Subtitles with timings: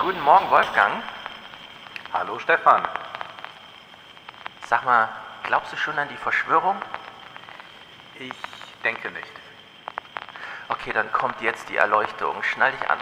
[0.00, 1.02] Guten Morgen, Wolfgang.
[2.14, 2.88] Hallo Stefan.
[4.64, 5.10] Sag mal,
[5.42, 6.76] glaubst du schon an die Verschwörung?
[8.18, 8.32] Ich
[8.82, 9.32] denke nicht.
[10.70, 12.42] Okay, dann kommt jetzt die Erleuchtung.
[12.42, 12.98] Schnall dich an.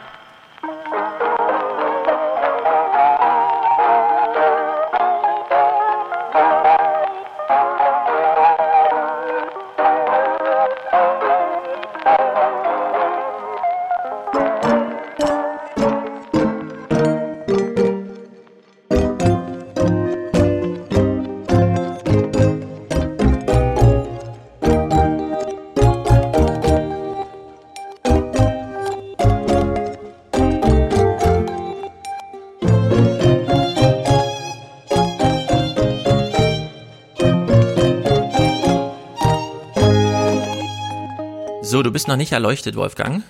[42.08, 43.22] Bist noch nicht erleuchtet, Wolfgang.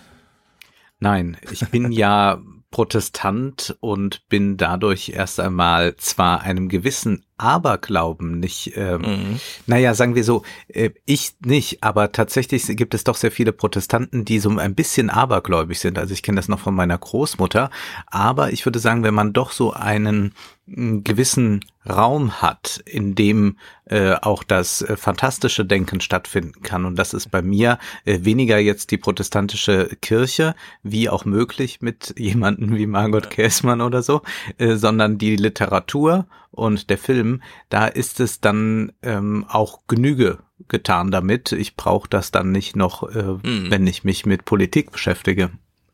[1.01, 8.73] Nein, ich bin ja Protestant und bin dadurch erst einmal zwar einem gewissen Aberglauben nicht,
[8.77, 9.41] ähm, mhm.
[9.67, 14.25] naja, sagen wir so, äh, ich nicht, aber tatsächlich gibt es doch sehr viele Protestanten,
[14.25, 15.99] die so ein bisschen abergläubig sind.
[15.99, 17.71] Also ich kenne das noch von meiner Großmutter,
[18.07, 20.35] aber ich würde sagen, wenn man doch so einen
[20.71, 26.85] gewissen Raum hat, in dem äh, auch das äh, fantastische Denken stattfinden kann.
[26.85, 32.15] Und das ist bei mir äh, weniger jetzt die protestantische Kirche, wie auch möglich mit
[32.19, 34.23] jemanden wie Margot Käßmann oder so,
[34.59, 36.27] äh, sondern die Literatur
[36.59, 37.43] und der Film.
[37.69, 41.53] Da ist es dann ähm, auch Genüge getan damit.
[41.53, 43.71] Ich brauche das dann nicht noch, äh, mhm.
[43.71, 45.51] wenn ich mich mit Politik beschäftige.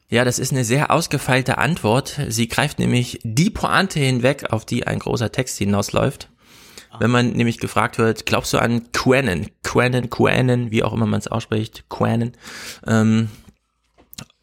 [0.08, 2.20] Ja, das ist eine sehr ausgefeilte Antwort.
[2.28, 6.30] Sie greift nämlich die Pointe hinweg, auf die ein großer Text hinausläuft.
[7.00, 9.48] Wenn man nämlich gefragt wird, glaubst du an Quanon?
[9.64, 12.32] Quanon, Quanon, wie auch immer man es ausspricht, Quanon.
[12.86, 13.30] Ähm,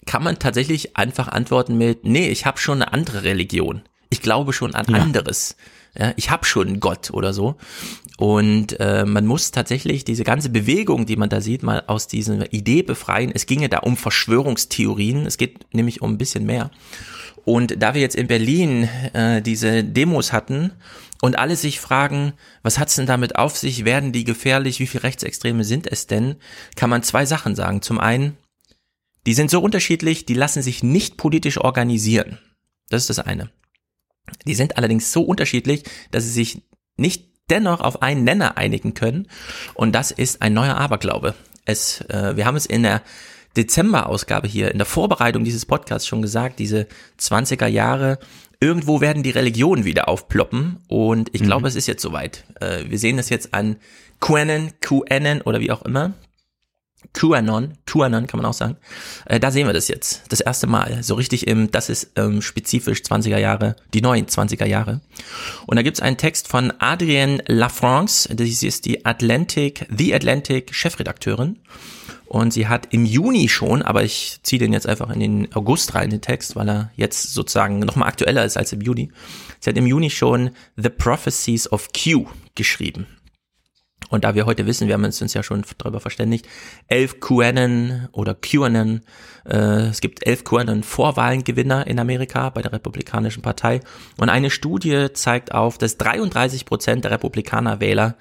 [0.05, 3.83] kann man tatsächlich einfach antworten mit, nee, ich habe schon eine andere Religion.
[4.09, 4.97] Ich glaube schon an ja.
[4.97, 5.55] anderes.
[5.97, 7.55] Ja, ich habe schon Gott oder so.
[8.17, 12.53] Und äh, man muss tatsächlich diese ganze Bewegung, die man da sieht, mal aus dieser
[12.53, 13.31] Idee befreien.
[13.33, 15.25] Es ginge da um Verschwörungstheorien.
[15.25, 16.71] Es geht nämlich um ein bisschen mehr.
[17.43, 20.71] Und da wir jetzt in Berlin äh, diese Demos hatten
[21.21, 23.85] und alle sich fragen, was hat's denn damit auf sich?
[23.85, 24.79] Werden die gefährlich?
[24.79, 26.35] Wie viele Rechtsextreme sind es denn?
[26.75, 27.81] Kann man zwei Sachen sagen.
[27.81, 28.37] Zum einen,
[29.25, 32.37] die sind so unterschiedlich, die lassen sich nicht politisch organisieren.
[32.89, 33.49] Das ist das eine.
[34.45, 36.61] Die sind allerdings so unterschiedlich, dass sie sich
[36.97, 39.27] nicht dennoch auf einen Nenner einigen können.
[39.73, 41.35] Und das ist ein neuer Aberglaube.
[41.65, 43.01] Es, äh, wir haben es in der
[43.57, 46.87] Dezember-Ausgabe hier in der Vorbereitung dieses Podcasts schon gesagt, diese
[47.19, 48.19] 20er Jahre,
[48.61, 51.67] irgendwo werden die Religionen wieder aufploppen und ich glaube, mhm.
[51.67, 52.45] es ist jetzt soweit.
[52.61, 53.75] Äh, wir sehen das jetzt an
[54.21, 56.13] QAnon, QAnon oder wie auch immer.
[57.13, 58.77] QAnon, QAnon kann man auch sagen.
[59.25, 60.23] Äh, da sehen wir das jetzt.
[60.29, 61.03] Das erste Mal.
[61.03, 65.01] So richtig im, das ist ähm, spezifisch 20er Jahre, die neuen 20er Jahre.
[65.65, 71.59] Und da gibt's einen Text von Adrienne Lafrance, das ist die Atlantic, The Atlantic Chefredakteurin.
[72.31, 75.95] Und sie hat im Juni schon, aber ich ziehe den jetzt einfach in den August
[75.95, 79.11] rein, den Text, weil er jetzt sozusagen nochmal aktueller ist als im Juni.
[79.59, 83.05] Sie hat im Juni schon The Prophecies of Q geschrieben.
[84.11, 86.45] Und da wir heute wissen, wir haben uns ja schon darüber verständigt,
[86.87, 89.01] elf QAnon oder QAnon,
[89.45, 93.79] äh, es gibt elf QAnon-Vorwahlengewinner in Amerika bei der Republikanischen Partei.
[94.17, 98.17] Und eine Studie zeigt auf, dass 33 Prozent der Republikaner-Wähler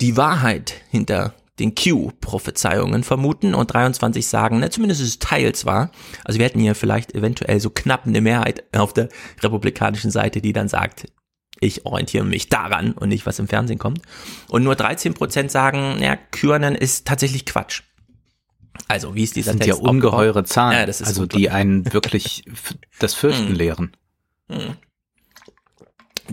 [0.00, 5.92] die Wahrheit hinter den Q-Prophezeiungen vermuten und 23 sagen, na, zumindest ist es teils wahr.
[6.24, 9.08] Also wir hätten hier vielleicht eventuell so knapp eine Mehrheit auf der
[9.40, 11.06] republikanischen Seite, die dann sagt,
[11.62, 14.02] ich orientiere mich daran und nicht, was im Fernsehen kommt.
[14.48, 17.82] Und nur 13 Prozent sagen, ja, Kürnen ist tatsächlich Quatsch.
[18.88, 22.44] Also, wie ist dieser das sind Text ja ungeheure Zahlen, ja, also die einen wirklich
[22.98, 23.54] das Fürchten hm.
[23.54, 23.96] lehren.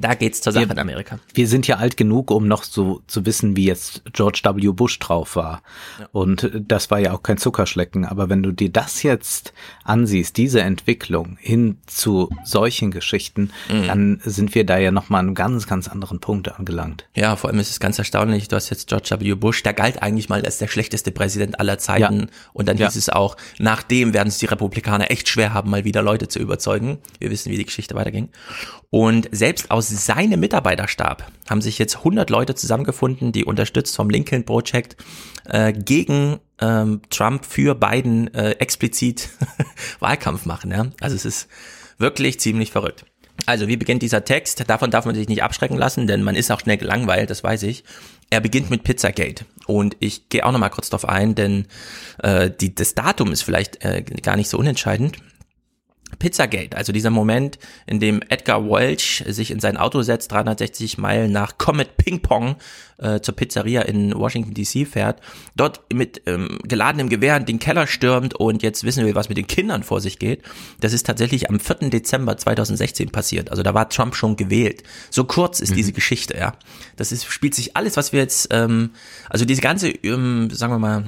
[0.01, 1.19] Da geht's zur Sache wir, in Amerika.
[1.33, 4.71] Wir sind ja alt genug, um noch so zu wissen, wie jetzt George W.
[4.71, 5.61] Bush drauf war.
[5.99, 6.07] Ja.
[6.11, 8.05] Und das war ja auch kein Zuckerschlecken.
[8.05, 13.87] Aber wenn du dir das jetzt ansiehst, diese Entwicklung hin zu solchen Geschichten, mhm.
[13.87, 17.07] dann sind wir da ja nochmal an einem ganz, ganz anderen Punkt angelangt.
[17.15, 18.47] Ja, vor allem ist es ganz erstaunlich.
[18.47, 19.33] Du hast jetzt George W.
[19.35, 22.19] Bush, der galt eigentlich mal als der schlechteste Präsident aller Zeiten.
[22.19, 22.27] Ja.
[22.53, 22.99] Und dann hieß ja.
[22.99, 26.99] es auch, nachdem werden es die Republikaner echt schwer haben, mal wieder Leute zu überzeugen.
[27.19, 28.29] Wir wissen, wie die Geschichte weiterging.
[28.91, 34.45] Und selbst aus seinem Mitarbeiterstab haben sich jetzt 100 Leute zusammengefunden, die unterstützt vom Lincoln
[34.45, 34.97] Project
[35.45, 39.29] äh, gegen ähm, Trump für Biden äh, explizit
[39.99, 40.71] Wahlkampf machen.
[40.71, 40.87] Ja?
[41.01, 41.47] Also es ist
[41.97, 43.05] wirklich ziemlich verrückt.
[43.45, 44.69] Also wie beginnt dieser Text?
[44.69, 47.63] Davon darf man sich nicht abschrecken lassen, denn man ist auch schnell gelangweilt, das weiß
[47.63, 47.83] ich.
[48.29, 51.65] Er beginnt mit Pizzagate und ich gehe auch noch mal kurz drauf ein, denn
[52.21, 55.17] äh, die, das Datum ist vielleicht äh, gar nicht so unentscheidend.
[56.19, 57.57] Pizzagate, also dieser Moment,
[57.87, 62.57] in dem Edgar Welch sich in sein Auto setzt, 360 Meilen nach Comet Ping Pong
[62.97, 65.21] äh, zur Pizzeria in Washington DC fährt,
[65.55, 69.37] dort mit ähm, geladenem Gewehr in den Keller stürmt und jetzt wissen wir, was mit
[69.37, 70.43] den Kindern vor sich geht.
[70.81, 71.89] Das ist tatsächlich am 4.
[71.89, 73.49] Dezember 2016 passiert.
[73.49, 74.83] Also da war Trump schon gewählt.
[75.09, 75.75] So kurz ist mhm.
[75.75, 76.53] diese Geschichte, ja.
[76.97, 78.91] Das ist, spielt sich alles, was wir jetzt, ähm,
[79.29, 81.05] also diese ganze, ähm, sagen wir mal,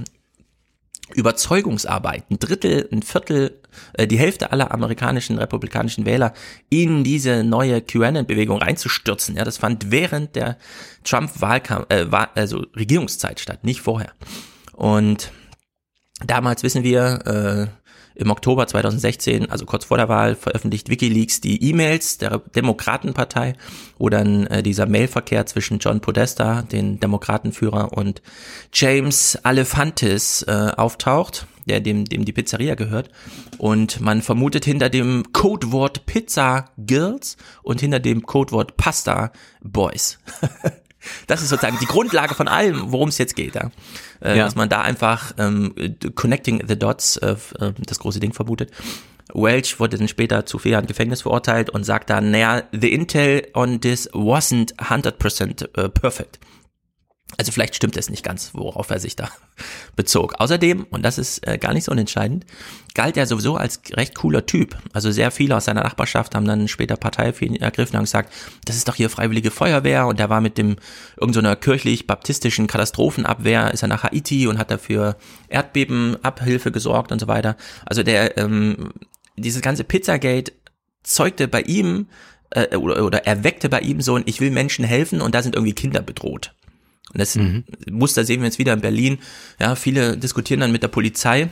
[1.15, 3.59] Überzeugungsarbeit, ein Drittel, ein Viertel,
[3.93, 6.33] äh, die Hälfte aller amerikanischen republikanischen Wähler
[6.69, 9.35] in diese neue QAnon-Bewegung reinzustürzen.
[9.35, 10.57] Ja, das fand während der
[11.03, 12.05] Trump-Wahlkampf, äh,
[12.35, 14.11] also Regierungszeit statt, nicht vorher.
[14.73, 15.31] Und
[16.25, 17.80] damals wissen wir, äh,
[18.21, 23.55] im Oktober 2016, also kurz vor der Wahl, veröffentlicht Wikileaks die E-Mails der Demokratenpartei,
[23.97, 28.21] wo dann äh, dieser Mailverkehr zwischen John Podesta, den Demokratenführer, und
[28.73, 33.09] James Alefantis äh, auftaucht, der dem, dem die Pizzeria gehört.
[33.57, 39.31] Und man vermutet hinter dem Codewort Pizza Girls und hinter dem Codewort Pasta
[39.61, 40.19] Boys.
[41.27, 43.55] Das ist sozusagen die Grundlage von allem, worum es jetzt geht.
[43.55, 43.71] Ja?
[44.21, 44.45] Äh, ja.
[44.45, 45.73] Dass man da einfach ähm,
[46.15, 48.71] Connecting the Dots, äh, äh, das große Ding vermutet.
[49.33, 53.47] Welch wurde dann später zu vier Jahren Gefängnis verurteilt und sagt dann, naja, the intel
[53.53, 56.39] on this wasn't 100% äh, perfect.
[57.37, 59.29] Also vielleicht stimmt es nicht ganz, worauf er sich da
[59.95, 60.35] bezog.
[60.39, 62.45] Außerdem, und das ist äh, gar nicht so unentscheidend,
[62.93, 64.77] galt er sowieso als recht cooler Typ.
[64.93, 68.33] Also sehr viele aus seiner Nachbarschaft haben dann später Partei für ihn ergriffen und gesagt,
[68.65, 70.75] das ist doch hier freiwillige Feuerwehr und er war mit dem
[71.19, 75.17] irgendeiner so kirchlich-baptistischen Katastrophenabwehr, ist er nach Haiti und hat dafür
[75.47, 77.55] Erdbebenabhilfe gesorgt und so weiter.
[77.85, 78.91] Also der, ähm,
[79.37, 80.51] dieses ganze Pizzagate
[81.03, 82.07] zeugte bei ihm
[82.51, 85.55] äh, oder, oder erweckte bei ihm so ein, ich will Menschen helfen und da sind
[85.55, 86.53] irgendwie Kinder bedroht.
[87.13, 87.65] Und das mhm.
[87.89, 89.19] Muster sehen wir jetzt wieder in Berlin.
[89.59, 91.49] Ja, viele diskutieren dann mit der Polizei.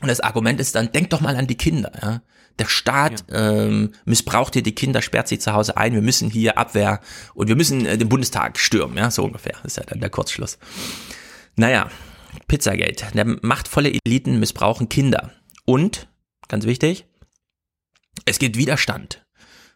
[0.00, 1.92] Und das Argument ist dann, denk doch mal an die Kinder.
[2.00, 2.22] Ja.
[2.58, 3.64] Der Staat ja.
[3.64, 5.92] ähm, missbraucht hier die Kinder, sperrt sie zu Hause ein.
[5.92, 7.00] Wir müssen hier Abwehr
[7.34, 8.96] und wir müssen äh, den Bundestag stürmen.
[8.96, 9.54] Ja, so ungefähr.
[9.62, 10.58] Das ist ja dann der Kurzschluss.
[11.56, 11.88] Naja,
[12.46, 13.06] Pizzagate.
[13.14, 15.32] Der machtvolle Eliten missbrauchen Kinder.
[15.64, 16.08] Und,
[16.48, 17.06] ganz wichtig,
[18.24, 19.24] es gibt Widerstand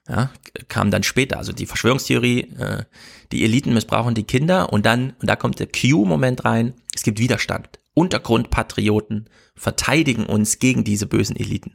[0.08, 0.31] ja,
[0.69, 1.38] kam dann später.
[1.38, 2.84] Also die Verschwörungstheorie, äh,
[3.31, 7.19] die Eliten missbrauchen die Kinder und dann, und da kommt der Q-Moment rein, es gibt
[7.19, 7.78] Widerstand.
[7.94, 11.72] Untergrundpatrioten verteidigen uns gegen diese bösen Eliten.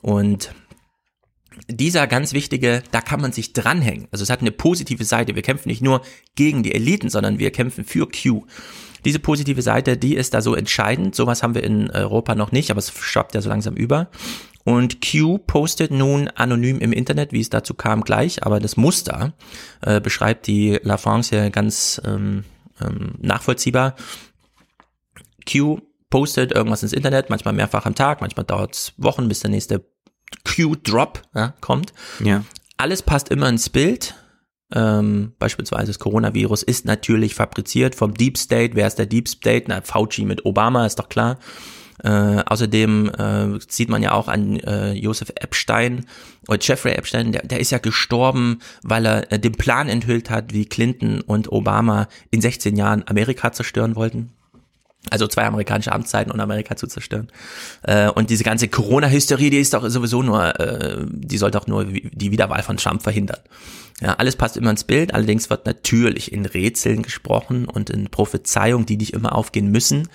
[0.00, 0.54] Und
[1.68, 4.08] dieser ganz wichtige, da kann man sich dranhängen.
[4.10, 5.34] Also es hat eine positive Seite.
[5.34, 6.02] Wir kämpfen nicht nur
[6.34, 8.46] gegen die Eliten, sondern wir kämpfen für Q.
[9.04, 11.14] Diese positive Seite, die ist da so entscheidend.
[11.14, 14.10] Sowas haben wir in Europa noch nicht, aber es schwappt ja so langsam über.
[14.64, 19.32] Und Q postet nun anonym im Internet, wie es dazu kam, gleich, aber das Muster
[19.80, 22.44] äh, beschreibt die La France ja ganz ähm,
[22.80, 23.96] ähm, nachvollziehbar.
[25.50, 25.80] Q
[26.10, 29.84] postet irgendwas ins Internet, manchmal mehrfach am Tag, manchmal dauert es Wochen, bis der nächste
[30.44, 31.92] Q-Drop ja, kommt.
[32.22, 32.44] Ja.
[32.76, 34.14] Alles passt immer ins Bild.
[34.74, 38.74] Ähm, beispielsweise das Coronavirus ist natürlich fabriziert vom Deep State.
[38.74, 39.64] Wer ist der Deep State?
[39.68, 41.38] Na, Fauci mit Obama, ist doch klar.
[42.02, 46.06] Äh, außerdem äh, sieht man ja auch an äh, Joseph Epstein
[46.48, 50.52] oder Jeffrey Epstein, der, der ist ja gestorben, weil er äh, den Plan enthüllt hat,
[50.52, 54.30] wie Clinton und Obama in 16 Jahren Amerika zerstören wollten.
[55.10, 57.28] Also zwei amerikanische Amtszeiten und Amerika zu zerstören.
[57.82, 61.84] Äh, und diese ganze Corona-Hysterie, die ist doch sowieso nur, äh, die soll doch nur
[61.84, 63.40] die Wiederwahl von Trump verhindern.
[64.00, 68.86] Ja, alles passt immer ins Bild, allerdings wird natürlich in Rätseln gesprochen und in Prophezeiungen,
[68.86, 70.08] die nicht immer aufgehen müssen.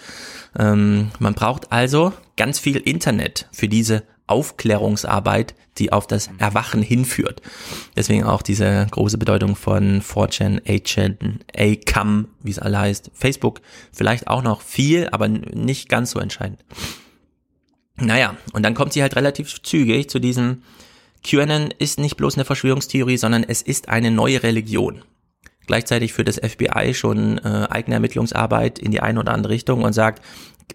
[0.57, 7.41] Ähm, man braucht also ganz viel Internet für diese Aufklärungsarbeit, die auf das Erwachen hinführt.
[7.95, 13.11] Deswegen auch diese große Bedeutung von 4chan, 8chan, ACAM, wie es alle heißt.
[13.13, 16.63] Facebook vielleicht auch noch viel, aber nicht ganz so entscheidend.
[17.95, 20.61] Naja, und dann kommt sie halt relativ zügig zu diesem
[21.23, 25.03] QAnon ist nicht bloß eine Verschwörungstheorie, sondern es ist eine neue Religion.
[25.65, 29.93] Gleichzeitig führt das FBI schon äh, eigene Ermittlungsarbeit in die eine oder andere Richtung und
[29.93, 30.23] sagt,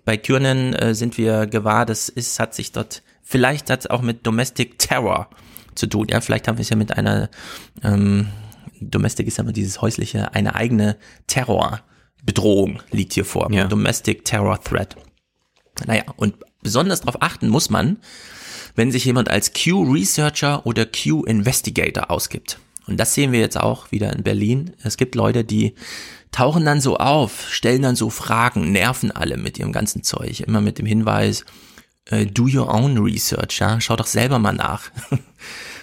[0.04, 4.02] bei QAnon äh, sind wir gewahr, das ist, hat sich dort, vielleicht hat es auch
[4.02, 5.28] mit Domestic Terror
[5.74, 6.06] zu tun.
[6.10, 7.30] Ja, vielleicht haben wir es ja mit einer,
[7.82, 8.28] ähm,
[8.80, 13.50] Domestic ist ja immer dieses häusliche, eine eigene Terrorbedrohung liegt hier vor.
[13.52, 13.66] Ja.
[13.66, 14.96] Domestic Terror Threat.
[15.86, 17.98] Naja, und besonders darauf achten muss man,
[18.74, 22.58] wenn sich jemand als Q-Researcher oder Q-Investigator ausgibt.
[22.86, 24.72] Und das sehen wir jetzt auch wieder in Berlin.
[24.82, 25.74] Es gibt Leute, die
[26.32, 30.40] tauchen dann so auf, stellen dann so Fragen, nerven alle mit ihrem ganzen Zeug.
[30.40, 31.44] Immer mit dem Hinweis,
[32.06, 33.80] äh, do your own research, ja?
[33.80, 34.90] schau doch selber mal nach.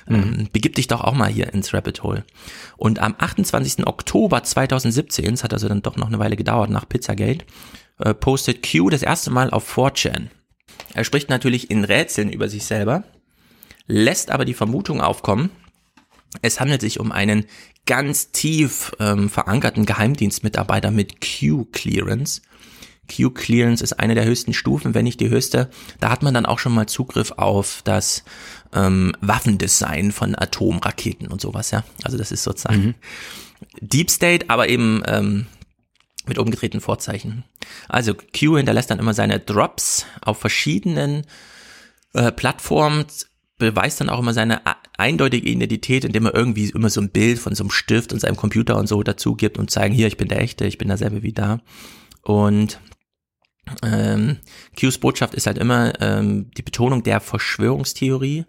[0.07, 0.49] Mhm.
[0.51, 2.25] Begib dich doch auch mal hier ins Rabbit Hole.
[2.77, 3.85] Und am 28.
[3.85, 7.45] Oktober 2017, es hat also dann doch noch eine Weile gedauert nach Pizzagate,
[7.99, 10.29] äh, postet Q das erste Mal auf 4chan.
[10.95, 13.03] Er spricht natürlich in Rätseln über sich selber,
[13.85, 15.51] lässt aber die Vermutung aufkommen,
[16.41, 17.45] es handelt sich um einen
[17.85, 22.41] ganz tief ähm, verankerten Geheimdienstmitarbeiter mit Q-Clearance.
[23.09, 25.69] Q-Clearance ist eine der höchsten Stufen, wenn nicht die höchste.
[25.99, 28.23] Da hat man dann auch schon mal Zugriff auf das
[28.73, 31.83] ähm, Waffendesign von Atomraketen und sowas, ja.
[32.03, 32.95] Also das ist sozusagen mhm.
[33.81, 35.47] Deep State, aber eben ähm,
[36.27, 37.43] mit umgedrehten Vorzeichen.
[37.87, 41.25] Also Q hinterlässt dann immer seine Drops auf verschiedenen
[42.13, 43.05] äh, Plattformen,
[43.57, 44.61] beweist dann auch immer seine
[44.97, 48.37] eindeutige Identität, indem er irgendwie immer so ein Bild von so einem Stift und seinem
[48.37, 51.23] Computer und so dazu gibt und zeigen, hier, ich bin der Echte, ich bin derselbe
[51.23, 51.59] wie da.
[52.23, 52.79] Und
[53.83, 54.37] ähm,
[54.75, 58.45] Qs Botschaft ist halt immer ähm, die Betonung der Verschwörungstheorie.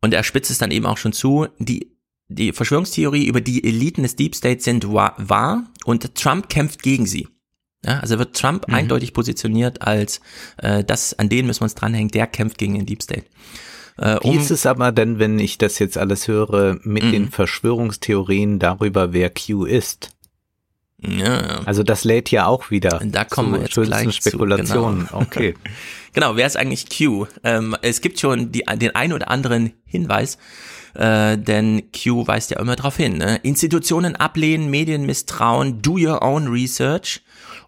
[0.00, 1.92] Und er spitzt es dann eben auch schon zu, die,
[2.28, 7.28] die Verschwörungstheorie über die Eliten des Deep State sind wahr und Trump kämpft gegen sie.
[7.84, 8.74] Ja, also wird Trump mhm.
[8.74, 10.20] eindeutig positioniert als
[10.58, 13.26] äh, das, an denen müssen wir uns dranhängen, der kämpft gegen den Deep State.
[13.98, 17.12] Äh, um Wie ist es aber denn, wenn ich das jetzt alles höre, mit mhm.
[17.12, 20.11] den Verschwörungstheorien darüber, wer Q ist?
[21.04, 21.62] Ja.
[21.64, 23.00] Also das lädt ja auch wieder.
[23.04, 25.06] Da kommen wir jetzt gleich Spekulationen.
[25.08, 25.22] Zu, genau.
[25.22, 25.54] Okay.
[26.12, 27.26] genau, wer ist eigentlich Q?
[27.42, 30.38] Ähm, es gibt schon die, den ein oder anderen Hinweis,
[30.94, 33.18] äh, denn Q weist ja immer darauf hin.
[33.18, 33.40] Ne?
[33.42, 37.22] Institutionen ablehnen, Medien misstrauen, do your own research.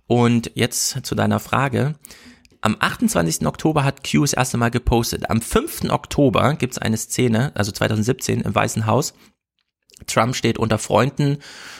[0.06, 1.94] Und jetzt zu deiner Frage.
[2.60, 3.46] Am 28.
[3.46, 5.28] Oktober hat Q das erste Mal gepostet.
[5.28, 5.90] Am 5.
[5.90, 9.12] Oktober gibt es eine Szene, also 2017 im Weißen Haus,
[10.06, 11.38] Trump steht unter Freunden.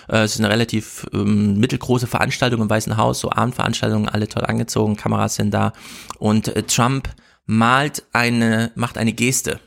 [0.09, 4.45] Äh, es ist eine relativ ähm, mittelgroße Veranstaltung im Weißen Haus, so Abendveranstaltungen, alle toll
[4.45, 5.73] angezogen, Kameras sind da.
[6.19, 7.09] Und äh, Trump
[7.47, 9.61] malt eine, macht eine Geste.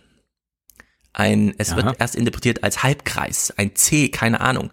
[1.13, 1.77] Ein, es Aha.
[1.77, 4.71] wird erst interpretiert als Halbkreis, ein C, keine Ahnung.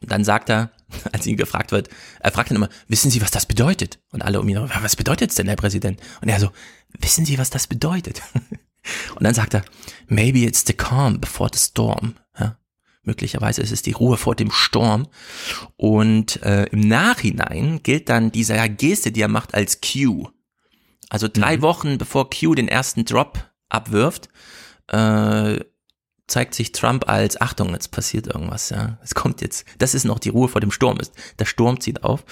[0.00, 0.70] Dann sagt er,
[1.12, 1.88] als ihn gefragt wird,
[2.20, 3.98] er fragt dann immer, wissen Sie, was das bedeutet?
[4.10, 6.00] Und alle um ihn herum, was bedeutet es denn, Herr Präsident?
[6.20, 6.50] Und er so,
[6.98, 8.22] wissen Sie, was das bedeutet?
[9.16, 9.64] Und dann sagt er,
[10.06, 12.14] maybe it's the calm before the storm.
[13.08, 15.08] Möglicherweise ist es die Ruhe vor dem Sturm.
[15.78, 20.28] Und äh, im Nachhinein gilt dann diese Geste, die er macht, als Q.
[21.08, 21.62] Also drei mhm.
[21.62, 24.28] Wochen bevor Q den ersten Drop abwirft,
[24.88, 25.58] äh,
[26.26, 28.98] zeigt sich Trump als Achtung, jetzt passiert irgendwas, ja.
[29.02, 29.64] Es kommt jetzt.
[29.78, 30.98] Das ist noch die Ruhe vor dem Sturm.
[31.38, 32.26] Der Sturm zieht auf.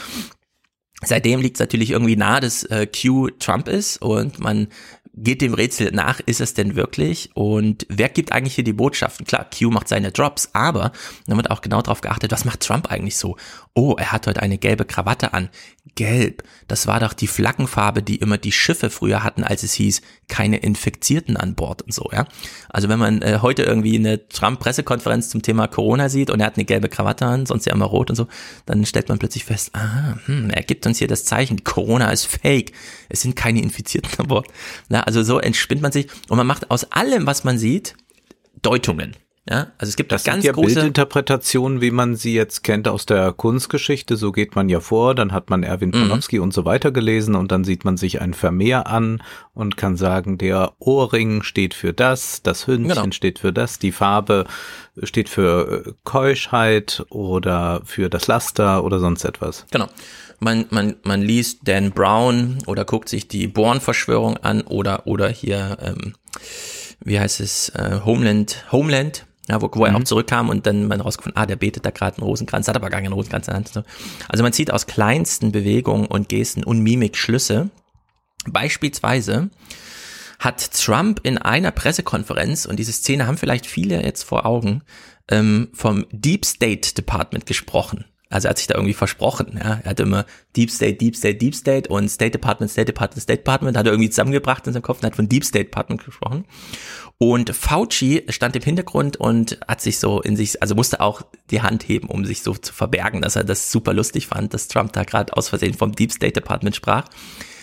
[1.02, 4.68] Seitdem liegt es natürlich irgendwie nahe, dass äh, Q Trump ist und man
[5.16, 7.30] geht dem Rätsel nach, ist es denn wirklich?
[7.35, 9.26] Und wer gibt eigentlich hier die Botschaften?
[9.26, 10.92] Klar, Q macht seine Drops, aber
[11.26, 13.37] dann wird auch genau darauf geachtet, was macht Trump eigentlich so?
[13.75, 15.49] Oh, er hat heute eine gelbe Krawatte an.
[15.94, 20.02] Gelb, das war doch die Flaggenfarbe, die immer die Schiffe früher hatten, als es hieß,
[20.28, 22.26] keine Infizierten an Bord und so, ja.
[22.68, 26.56] Also wenn man äh, heute irgendwie eine Trump-Pressekonferenz zum Thema Corona sieht und er hat
[26.56, 28.26] eine gelbe Krawatte an, sonst ja immer rot und so,
[28.66, 32.26] dann stellt man plötzlich fest, ah, hm, er gibt uns hier das Zeichen, Corona ist
[32.26, 32.73] fake,
[33.08, 34.49] es sind keine Infizierten an Bord.
[34.90, 37.95] Ja, also so entspinnt man sich und man macht aus allem, was man sieht,
[38.61, 39.17] Deutungen.
[39.49, 42.89] Ja, also es gibt das ganz sind ja große Bildinterpretationen, wie man sie jetzt kennt
[42.89, 44.17] aus der Kunstgeschichte.
[44.17, 45.15] So geht man ja vor.
[45.15, 46.09] Dann hat man Erwin mhm.
[46.09, 46.43] Panofsky mhm.
[46.43, 49.23] und so weiter gelesen und dann sieht man sich ein Vermehr an
[49.55, 53.13] und kann sagen, der Ohrring steht für das, das Hündchen genau.
[53.13, 54.47] steht für das, die Farbe
[55.05, 59.65] steht für Keuschheit oder für das Laster oder sonst etwas.
[59.71, 59.87] Genau
[60.40, 65.78] man, man, man liest Dan Brown oder guckt sich die Born-Verschwörung an oder, oder hier,
[65.81, 66.14] ähm,
[67.00, 69.87] wie heißt es, äh, Homeland, Homeland, ja, wo, wo mhm.
[69.87, 72.76] er auch zurückkam und dann man rausgefunden, ah, der betet da gerade einen Rosenkranz, hat
[72.76, 73.85] aber gar keinen Rosenkranz in der Hand.
[74.28, 77.71] Also man zieht aus kleinsten Bewegungen und Gesten und Mimik Schlüsse.
[78.49, 79.50] Beispielsweise
[80.38, 84.83] hat Trump in einer Pressekonferenz, und diese Szene haben vielleicht viele jetzt vor Augen,
[85.31, 88.05] ähm, vom Deep State Department gesprochen.
[88.28, 89.59] Also er hat sich da irgendwie versprochen.
[89.62, 89.80] Ja.
[89.85, 93.38] Er hat immer Deep State, Deep State, Deep State und State Department, State Department, State
[93.38, 96.45] Department, hat er irgendwie zusammengebracht in seinem Kopf und hat von Deep State Department gesprochen.
[97.18, 101.62] Und Fauci stand im Hintergrund und hat sich so in sich, also musste auch die
[101.62, 104.92] Hand heben, um sich so zu verbergen, dass er das super lustig fand, dass Trump
[104.92, 107.09] da gerade aus Versehen vom Deep State Department sprach.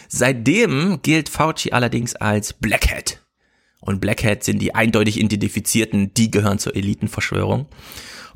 [0.08, 3.20] Seitdem gilt Fauci allerdings als Blackhead.
[3.79, 7.67] Und Blackhead sind die eindeutig identifizierten, die gehören zur Elitenverschwörung.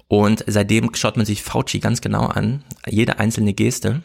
[0.07, 4.03] Und seitdem schaut man sich Fauci ganz genau an, jede einzelne Geste.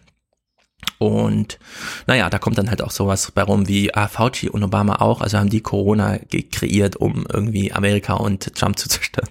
[0.98, 1.58] Und
[2.06, 5.20] naja, da kommt dann halt auch sowas bei rum wie ah, Fauci und Obama auch,
[5.20, 6.18] also haben die Corona
[6.50, 9.28] kreiert, um irgendwie Amerika und Trump zu zerstören.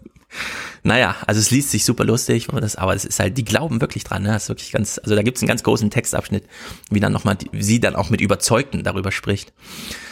[0.84, 4.04] Naja, also es liest sich super lustig, das, aber es ist halt, die glauben wirklich
[4.04, 4.30] dran, ne?
[4.30, 6.46] Das ist wirklich ganz, also da gibt es einen ganz großen Textabschnitt,
[6.90, 9.54] wie dann nochmal, sie dann auch mit Überzeugten darüber spricht.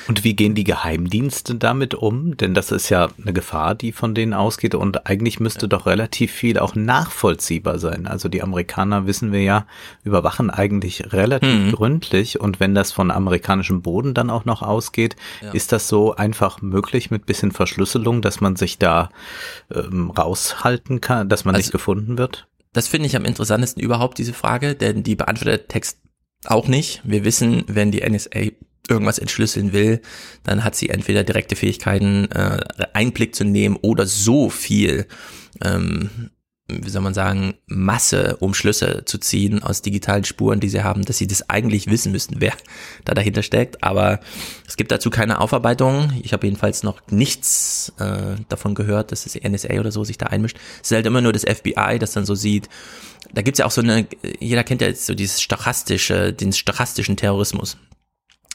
[0.07, 2.35] Und wie gehen die Geheimdienste damit um?
[2.35, 6.31] Denn das ist ja eine Gefahr, die von denen ausgeht und eigentlich müsste doch relativ
[6.31, 8.07] viel auch nachvollziehbar sein.
[8.07, 9.67] Also die Amerikaner, wissen wir ja,
[10.03, 11.71] überwachen eigentlich relativ mhm.
[11.73, 15.51] gründlich und wenn das von amerikanischem Boden dann auch noch ausgeht, ja.
[15.51, 19.09] ist das so einfach möglich mit bisschen Verschlüsselung, dass man sich da
[19.71, 20.09] ähm,
[20.59, 22.47] raushalten kann, dass man also, nicht gefunden wird?
[22.73, 25.99] Das finde ich am interessantesten überhaupt, diese Frage, denn die beantwortet der Text
[26.45, 27.01] auch nicht.
[27.03, 28.51] Wir wissen, wenn die NSA
[28.87, 30.01] irgendwas entschlüsseln will,
[30.43, 32.59] dann hat sie entweder direkte Fähigkeiten, äh,
[32.93, 35.05] Einblick zu nehmen oder so viel,
[35.63, 36.31] ähm,
[36.69, 41.03] wie soll man sagen, Masse, um Schlüsse zu ziehen aus digitalen Spuren, die sie haben,
[41.03, 42.53] dass sie das eigentlich wissen müssten, wer
[43.05, 43.83] da dahinter steckt.
[43.83, 44.19] Aber
[44.67, 46.13] es gibt dazu keine Aufarbeitung.
[46.23, 50.27] Ich habe jedenfalls noch nichts äh, davon gehört, dass das NSA oder so sich da
[50.27, 50.57] einmischt.
[50.81, 52.69] Es ist halt immer nur das FBI, das dann so sieht.
[53.33, 54.07] Da gibt's ja auch so eine,
[54.39, 57.77] jeder kennt ja jetzt so dieses stochastische, den stochastischen Terrorismus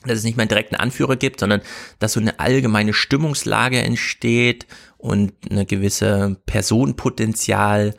[0.06, 1.62] dass es nicht mehr einen direkten Anführer gibt, sondern
[1.98, 4.66] dass so eine allgemeine Stimmungslage entsteht
[5.04, 7.94] und eine gewisse Personenpotenzial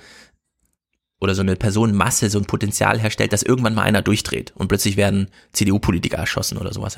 [1.22, 4.98] oder so eine Personenmasse, so ein Potenzial herstellt, dass irgendwann mal einer durchdreht und plötzlich
[4.98, 6.98] werden CDU-Politiker erschossen oder sowas.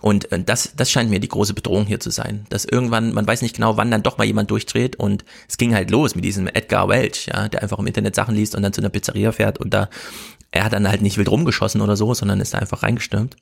[0.00, 3.26] Und äh, das, das scheint mir die große Bedrohung hier zu sein, dass irgendwann, man
[3.26, 6.24] weiß nicht genau, wann dann doch mal jemand durchdreht und es ging halt los mit
[6.24, 9.32] diesem Edgar Welch, ja, der einfach im Internet Sachen liest und dann zu einer Pizzeria
[9.32, 9.90] fährt und da,
[10.50, 13.36] er hat dann halt nicht wild rumgeschossen oder so, sondern ist da einfach reingestürmt.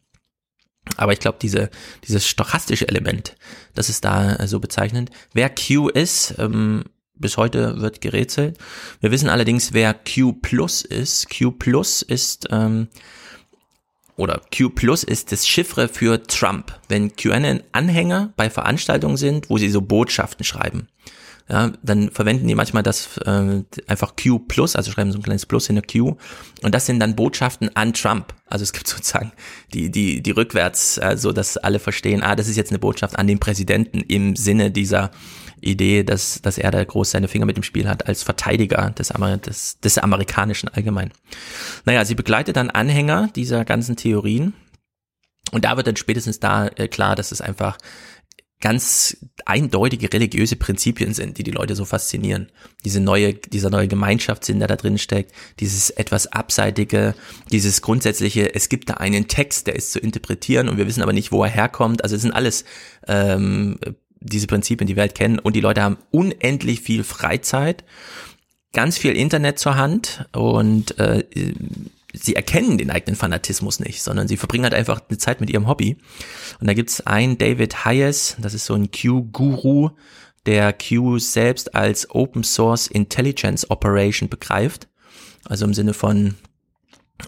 [0.96, 1.70] Aber ich glaube, diese,
[2.06, 3.36] dieses stochastische Element,
[3.74, 5.10] das ist da äh, so bezeichnend.
[5.32, 6.84] Wer Q ist, ähm,
[7.14, 8.58] bis heute wird gerätselt.
[9.00, 11.28] Wir wissen allerdings, wer Q Plus ist.
[11.30, 12.88] Q Plus ist, ähm,
[14.16, 16.78] oder Q Plus ist das Chiffre für Trump.
[16.88, 20.88] Wenn QAnon-Anhänger bei Veranstaltungen sind, wo sie so Botschaften schreiben
[21.50, 25.46] ja, dann verwenden die manchmal das äh, einfach Q plus, also schreiben so ein kleines
[25.46, 26.16] Plus in der Q
[26.62, 28.32] und das sind dann Botschaften an Trump.
[28.46, 29.32] Also es gibt sozusagen
[29.74, 33.26] die die die rückwärts, also dass alle verstehen, ah, das ist jetzt eine Botschaft an
[33.26, 35.10] den Präsidenten im Sinne dieser
[35.60, 39.10] Idee, dass dass er da groß seine Finger mit dem Spiel hat als Verteidiger des,
[39.10, 41.10] Amer des, des amerikanischen allgemein.
[41.84, 44.54] Naja, sie begleitet dann Anhänger dieser ganzen Theorien
[45.50, 47.76] und da wird dann spätestens da äh, klar, dass es einfach
[48.60, 52.50] ganz eindeutige religiöse Prinzipien sind, die die Leute so faszinieren.
[52.84, 57.14] Diese neue, dieser neue Gemeinschaftssinn, der da drin steckt, dieses etwas abseitige,
[57.50, 61.14] dieses grundsätzliche, es gibt da einen Text, der ist zu interpretieren und wir wissen aber
[61.14, 62.04] nicht, wo er herkommt.
[62.04, 62.64] Also es sind alles
[63.08, 63.78] ähm,
[64.20, 67.84] diese Prinzipien, die wir halt kennen und die Leute haben unendlich viel Freizeit,
[68.74, 71.24] ganz viel Internet zur Hand und äh,
[72.12, 75.68] sie erkennen den eigenen Fanatismus nicht, sondern sie verbringen halt einfach eine Zeit mit ihrem
[75.68, 75.96] Hobby.
[76.60, 79.90] Und da gibt's einen David Hayes, das ist so ein Q-Guru,
[80.46, 84.88] der Q selbst als Open Source Intelligence Operation begreift.
[85.44, 86.36] Also im Sinne von,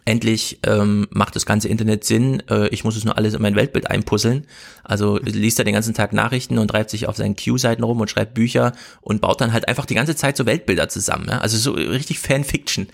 [0.05, 3.57] endlich ähm, macht das ganze Internet Sinn, äh, ich muss es nur alles in mein
[3.57, 4.47] Weltbild einpuzzeln.
[4.85, 8.11] Also liest er den ganzen Tag Nachrichten und treibt sich auf seinen Q-Seiten rum und
[8.11, 11.29] schreibt Bücher und baut dann halt einfach die ganze Zeit so Weltbilder zusammen.
[11.29, 11.38] Ja?
[11.38, 12.88] Also so richtig Fanfiction.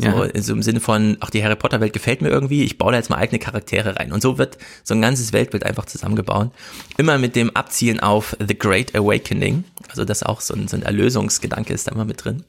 [0.00, 0.42] So, ja.
[0.42, 2.98] so im Sinne von, ach, die Harry Potter Welt gefällt mir irgendwie, ich baue da
[2.98, 4.12] jetzt mal eigene Charaktere rein.
[4.12, 6.50] Und so wird so ein ganzes Weltbild einfach zusammengebaut.
[6.96, 9.64] Immer mit dem Abzielen auf The Great Awakening.
[9.88, 12.44] Also das auch so ein, so ein Erlösungsgedanke ist da immer mit drin.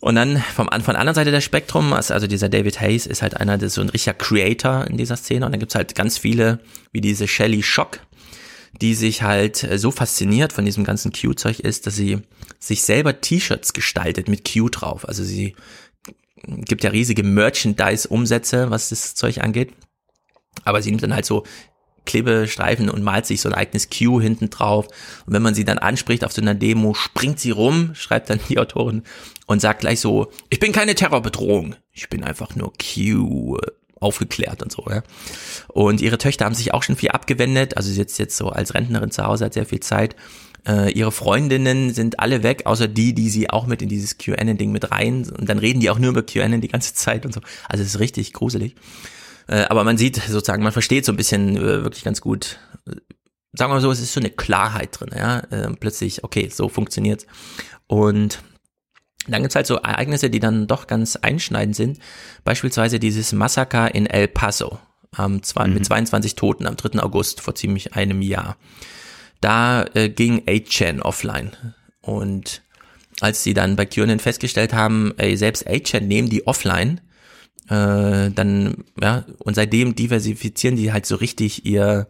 [0.00, 3.20] Und dann vom, von der anderen Seite der Spektrum, also, also dieser David Hayes ist
[3.20, 5.44] halt einer, der so ein richtiger Creator in dieser Szene.
[5.44, 6.60] Und dann gibt's halt ganz viele,
[6.92, 7.98] wie diese Shelly Shock,
[8.80, 12.18] die sich halt so fasziniert von diesem ganzen Q-Zeug ist, dass sie
[12.60, 15.06] sich selber T-Shirts gestaltet mit Q drauf.
[15.08, 15.56] Also sie
[16.42, 19.72] gibt ja riesige Merchandise-Umsätze, was das Zeug angeht.
[20.64, 21.44] Aber sie nimmt dann halt so
[22.08, 24.88] Klebestreifen und malt sich so ein eigenes Q hinten drauf.
[25.26, 28.40] Und wenn man sie dann anspricht auf so einer Demo, springt sie rum, schreibt dann
[28.48, 29.02] die Autorin
[29.46, 33.58] und sagt gleich so, ich bin keine Terrorbedrohung, ich bin einfach nur Q
[34.00, 35.02] aufgeklärt und so, ja.
[35.68, 38.74] Und ihre Töchter haben sich auch schon viel abgewendet, also sie sitzt jetzt so als
[38.74, 40.16] Rentnerin zu Hause, hat sehr viel Zeit
[40.68, 44.70] äh, ihre Freundinnen sind alle weg, außer die, die sie auch mit in dieses QAnon-Ding
[44.70, 45.28] mit rein.
[45.28, 47.40] Und dann reden die auch nur über QAnon die ganze Zeit und so.
[47.68, 48.74] Also es ist richtig gruselig.
[49.46, 52.58] Äh, aber man sieht sozusagen, man versteht so ein bisschen äh, wirklich ganz gut.
[53.54, 55.38] Sagen wir mal so, es ist so eine Klarheit drin, ja.
[55.50, 57.26] Äh, plötzlich, okay, so funktioniert's.
[57.86, 58.42] Und
[59.26, 61.98] dann gibt's halt so Ereignisse, die dann doch ganz einschneidend sind.
[62.44, 64.78] Beispielsweise dieses Massaker in El Paso
[65.12, 65.74] am zwei, mhm.
[65.74, 67.02] mit 22 Toten am 3.
[67.02, 68.58] August vor ziemlich einem Jahr
[69.40, 71.52] da äh, ging 8chan offline.
[72.00, 72.62] Und
[73.20, 77.00] als sie dann bei QAnon festgestellt haben, ey, selbst 8chan nehmen die offline,
[77.70, 82.08] Äh, dann, ja, und seitdem diversifizieren die halt so richtig ihr,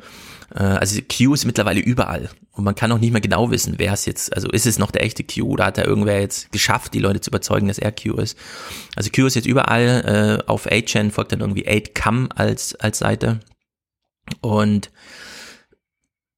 [0.54, 2.30] äh, also Q ist mittlerweile überall.
[2.52, 4.92] Und man kann auch nicht mehr genau wissen, wer es jetzt, also ist es noch
[4.92, 7.90] der echte Q oder hat da irgendwer jetzt geschafft, die Leute zu überzeugen, dass er
[7.90, 8.38] Q ist.
[8.94, 13.40] Also Q ist jetzt überall, äh, auf 8chan folgt dann irgendwie 8cam als, als Seite.
[14.40, 14.92] Und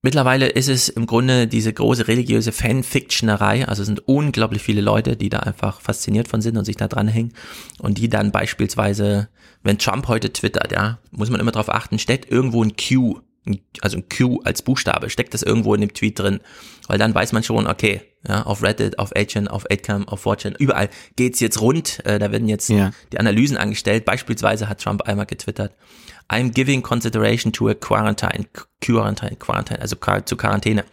[0.02, 5.14] Mittlerweile ist es im Grunde diese große religiöse Fanfictionerei, also es sind unglaublich viele Leute,
[5.14, 7.34] die da einfach fasziniert von sind und sich da dranhängen.
[7.78, 9.28] Und die dann beispielsweise,
[9.62, 13.20] wenn Trump heute twittert, ja, muss man immer darauf achten, steckt irgendwo ein Q,
[13.82, 16.40] also ein Q als Buchstabe, steckt das irgendwo in dem Tweet drin,
[16.88, 20.56] weil dann weiß man schon, okay, ja, auf Reddit, auf 8chan, auf 8cam, auf 4chan,
[20.58, 22.92] überall geht's jetzt rund, äh, da werden jetzt ja.
[23.12, 25.74] die Analysen angestellt, beispielsweise hat Trump einmal getwittert,
[26.30, 28.46] I'm giving consideration to a quarantine,
[28.80, 30.84] quarantine, quarantine, also zu Quarantäne.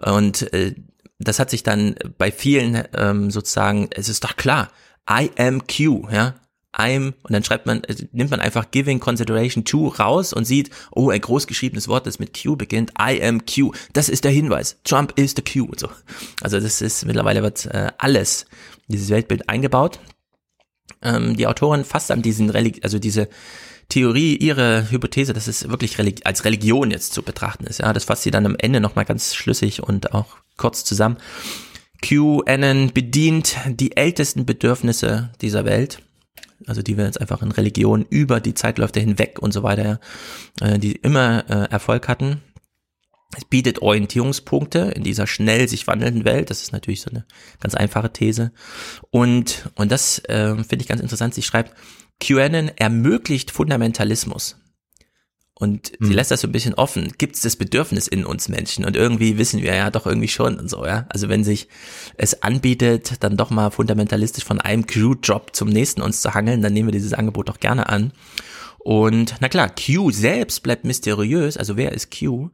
[0.00, 0.74] Und äh,
[1.18, 4.70] das hat sich dann bei vielen ähm, sozusagen, es ist doch klar,
[5.08, 6.34] I am Q, ja.
[6.74, 10.70] I'm, und dann schreibt man, äh, nimmt man einfach giving consideration to raus und sieht,
[10.90, 13.72] oh, ein großgeschriebenes Wort, das mit Q beginnt, I am Q.
[13.92, 14.78] Das ist der Hinweis.
[14.82, 15.90] Trump is the Q so.
[16.40, 18.46] Also das ist, mittlerweile wird äh, alles,
[18.88, 20.00] dieses Weltbild eingebaut.
[21.02, 23.28] Ähm, die Autorin fasst an diesen, Relig also diese,
[23.92, 27.80] Theorie, ihre Hypothese, dass es wirklich Religi als Religion jetzt zu betrachten ist.
[27.80, 31.18] Ja, das fasst sie dann am Ende nochmal ganz schlüssig und auch kurz zusammen.
[32.00, 36.00] QAnon bedient die ältesten Bedürfnisse dieser Welt.
[36.66, 40.00] Also die wir jetzt einfach in Religion über die Zeitläufe hinweg und so weiter,
[40.62, 42.40] äh, die immer äh, Erfolg hatten.
[43.36, 46.48] Es bietet Orientierungspunkte in dieser schnell sich wandelnden Welt.
[46.48, 47.26] Das ist natürlich so eine
[47.60, 48.52] ganz einfache These.
[49.10, 51.34] Und, und das äh, finde ich ganz interessant.
[51.34, 51.74] Sie schreibt,
[52.22, 54.56] QAnon ermöglicht Fundamentalismus.
[55.54, 56.06] Und hm.
[56.06, 57.12] sie lässt das so ein bisschen offen.
[57.18, 58.84] Gibt es das Bedürfnis in uns Menschen?
[58.84, 61.06] Und irgendwie wissen wir ja doch irgendwie schon und so, ja.
[61.08, 61.68] Also wenn sich
[62.16, 66.72] es anbietet, dann doch mal fundamentalistisch von einem Q-Drop zum nächsten uns zu hangeln, dann
[66.72, 68.12] nehmen wir dieses Angebot doch gerne an.
[68.78, 72.50] Und na klar, Q selbst bleibt mysteriös, also wer ist Q?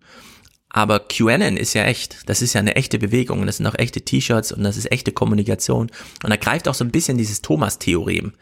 [0.69, 2.29] Aber QAnon ist ja echt.
[2.29, 4.93] Das ist ja eine echte Bewegung und das sind auch echte T-Shirts und das ist
[4.93, 5.91] echte Kommunikation.
[6.23, 8.35] Und da greift auch so ein bisschen dieses Thomas-Theorem.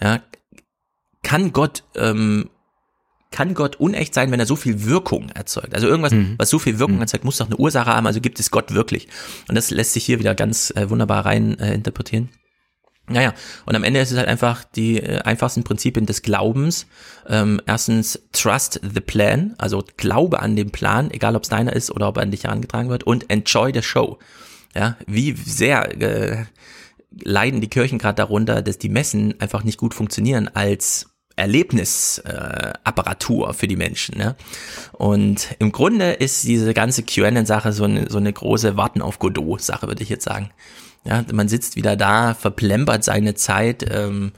[0.00, 0.22] Ja,
[1.24, 2.48] kann Gott ähm,
[3.34, 5.74] kann Gott unecht sein, wenn er so viel Wirkung erzeugt?
[5.74, 6.36] Also irgendwas, mhm.
[6.38, 7.02] was so viel Wirkung mhm.
[7.02, 9.08] erzeugt, muss doch eine Ursache haben, also gibt es Gott wirklich.
[9.48, 12.28] Und das lässt sich hier wieder ganz äh, wunderbar rein äh, interpretieren.
[13.08, 13.34] Naja,
[13.66, 16.86] und am Ende ist es halt einfach die äh, einfachsten Prinzipien des Glaubens.
[17.28, 21.90] Ähm, erstens, trust the plan, also glaube an den Plan, egal ob es deiner ist
[21.90, 24.20] oder ob er an dich herangetragen wird, und enjoy the show.
[24.76, 26.44] Ja, wie sehr äh,
[27.10, 33.52] leiden die Kirchen gerade darunter, dass die Messen einfach nicht gut funktionieren als Erlebnisapparatur äh,
[33.52, 34.18] für die Menschen.
[34.18, 34.34] Ne?
[34.92, 39.88] Und im Grunde ist diese ganze QAnon-Sache so eine, so eine große Warten auf Godot-Sache,
[39.88, 40.50] würde ich jetzt sagen.
[41.04, 44.32] Ja, man sitzt wieder da, verplempert seine Zeit, ähm,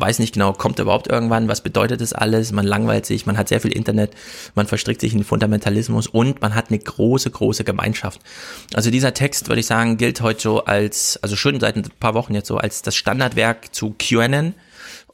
[0.00, 3.48] weiß nicht genau, kommt überhaupt irgendwann, was bedeutet das alles, man langweilt sich, man hat
[3.48, 4.12] sehr viel Internet,
[4.54, 8.20] man verstrickt sich in Fundamentalismus und man hat eine große, große Gemeinschaft.
[8.74, 12.14] Also dieser Text, würde ich sagen, gilt heute so als, also schon seit ein paar
[12.14, 14.54] Wochen jetzt so, als das Standardwerk zu QAnon,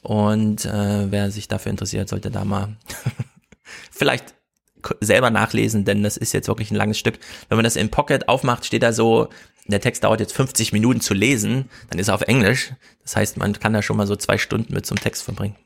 [0.04, 2.76] und äh, wer sich dafür interessiert, sollte da mal
[3.90, 4.34] vielleicht
[5.00, 7.18] selber nachlesen, denn das ist jetzt wirklich ein langes Stück.
[7.48, 9.30] Wenn man das in Pocket aufmacht, steht da so,
[9.66, 12.74] der Text dauert jetzt 50 Minuten zu lesen, dann ist er auf Englisch.
[13.02, 15.56] Das heißt, man kann da schon mal so zwei Stunden mit zum Text verbringen.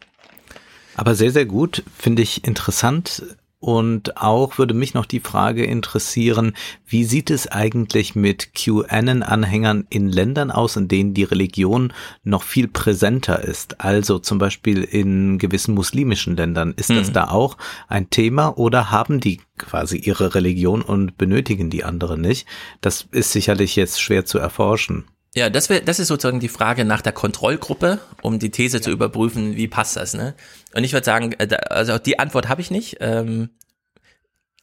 [0.94, 3.24] Aber sehr, sehr gut, finde ich interessant.
[3.60, 6.52] Und auch würde mich noch die Frage interessieren,
[6.86, 11.92] wie sieht es eigentlich mit QAnon-Anhängern in Ländern aus, in denen die Religion
[12.22, 13.80] noch viel präsenter ist?
[13.80, 16.72] Also zum Beispiel in gewissen muslimischen Ländern.
[16.76, 17.14] Ist das hm.
[17.14, 17.56] da auch
[17.88, 22.46] ein Thema oder haben die quasi ihre Religion und benötigen die andere nicht?
[22.80, 25.04] Das ist sicherlich jetzt schwer zu erforschen.
[25.34, 28.82] Ja, das, wär, das ist sozusagen die Frage nach der Kontrollgruppe, um die These ja.
[28.82, 30.34] zu überprüfen, wie passt das, ne?
[30.74, 32.98] Und ich würde sagen, äh, also die Antwort habe ich nicht.
[33.00, 33.50] Ähm,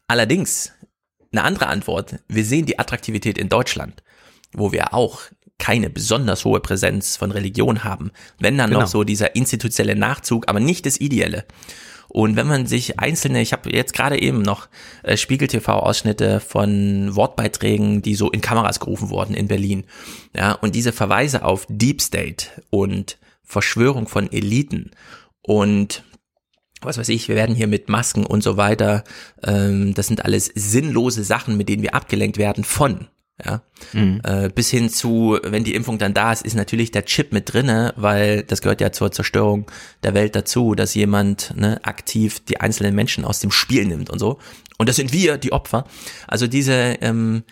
[0.07, 0.71] allerdings,
[1.31, 4.03] eine andere Antwort, wir sehen die Attraktivität in Deutschland,
[4.53, 5.21] wo wir auch
[5.57, 8.11] keine besonders hohe Präsenz von Religion haben.
[8.39, 8.81] Wenn dann genau.
[8.81, 11.45] noch so dieser institutionelle Nachzug, aber nicht das Ideelle.
[12.07, 14.69] Und wenn man sich einzelne, ich habe jetzt gerade eben noch
[15.03, 19.85] äh, Spiegel TV-Ausschnitte von Wortbeiträgen, die so in Kameras gerufen wurden in Berlin.
[20.33, 24.91] Ja, und diese Verweise auf Deep State und Verschwörung von Eliten
[25.45, 26.03] und
[26.81, 29.03] was weiß ich, wir werden hier mit Masken und so weiter,
[29.43, 33.07] ähm, das sind alles sinnlose Sachen, mit denen wir abgelenkt werden von
[33.43, 34.21] ja, mhm.
[34.23, 37.51] äh, bis hin zu, wenn die Impfung dann da ist, ist natürlich der Chip mit
[37.51, 39.69] drinne, weil das gehört ja zur Zerstörung
[40.03, 44.19] der Welt dazu, dass jemand ne, aktiv die einzelnen Menschen aus dem Spiel nimmt und
[44.19, 44.39] so.
[44.77, 45.85] Und das sind wir, die Opfer.
[46.27, 47.43] Also diese, ähm,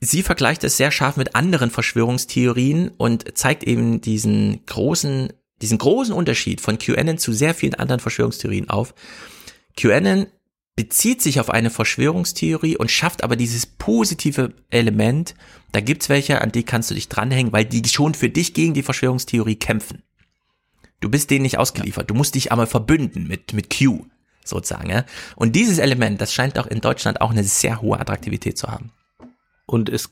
[0.00, 6.14] sie vergleicht es sehr scharf mit anderen Verschwörungstheorien und zeigt eben diesen großen diesen großen
[6.14, 8.94] Unterschied von QAnon zu sehr vielen anderen Verschwörungstheorien auf.
[9.76, 10.26] QAnon
[10.76, 15.34] bezieht sich auf eine Verschwörungstheorie und schafft aber dieses positive Element.
[15.72, 18.74] Da gibt's welche, an die kannst du dich dranhängen, weil die schon für dich gegen
[18.74, 20.02] die Verschwörungstheorie kämpfen.
[21.00, 22.10] Du bist denen nicht ausgeliefert.
[22.10, 24.04] Du musst dich einmal verbünden mit, mit Q,
[24.44, 24.90] sozusagen.
[24.90, 25.04] Ja?
[25.34, 28.92] Und dieses Element, das scheint auch in Deutschland auch eine sehr hohe Attraktivität zu haben.
[29.66, 30.10] Und es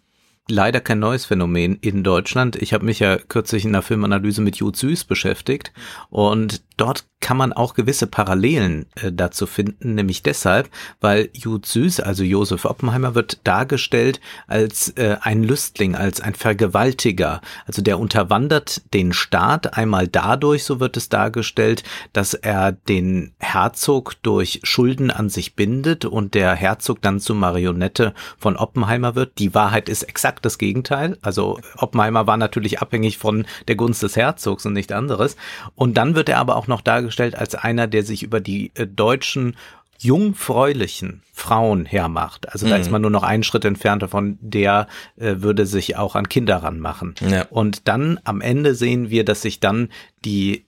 [0.48, 2.57] leider kein neues Phänomen in Deutschland.
[2.57, 5.72] Ich habe mich ja kürzlich in der Filmanalyse mit Jud Süß beschäftigt
[6.11, 10.68] und dort kann man auch gewisse Parallelen äh, dazu finden, nämlich deshalb,
[11.00, 17.40] weil Jud Süß, also Josef Oppenheimer, wird dargestellt als äh, ein Lüstling, als ein Vergewaltiger.
[17.66, 21.82] Also der unterwandert den Staat einmal dadurch, so wird es dargestellt,
[22.12, 28.12] dass er den Herzog durch Schulden an sich bindet und der Herzog dann zur Marionette
[28.37, 29.38] von Oppenheimer wird.
[29.38, 31.16] Die Wahrheit ist exakt das Gegenteil.
[31.22, 35.37] Also Oppenheimer war natürlich abhängig von der Gunst des Herzogs und nicht anderes.
[35.74, 38.87] Und dann wird er aber auch noch dargestellt, als einer, der sich über die äh,
[38.87, 39.57] deutschen
[39.98, 42.53] jungfräulichen Frauen hermacht.
[42.53, 42.92] Also da ist mhm.
[42.92, 47.14] man nur noch einen Schritt entfernt davon, der äh, würde sich auch an Kinder ranmachen.
[47.20, 47.46] Ja.
[47.48, 49.88] Und dann am Ende sehen wir, dass sich dann
[50.24, 50.66] die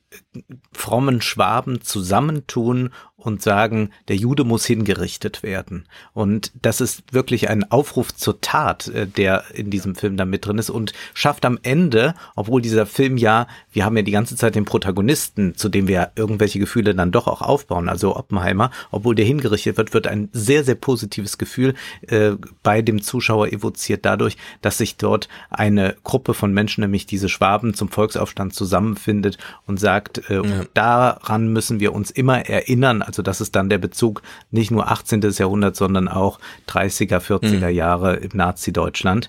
[0.73, 2.91] frommen Schwaben zusammentun
[3.27, 5.85] und sagen, der Jude muss hingerichtet werden.
[6.13, 10.47] Und das ist wirklich ein Aufruf zur Tat, äh, der in diesem Film da mit
[10.47, 14.37] drin ist und schafft am Ende, obwohl dieser Film ja, wir haben ja die ganze
[14.37, 19.15] Zeit den Protagonisten, zu dem wir irgendwelche Gefühle dann doch auch aufbauen, also Oppenheimer, obwohl
[19.15, 21.75] der hingerichtet wird, wird ein sehr, sehr positives Gefühl
[22.09, 27.29] äh, bei dem Zuschauer evoziert dadurch, dass sich dort eine Gruppe von Menschen, nämlich diese
[27.29, 30.65] Schwaben zum Volksaufstand zusammenfindet und sagt, äh, ja.
[30.75, 35.23] daran müssen wir uns immer erinnern, also das ist dann der Bezug nicht nur 18.
[35.23, 37.75] Jahrhundert, sondern auch 30er, 40er mhm.
[37.75, 39.29] Jahre im Nazi-Deutschland.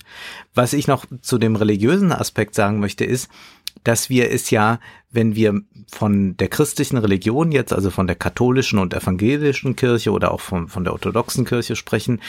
[0.54, 3.30] Was ich noch zu dem religiösen Aspekt sagen möchte, ist,
[3.86, 8.80] dass wir es ja, wenn wir von der christlichen Religion jetzt, also von der katholischen
[8.80, 12.20] und evangelischen Kirche oder auch von, von der orthodoxen Kirche sprechen,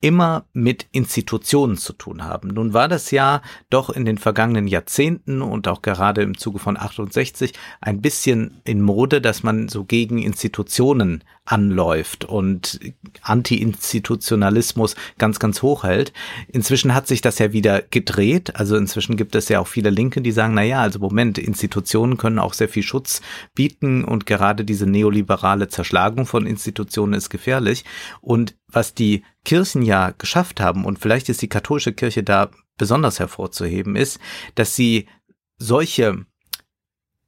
[0.00, 2.48] immer mit Institutionen zu tun haben.
[2.48, 6.76] Nun war das ja doch in den vergangenen Jahrzehnten und auch gerade im Zuge von
[6.76, 12.78] 68 ein bisschen in Mode, dass man so gegen Institutionen anläuft und
[13.22, 16.12] Anti-Institutionalismus ganz, ganz hoch hält.
[16.46, 18.54] Inzwischen hat sich das ja wieder gedreht.
[18.56, 22.18] Also inzwischen gibt es ja auch viele Linke, die sagen, na ja, also Moment, Institutionen
[22.18, 23.22] können auch sehr viel Schutz
[23.54, 27.84] bieten und gerade diese neoliberale Zerschlagung von Institutionen ist gefährlich.
[28.20, 33.18] Und was die Kirchen ja geschafft haben, und vielleicht ist die katholische Kirche da besonders
[33.18, 34.20] hervorzuheben, ist,
[34.56, 35.08] dass sie
[35.56, 36.26] solche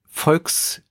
[0.06, 0.82] Volks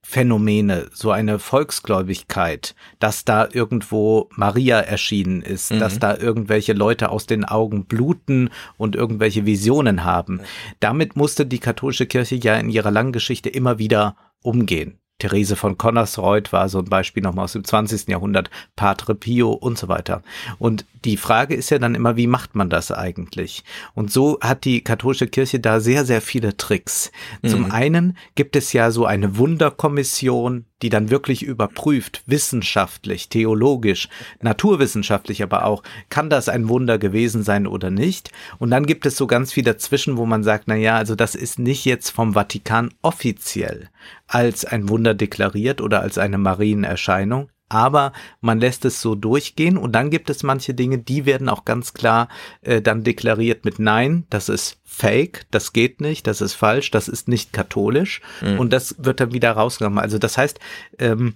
[0.00, 5.80] Phänomene, so eine Volksgläubigkeit, dass da irgendwo Maria erschienen ist, mhm.
[5.80, 10.40] dass da irgendwelche Leute aus den Augen bluten und irgendwelche Visionen haben.
[10.78, 15.00] Damit musste die katholische Kirche ja in ihrer langen Geschichte immer wieder umgehen.
[15.18, 18.08] Therese von Connersreuth war so ein Beispiel nochmal aus dem 20.
[18.08, 20.22] Jahrhundert, Padre Pio und so weiter.
[20.58, 23.64] Und die Frage ist ja dann immer, wie macht man das eigentlich?
[23.94, 27.10] Und so hat die katholische Kirche da sehr, sehr viele Tricks.
[27.42, 27.48] Mhm.
[27.48, 34.08] Zum einen gibt es ja so eine Wunderkommission, die dann wirklich überprüft, wissenschaftlich, theologisch,
[34.40, 38.30] naturwissenschaftlich aber auch, kann das ein Wunder gewesen sein oder nicht?
[38.58, 41.34] Und dann gibt es so ganz viel dazwischen, wo man sagt, na ja, also das
[41.34, 43.88] ist nicht jetzt vom Vatikan offiziell
[44.26, 49.92] als ein Wunder deklariert oder als eine Marienerscheinung, aber man lässt es so durchgehen und
[49.92, 52.28] dann gibt es manche Dinge, die werden auch ganz klar
[52.62, 57.08] äh, dann deklariert mit Nein, das ist fake, das geht nicht, das ist falsch, das
[57.08, 58.58] ist nicht katholisch mhm.
[58.58, 59.98] und das wird dann wieder rausgenommen.
[59.98, 60.58] Also das heißt,
[60.98, 61.34] ähm,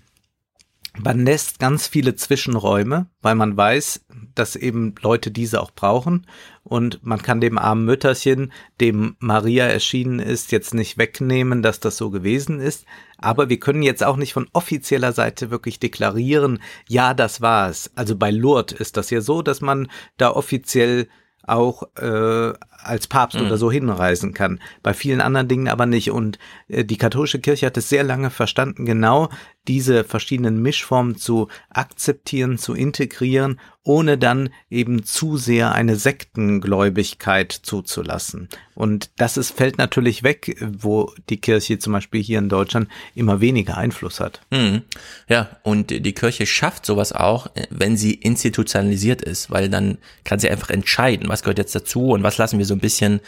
[0.99, 6.27] man lässt ganz viele Zwischenräume, weil man weiß, dass eben Leute diese auch brauchen.
[6.65, 11.97] Und man kann dem armen Mütterchen, dem Maria erschienen ist, jetzt nicht wegnehmen, dass das
[11.97, 12.85] so gewesen ist.
[13.19, 17.91] Aber wir können jetzt auch nicht von offizieller Seite wirklich deklarieren, ja, das war es.
[17.95, 21.09] Also bei Lourdes ist das ja so, dass man da offiziell
[21.45, 22.53] auch äh,
[22.83, 23.47] als Papst mhm.
[23.47, 24.61] oder so hinreisen kann.
[24.83, 26.11] Bei vielen anderen Dingen aber nicht.
[26.11, 29.29] Und äh, die katholische Kirche hat es sehr lange verstanden, genau
[29.69, 38.49] diese verschiedenen Mischformen zu akzeptieren, zu integrieren, ohne dann eben zu sehr eine Sektengläubigkeit zuzulassen.
[38.75, 43.41] Und das ist, fällt natürlich weg, wo die Kirche zum Beispiel hier in Deutschland immer
[43.41, 44.41] weniger Einfluss hat.
[44.51, 44.83] Mhm.
[45.29, 50.49] Ja, und die Kirche schafft sowas auch, wenn sie institutionalisiert ist, weil dann kann sie
[50.49, 53.21] einfach entscheiden, was gehört jetzt dazu und was lassen wir so ein bisschen,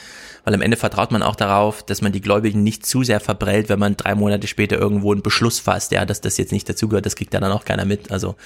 [0.44, 3.68] weil am Ende vertraut man auch darauf, dass man die Gläubigen nicht zu sehr verbrellt,
[3.68, 7.06] wenn man drei Monate später irgendwo einen Beschluss fasst, ja, dass das jetzt nicht dazugehört,
[7.06, 8.10] das kriegt ja dann auch keiner mit.
[8.10, 8.36] Also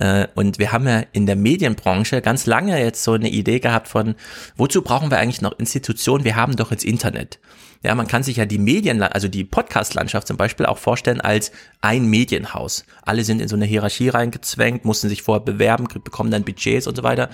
[0.00, 0.22] ja.
[0.22, 3.88] äh, und wir haben ja in der Medienbranche ganz lange jetzt so eine Idee gehabt
[3.88, 4.14] von,
[4.56, 6.24] wozu brauchen wir eigentlich noch Institutionen?
[6.24, 7.38] Wir haben doch jetzt Internet.
[7.84, 11.52] Ja, man kann sich ja die Medien, also die Podcast-Landschaft zum Beispiel auch vorstellen als
[11.80, 12.84] ein Medienhaus.
[13.02, 16.96] Alle sind in so eine Hierarchie reingezwängt, mussten sich vorher bewerben, bekommen dann Budgets und
[16.96, 17.30] so weiter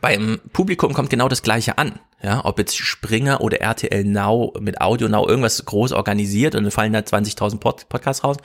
[0.00, 1.98] beim Publikum kommt genau das Gleiche an.
[2.22, 6.70] Ja, ob jetzt Springer oder RTL Now mit Audio Now irgendwas groß organisiert und dann
[6.70, 8.36] fallen da 20.000 Pod Podcasts raus.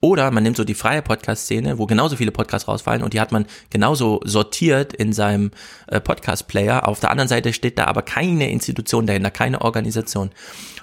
[0.00, 3.32] Oder man nimmt so die freie Podcast-Szene, wo genauso viele Podcasts rausfallen und die hat
[3.32, 5.50] man genauso sortiert in seinem
[5.86, 6.86] äh, Podcast-Player.
[6.86, 10.30] Auf der anderen Seite steht da aber keine Institution dahinter, keine Organisation.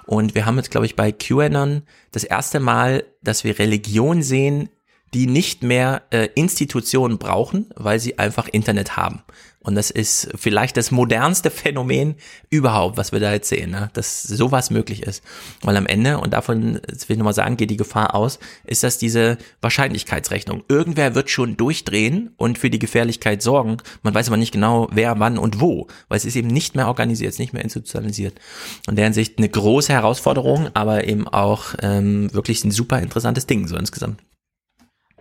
[0.07, 4.69] Und wir haben jetzt, glaube ich, bei QAnon das erste Mal, dass wir Religion sehen,
[5.13, 9.23] die nicht mehr äh, Institutionen brauchen, weil sie einfach Internet haben.
[9.61, 12.15] Und das ist vielleicht das modernste Phänomen
[12.49, 13.89] überhaupt, was wir da jetzt sehen, ne?
[13.93, 15.23] dass sowas möglich ist.
[15.61, 18.97] Weil am Ende, und davon will ich nochmal sagen, geht die Gefahr aus, ist das
[18.97, 20.63] diese Wahrscheinlichkeitsrechnung.
[20.69, 23.77] Irgendwer wird schon durchdrehen und für die Gefährlichkeit sorgen.
[24.01, 26.87] Man weiß aber nicht genau, wer, wann und wo, weil es ist eben nicht mehr
[26.87, 28.39] organisiert, nicht mehr institutionalisiert.
[28.87, 33.67] Und der Hinsicht eine große Herausforderung, aber eben auch ähm, wirklich ein super interessantes Ding
[33.67, 34.21] so insgesamt.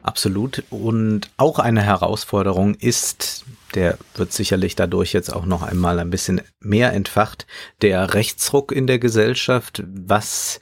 [0.09, 0.63] Absolut.
[0.71, 3.45] Und auch eine Herausforderung ist,
[3.75, 7.47] der wird sicherlich dadurch jetzt auch noch einmal ein bisschen mehr entfacht,
[7.83, 9.83] der Rechtsruck in der Gesellschaft.
[9.87, 10.61] Was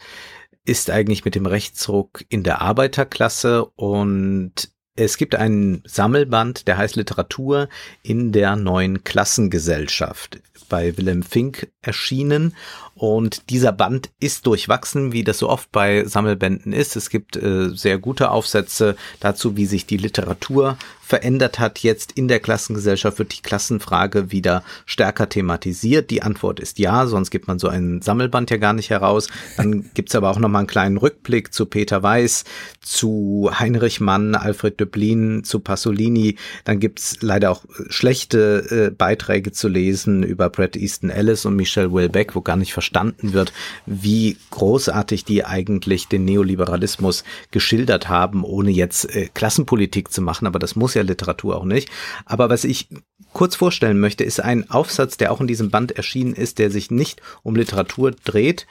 [0.64, 3.64] ist eigentlich mit dem Rechtsruck in der Arbeiterklasse?
[3.76, 7.68] Und es gibt einen Sammelband, der heißt Literatur
[8.02, 12.56] in der neuen Klassengesellschaft bei Willem Fink erschienen
[12.96, 16.96] und dieser Band ist durchwachsen, wie das so oft bei Sammelbänden ist.
[16.96, 21.78] Es gibt äh, sehr gute Aufsätze dazu, wie sich die Literatur verändert hat.
[21.80, 26.10] Jetzt in der Klassengesellschaft wird die Klassenfrage wieder stärker thematisiert.
[26.10, 29.28] Die Antwort ist ja, sonst gibt man so einen Sammelband ja gar nicht heraus.
[29.56, 32.44] Dann gibt's aber auch nochmal einen kleinen Rückblick zu Peter Weiß,
[32.80, 36.36] zu Heinrich Mann, Alfred Döblin, zu Pasolini.
[36.64, 41.92] Dann gibt's leider auch schlechte äh, Beiträge zu lesen über Bret Easton Ellis und Michelle
[41.92, 42.85] Wilbeck, wo gar nicht verstanden
[43.32, 43.52] wird,
[43.86, 50.46] wie großartig die eigentlich den Neoliberalismus geschildert haben, ohne jetzt äh, Klassenpolitik zu machen.
[50.46, 51.88] Aber das muss ja Literatur auch nicht.
[52.24, 52.88] Aber was ich
[53.32, 56.90] kurz vorstellen möchte, ist ein Aufsatz, der auch in diesem Band erschienen ist, der sich
[56.90, 58.66] nicht um Literatur dreht,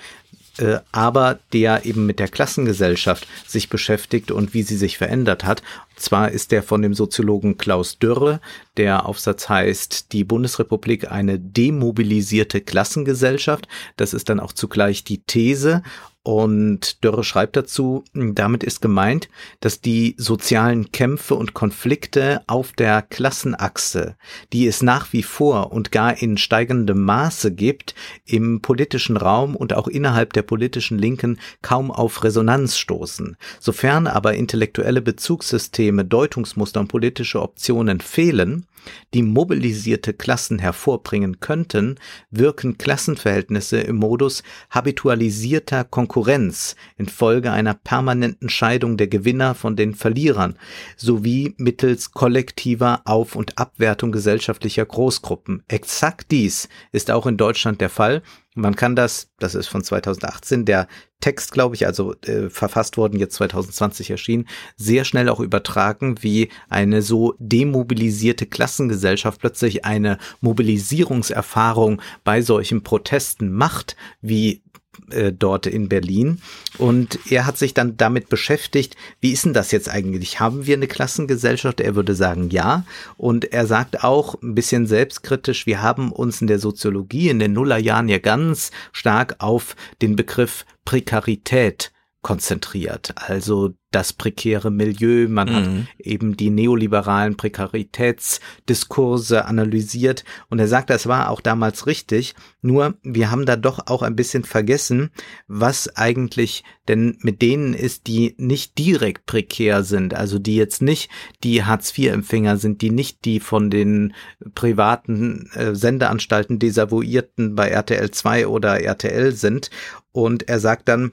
[0.57, 5.61] äh, aber der eben mit der Klassengesellschaft sich beschäftigt und wie sie sich verändert hat.
[5.95, 8.39] Zwar ist der von dem Soziologen Klaus Dürre.
[8.77, 13.67] Der Aufsatz heißt Die Bundesrepublik eine demobilisierte Klassengesellschaft.
[13.97, 15.83] Das ist dann auch zugleich die These.
[16.27, 23.03] Und Dörre schreibt dazu, damit ist gemeint, dass die sozialen Kämpfe und Konflikte auf der
[23.03, 24.15] Klassenachse,
[24.51, 27.93] die es nach wie vor und gar in steigendem Maße gibt,
[28.25, 33.37] im politischen Raum und auch innerhalb der politischen Linken kaum auf Resonanz stoßen.
[33.59, 38.65] Sofern aber intellektuelle Bezugssysteme, Deutungsmuster und politische Optionen fehlen,
[39.13, 41.95] die mobilisierte Klassen hervorbringen könnten,
[42.31, 50.55] wirken Klassenverhältnisse im Modus habitualisierter Konkurrenz infolge einer permanenten Scheidung der Gewinner von den Verlierern
[50.97, 55.63] sowie mittels kollektiver Auf- und Abwertung gesellschaftlicher Großgruppen.
[55.67, 58.21] Exakt dies ist auch in Deutschland der Fall
[58.55, 60.87] man kann das, das ist von 2018, der
[61.19, 66.49] Text, glaube ich, also äh, verfasst worden, jetzt 2020 erschienen, sehr schnell auch übertragen, wie
[66.69, 74.61] eine so demobilisierte Klassengesellschaft plötzlich eine Mobilisierungserfahrung bei solchen Protesten macht, wie
[75.09, 76.39] äh, dort in Berlin.
[76.77, 80.39] Und er hat sich dann damit beschäftigt, wie ist denn das jetzt eigentlich?
[80.39, 81.79] Haben wir eine Klassengesellschaft?
[81.79, 82.85] Er würde sagen, ja.
[83.17, 87.53] Und er sagt auch ein bisschen selbstkritisch, wir haben uns in der Soziologie in den
[87.53, 91.91] Nullerjahren ja ganz stark auf den Begriff Prekarität
[92.25, 93.13] konzentriert.
[93.17, 95.53] Also das prekäre Milieu, man mhm.
[95.53, 102.33] hat eben die neoliberalen Prekaritätsdiskurse analysiert und er sagt, das war auch damals richtig,
[102.63, 105.11] nur wir haben da doch auch ein bisschen vergessen,
[105.47, 111.11] was eigentlich denn mit denen ist, die nicht direkt prekär sind, also die jetzt nicht
[111.43, 114.15] die Hartz-IV-Empfänger sind, die nicht die von den
[114.55, 119.69] privaten äh, Sendeanstalten desavouierten bei RTL 2 oder RTL sind
[120.11, 121.11] und er sagt dann,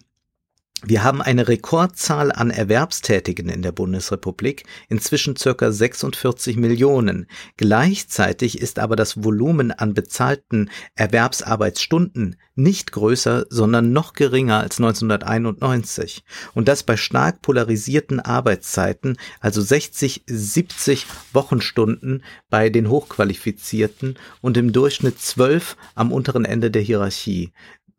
[0.84, 7.26] wir haben eine Rekordzahl an Erwerbstätigen in der Bundesrepublik, inzwischen circa 46 Millionen.
[7.56, 16.24] Gleichzeitig ist aber das Volumen an bezahlten Erwerbsarbeitsstunden nicht größer, sondern noch geringer als 1991.
[16.54, 24.72] Und das bei stark polarisierten Arbeitszeiten, also 60, 70 Wochenstunden bei den Hochqualifizierten und im
[24.72, 27.52] Durchschnitt 12 am unteren Ende der Hierarchie.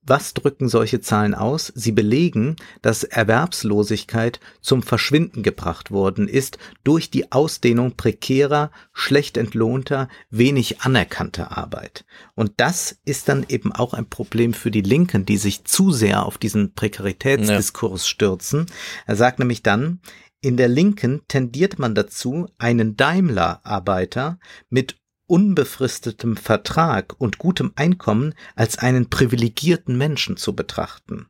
[0.05, 1.71] Was drücken solche Zahlen aus?
[1.75, 10.09] Sie belegen, dass Erwerbslosigkeit zum Verschwinden gebracht worden ist durch die Ausdehnung prekärer, schlecht entlohnter,
[10.29, 12.05] wenig anerkannter Arbeit.
[12.35, 16.25] Und das ist dann eben auch ein Problem für die Linken, die sich zu sehr
[16.25, 18.65] auf diesen Prekaritätsdiskurs stürzen.
[19.05, 20.01] Er sagt nämlich dann,
[20.41, 24.39] in der Linken tendiert man dazu, einen Daimler-Arbeiter
[24.69, 24.97] mit
[25.27, 31.27] unbefristetem Vertrag und gutem Einkommen als einen privilegierten Menschen zu betrachten.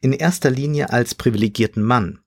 [0.00, 2.20] In erster Linie als privilegierten Mann.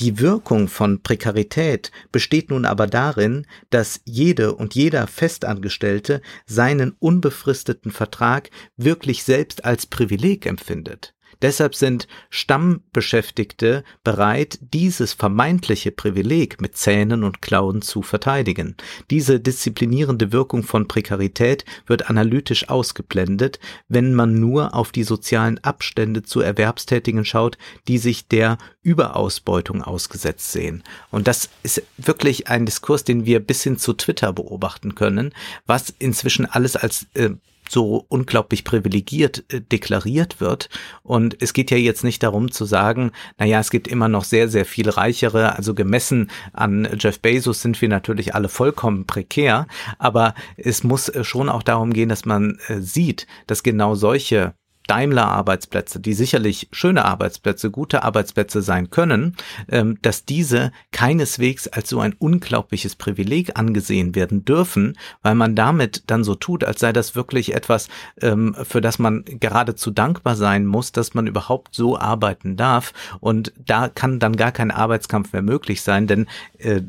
[0.00, 7.90] Die Wirkung von Prekarität besteht nun aber darin, dass jede und jeder Festangestellte seinen unbefristeten
[7.90, 11.15] Vertrag wirklich selbst als Privileg empfindet.
[11.42, 18.76] Deshalb sind Stammbeschäftigte bereit, dieses vermeintliche Privileg mit Zähnen und Klauen zu verteidigen.
[19.10, 23.58] Diese disziplinierende Wirkung von Prekarität wird analytisch ausgeblendet,
[23.88, 27.58] wenn man nur auf die sozialen Abstände zu Erwerbstätigen schaut,
[27.88, 30.82] die sich der Überausbeutung ausgesetzt sehen.
[31.10, 35.32] Und das ist wirklich ein Diskurs, den wir bis hin zu Twitter beobachten können,
[35.66, 37.30] was inzwischen alles als äh,
[37.70, 40.68] so unglaublich privilegiert äh, deklariert wird.
[41.02, 44.24] Und es geht ja jetzt nicht darum zu sagen, na ja, es gibt immer noch
[44.24, 49.66] sehr, sehr viel reichere, also gemessen an Jeff Bezos sind wir natürlich alle vollkommen prekär,
[49.98, 54.54] aber es muss äh, schon auch darum gehen, dass man äh, sieht, dass genau solche
[54.86, 59.36] Daimler-Arbeitsplätze, die sicherlich schöne Arbeitsplätze, gute Arbeitsplätze sein können,
[59.68, 66.04] ähm, dass diese keineswegs als so ein unglaubliches Privileg angesehen werden dürfen, weil man damit
[66.06, 67.88] dann so tut, als sei das wirklich etwas,
[68.20, 72.92] ähm, für das man geradezu dankbar sein muss, dass man überhaupt so arbeiten darf.
[73.20, 76.26] Und da kann dann gar kein Arbeitskampf mehr möglich sein, denn
[76.58, 76.82] äh,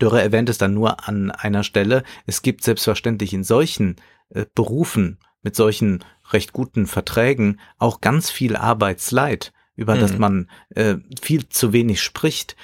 [0.00, 2.02] Dürre erwähnt es dann nur an einer Stelle.
[2.26, 3.96] Es gibt selbstverständlich in solchen
[4.30, 10.00] äh, Berufen mit solchen recht guten Verträgen auch ganz viel Arbeitsleid über mhm.
[10.00, 12.56] das man äh, viel zu wenig spricht.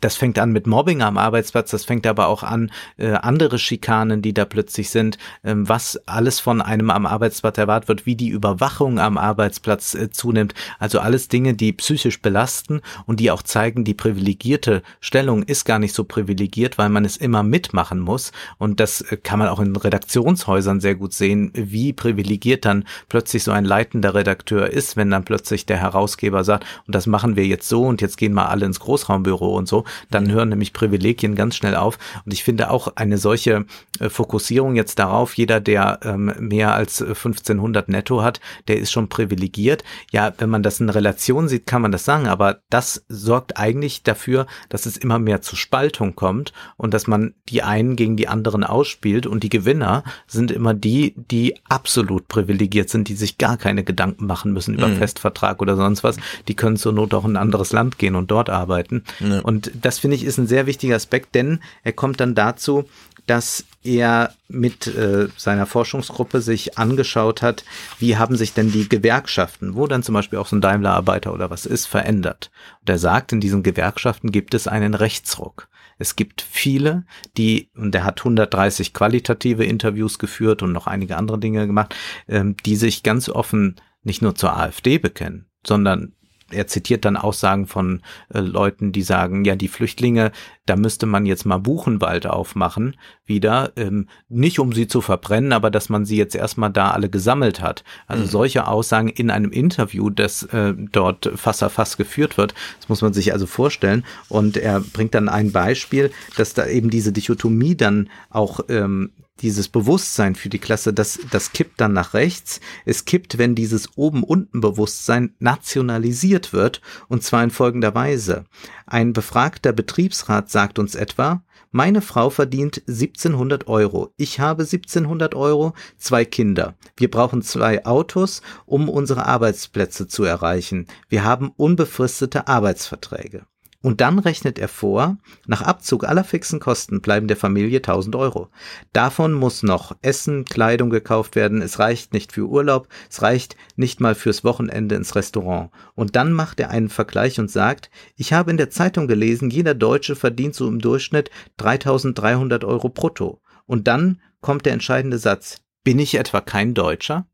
[0.00, 4.20] Das fängt an mit Mobbing am Arbeitsplatz, das fängt aber auch an äh, andere Schikanen,
[4.20, 8.28] die da plötzlich sind, äh, was alles von einem am Arbeitsplatz erwartet wird, wie die
[8.28, 10.54] Überwachung am Arbeitsplatz äh, zunimmt.
[10.78, 15.78] Also alles Dinge, die psychisch belasten und die auch zeigen, die privilegierte Stellung ist gar
[15.78, 18.32] nicht so privilegiert, weil man es immer mitmachen muss.
[18.58, 23.44] Und das äh, kann man auch in Redaktionshäusern sehr gut sehen, wie privilegiert dann plötzlich
[23.44, 27.36] so ein leitender Redakteur ist, wenn dann plötzlich der Herausgeber Arbeitgeber sagt, und das machen
[27.36, 30.72] wir jetzt so und jetzt gehen mal alle ins Großraumbüro und so, dann hören nämlich
[30.72, 31.98] Privilegien ganz schnell auf.
[32.24, 33.64] Und ich finde auch eine solche
[34.00, 39.08] äh, Fokussierung jetzt darauf, jeder, der ähm, mehr als 1500 netto hat, der ist schon
[39.08, 39.84] privilegiert.
[40.10, 44.02] Ja, wenn man das in Relation sieht, kann man das sagen, aber das sorgt eigentlich
[44.02, 48.28] dafür, dass es immer mehr zu Spaltung kommt und dass man die einen gegen die
[48.28, 53.56] anderen ausspielt und die Gewinner sind immer die, die absolut privilegiert sind, die sich gar
[53.56, 54.96] keine Gedanken machen müssen über mhm.
[54.96, 56.16] Festvertrag oder sonst was,
[56.48, 59.04] die können zur Not auch in ein anderes Land gehen und dort arbeiten.
[59.20, 59.40] Ja.
[59.40, 62.84] Und das finde ich ist ein sehr wichtiger Aspekt, denn er kommt dann dazu,
[63.26, 67.64] dass er mit äh, seiner Forschungsgruppe sich angeschaut hat,
[67.98, 71.50] wie haben sich denn die Gewerkschaften, wo dann zum Beispiel auch so ein Daimler-Arbeiter oder
[71.50, 72.50] was ist, verändert.
[72.80, 75.68] Und er sagt, in diesen Gewerkschaften gibt es einen Rechtsruck.
[75.98, 77.04] Es gibt viele,
[77.36, 81.94] die, und er hat 130 qualitative Interviews geführt und noch einige andere Dinge gemacht,
[82.28, 86.14] ähm, die sich ganz offen nicht nur zur AfD bekennen, sondern
[86.52, 90.32] er zitiert dann Aussagen von äh, Leuten, die sagen, ja, die Flüchtlinge,
[90.66, 95.70] da müsste man jetzt mal Buchenwald aufmachen, wieder, ähm, nicht um sie zu verbrennen, aber
[95.70, 97.84] dass man sie jetzt erstmal da alle gesammelt hat.
[98.06, 98.28] Also mhm.
[98.28, 103.12] solche Aussagen in einem Interview, das äh, dort Fass Fass geführt wird, das muss man
[103.12, 104.04] sich also vorstellen.
[104.28, 109.68] Und er bringt dann ein Beispiel, dass da eben diese Dichotomie dann auch ähm, dieses
[109.68, 112.60] Bewusstsein für die Klasse, das, das kippt dann nach rechts.
[112.84, 118.44] Es kippt, wenn dieses Oben-Unten-Bewusstsein nationalisiert wird, und zwar in folgender Weise.
[118.86, 121.42] Ein befragter Betriebsrat sagt uns etwa,
[121.74, 124.12] meine Frau verdient 1700 Euro.
[124.18, 126.74] Ich habe 1700 Euro, zwei Kinder.
[126.96, 130.86] Wir brauchen zwei Autos, um unsere Arbeitsplätze zu erreichen.
[131.08, 133.46] Wir haben unbefristete Arbeitsverträge.
[133.82, 138.48] Und dann rechnet er vor, nach Abzug aller fixen Kosten bleiben der Familie 1000 Euro.
[138.92, 144.00] Davon muss noch Essen, Kleidung gekauft werden, es reicht nicht für Urlaub, es reicht nicht
[144.00, 145.70] mal fürs Wochenende ins Restaurant.
[145.94, 149.74] Und dann macht er einen Vergleich und sagt, ich habe in der Zeitung gelesen, jeder
[149.74, 153.40] Deutsche verdient so im Durchschnitt 3300 Euro brutto.
[153.66, 157.26] Und dann kommt der entscheidende Satz, bin ich etwa kein Deutscher?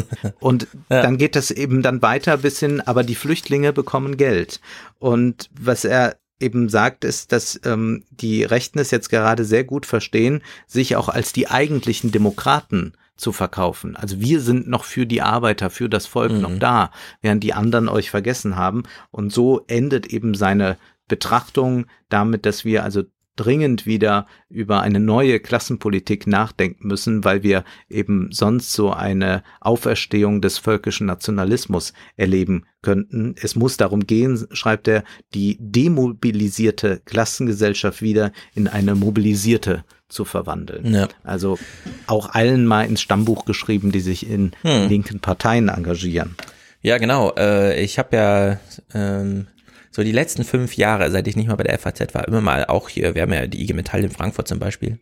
[0.40, 1.02] Und ja.
[1.02, 4.60] dann geht das eben dann weiter bis hin, aber die Flüchtlinge bekommen Geld.
[4.98, 9.86] Und was er eben sagt, ist, dass ähm, die Rechten es jetzt gerade sehr gut
[9.86, 13.96] verstehen, sich auch als die eigentlichen Demokraten zu verkaufen.
[13.96, 16.40] Also wir sind noch für die Arbeiter, für das Volk mhm.
[16.40, 16.90] noch da,
[17.20, 18.82] während die anderen euch vergessen haben.
[19.10, 20.76] Und so endet eben seine
[21.06, 23.04] Betrachtung damit, dass wir also
[23.36, 30.40] dringend wieder über eine neue Klassenpolitik nachdenken müssen, weil wir eben sonst so eine Auferstehung
[30.40, 33.34] des völkischen Nationalismus erleben könnten.
[33.40, 35.04] Es muss darum gehen, schreibt er,
[35.34, 40.92] die demobilisierte Klassengesellschaft wieder in eine mobilisierte zu verwandeln.
[40.92, 41.08] Ja.
[41.24, 41.58] Also
[42.06, 44.88] auch allen mal ins Stammbuch geschrieben, die sich in hm.
[44.88, 46.36] linken Parteien engagieren.
[46.82, 47.32] Ja, genau.
[47.36, 48.60] Äh, ich habe ja
[48.92, 49.46] ähm,
[49.92, 52.64] so die letzten fünf Jahre, seit ich nicht mal bei der FAZ war, immer mal
[52.64, 54.98] auch hier, wir haben ja die IG Metall in Frankfurt zum Beispiel.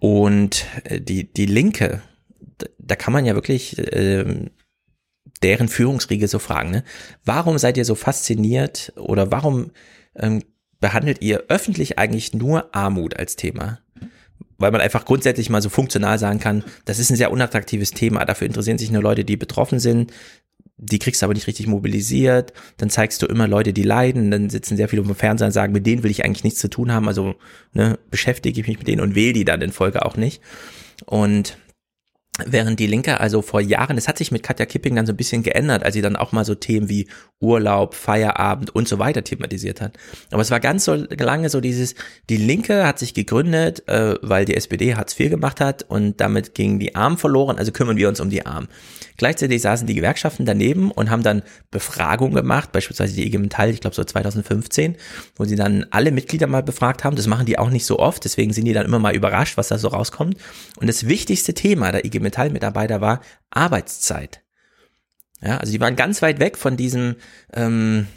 [0.00, 2.02] Und äh, die, die Linke,
[2.78, 4.50] da kann man ja wirklich äh,
[5.42, 6.84] deren Führungsriege so fragen, ne?
[7.24, 9.70] Warum seid ihr so fasziniert oder warum
[10.16, 10.42] ähm,
[10.80, 13.78] behandelt ihr öffentlich eigentlich nur Armut als Thema?
[14.58, 18.24] weil man einfach grundsätzlich mal so funktional sagen kann, das ist ein sehr unattraktives Thema.
[18.24, 20.12] Dafür interessieren sich nur Leute, die betroffen sind
[20.78, 24.48] die kriegst du aber nicht richtig mobilisiert, dann zeigst du immer Leute, die leiden, dann
[24.48, 26.92] sitzen sehr viele dem Fernseher und sagen, mit denen will ich eigentlich nichts zu tun
[26.92, 27.34] haben, also
[27.72, 30.40] ne, beschäftige ich mich mit denen und wähle die dann in Folge auch nicht.
[31.04, 31.58] Und
[32.46, 35.16] Während die Linke also vor Jahren, das hat sich mit Katja Kipping dann so ein
[35.16, 37.08] bisschen geändert, als sie dann auch mal so Themen wie
[37.40, 39.96] Urlaub, Feierabend und so weiter thematisiert hat.
[40.30, 41.96] Aber es war ganz so lange so dieses,
[42.30, 46.54] die Linke hat sich gegründet, äh, weil die SPD Hartz IV gemacht hat und damit
[46.54, 48.68] gingen die Armen verloren, also kümmern wir uns um die Armen.
[49.16, 53.80] Gleichzeitig saßen die Gewerkschaften daneben und haben dann Befragungen gemacht, beispielsweise die IG Metall, ich
[53.80, 54.94] glaube so 2015,
[55.34, 57.16] wo sie dann alle Mitglieder mal befragt haben.
[57.16, 59.68] Das machen die auch nicht so oft, deswegen sind die dann immer mal überrascht, was
[59.68, 60.36] da so rauskommt.
[60.76, 63.20] Und das wichtigste Thema der IG Metall-Mitarbeiter war
[63.50, 64.42] Arbeitszeit.
[65.40, 67.16] Ja, also die waren ganz weit weg von diesem
[67.54, 68.08] ähm,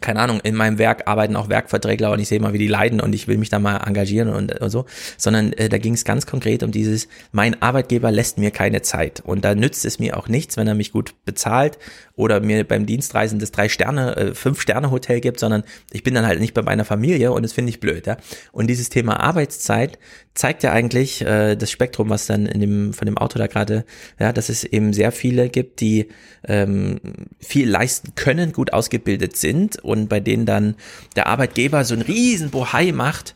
[0.00, 3.00] keine Ahnung, in meinem Werk arbeiten auch Werkverträgler und ich sehe mal, wie die leiden
[3.00, 4.86] und ich will mich da mal engagieren und, und so,
[5.18, 9.20] sondern äh, da ging es ganz konkret um dieses, mein Arbeitgeber lässt mir keine Zeit
[9.20, 11.78] und da nützt es mir auch nichts, wenn er mich gut bezahlt
[12.22, 16.14] oder mir beim Dienstreisen das drei Sterne, äh, fünf Sterne Hotel gibt, sondern ich bin
[16.14, 18.16] dann halt nicht bei meiner Familie und das finde ich blöd, ja.
[18.52, 19.98] Und dieses Thema Arbeitszeit
[20.34, 23.84] zeigt ja eigentlich äh, das Spektrum, was dann in dem von dem Auto da gerade,
[24.18, 26.08] ja, dass es eben sehr viele gibt, die
[26.44, 27.00] ähm,
[27.40, 30.76] viel leisten können, gut ausgebildet sind und bei denen dann
[31.16, 33.34] der Arbeitgeber so ein riesen Bohai macht,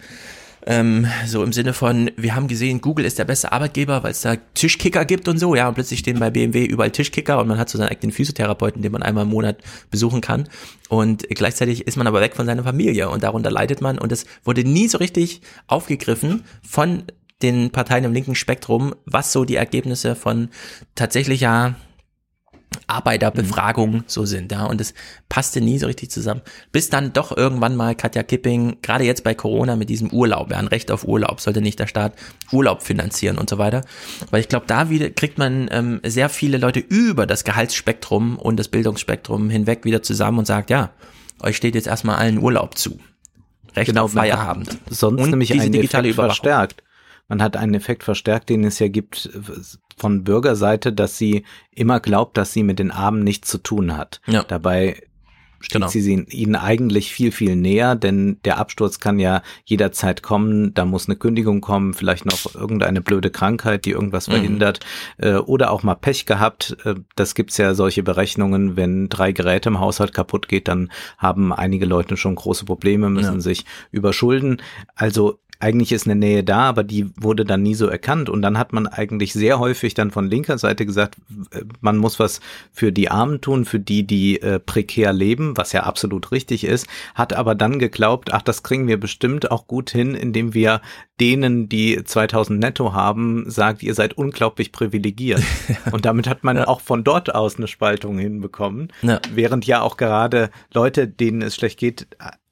[0.67, 4.21] ähm, so im Sinne von, wir haben gesehen, Google ist der beste Arbeitgeber, weil es
[4.21, 7.59] da Tischkicker gibt und so, ja, und plötzlich stehen bei BMW überall Tischkicker und man
[7.59, 9.59] hat so seinen eigenen Physiotherapeuten, den man einmal im Monat
[9.91, 10.49] besuchen kann.
[10.89, 14.27] Und gleichzeitig ist man aber weg von seiner Familie und darunter leidet man und es
[14.45, 17.05] wurde nie so richtig aufgegriffen von
[17.43, 20.49] den Parteien im linken Spektrum, was so die Ergebnisse von
[20.95, 21.77] tatsächlicher
[22.87, 24.05] Arbeiterbefragungen mhm.
[24.07, 24.95] so sind, ja, und es
[25.28, 26.43] passte nie so richtig zusammen.
[26.72, 30.59] Bis dann doch irgendwann mal Katja Kipping, gerade jetzt bei Corona mit diesem Urlaub, ja,
[30.59, 32.14] ein Recht auf Urlaub, sollte nicht der Staat
[32.53, 33.82] Urlaub finanzieren und so weiter.
[34.30, 38.57] Weil ich glaube, da wieder kriegt man ähm, sehr viele Leute über das Gehaltsspektrum und
[38.57, 40.91] das Bildungsspektrum hinweg wieder zusammen und sagt, ja,
[41.41, 42.99] euch steht jetzt erstmal allen Urlaub zu.
[43.74, 44.78] Recht genau, auf Feierabend.
[44.89, 46.82] Sonst und nämlich diese digitale Effekt verstärkt.
[47.29, 49.31] Man hat einen Effekt verstärkt, den es ja gibt
[49.97, 54.20] von Bürgerseite, dass sie immer glaubt, dass sie mit den Armen nichts zu tun hat.
[54.27, 54.43] Ja.
[54.45, 55.03] Dabei
[55.61, 55.89] steht genau.
[55.89, 61.09] sie ihnen eigentlich viel, viel näher, denn der Absturz kann ja jederzeit kommen, da muss
[61.09, 64.33] eine Kündigung kommen, vielleicht noch irgendeine blöde Krankheit, die irgendwas mhm.
[64.33, 64.81] verhindert
[65.18, 66.77] äh, oder auch mal Pech gehabt.
[66.85, 71.53] Äh, das gibt's ja solche Berechnungen, wenn drei Geräte im Haushalt kaputt geht, dann haben
[71.53, 73.41] einige Leute schon große Probleme, müssen ja.
[73.41, 74.62] sich überschulden.
[74.95, 78.29] Also eigentlich ist eine Nähe da, aber die wurde dann nie so erkannt.
[78.29, 81.17] Und dann hat man eigentlich sehr häufig dann von linker Seite gesagt,
[81.51, 82.41] äh, man muss was
[82.73, 86.87] für die Armen tun, für die, die äh, prekär leben, was ja absolut richtig ist,
[87.15, 90.81] hat aber dann geglaubt, ach, das kriegen wir bestimmt auch gut hin, indem wir
[91.21, 95.43] denen, die 2000 netto haben, sagt, ihr seid unglaublich privilegiert.
[95.93, 96.69] Und damit hat man ja.
[96.69, 98.93] auch von dort aus eine Spaltung hinbekommen.
[99.03, 99.21] Ja.
[99.33, 102.07] Während ja auch gerade Leute, denen es schlecht geht,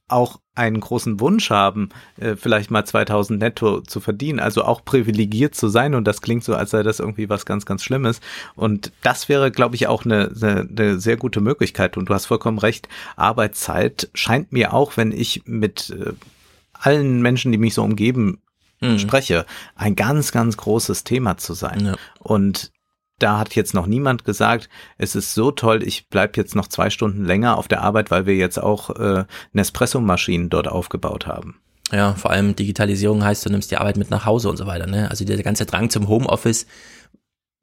[0.08, 5.54] auch einen großen Wunsch haben, äh, vielleicht mal 2000 netto zu verdienen, also auch privilegiert
[5.54, 8.20] zu sein und das klingt so, als sei das irgendwie was ganz, ganz Schlimmes
[8.54, 12.26] und das wäre, glaube ich, auch eine, eine, eine sehr gute Möglichkeit und du hast
[12.26, 16.12] vollkommen recht, Arbeitszeit scheint mir auch, wenn ich mit äh,
[16.72, 18.40] allen Menschen, die mich so umgeben,
[18.80, 18.98] mhm.
[18.98, 21.86] spreche, ein ganz, ganz großes Thema zu sein.
[21.86, 21.94] Ja.
[22.20, 22.72] Und
[23.18, 26.90] da hat jetzt noch niemand gesagt, es ist so toll, ich bleib jetzt noch zwei
[26.90, 31.60] Stunden länger auf der Arbeit, weil wir jetzt auch äh, Nespresso-Maschinen dort aufgebaut haben.
[31.92, 34.86] Ja, vor allem Digitalisierung heißt, du nimmst die Arbeit mit nach Hause und so weiter.
[34.86, 35.10] Ne?
[35.10, 36.66] Also der ganze Drang zum Homeoffice,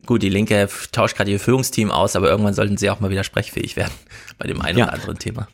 [0.06, 3.24] gut, die Linke tauscht gerade ihr Führungsteam aus, aber irgendwann sollten sie auch mal wieder
[3.24, 3.94] sprechfähig werden
[4.38, 4.86] bei dem einen ja.
[4.86, 5.48] oder anderen Thema.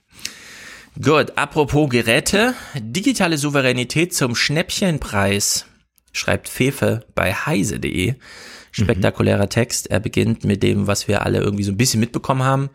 [1.02, 5.66] Gut, apropos Geräte, digitale Souveränität zum Schnäppchenpreis,
[6.12, 8.16] schreibt Fefe bei heise.de.
[8.84, 9.90] Spektakulärer Text.
[9.90, 12.70] Er beginnt mit dem, was wir alle irgendwie so ein bisschen mitbekommen haben.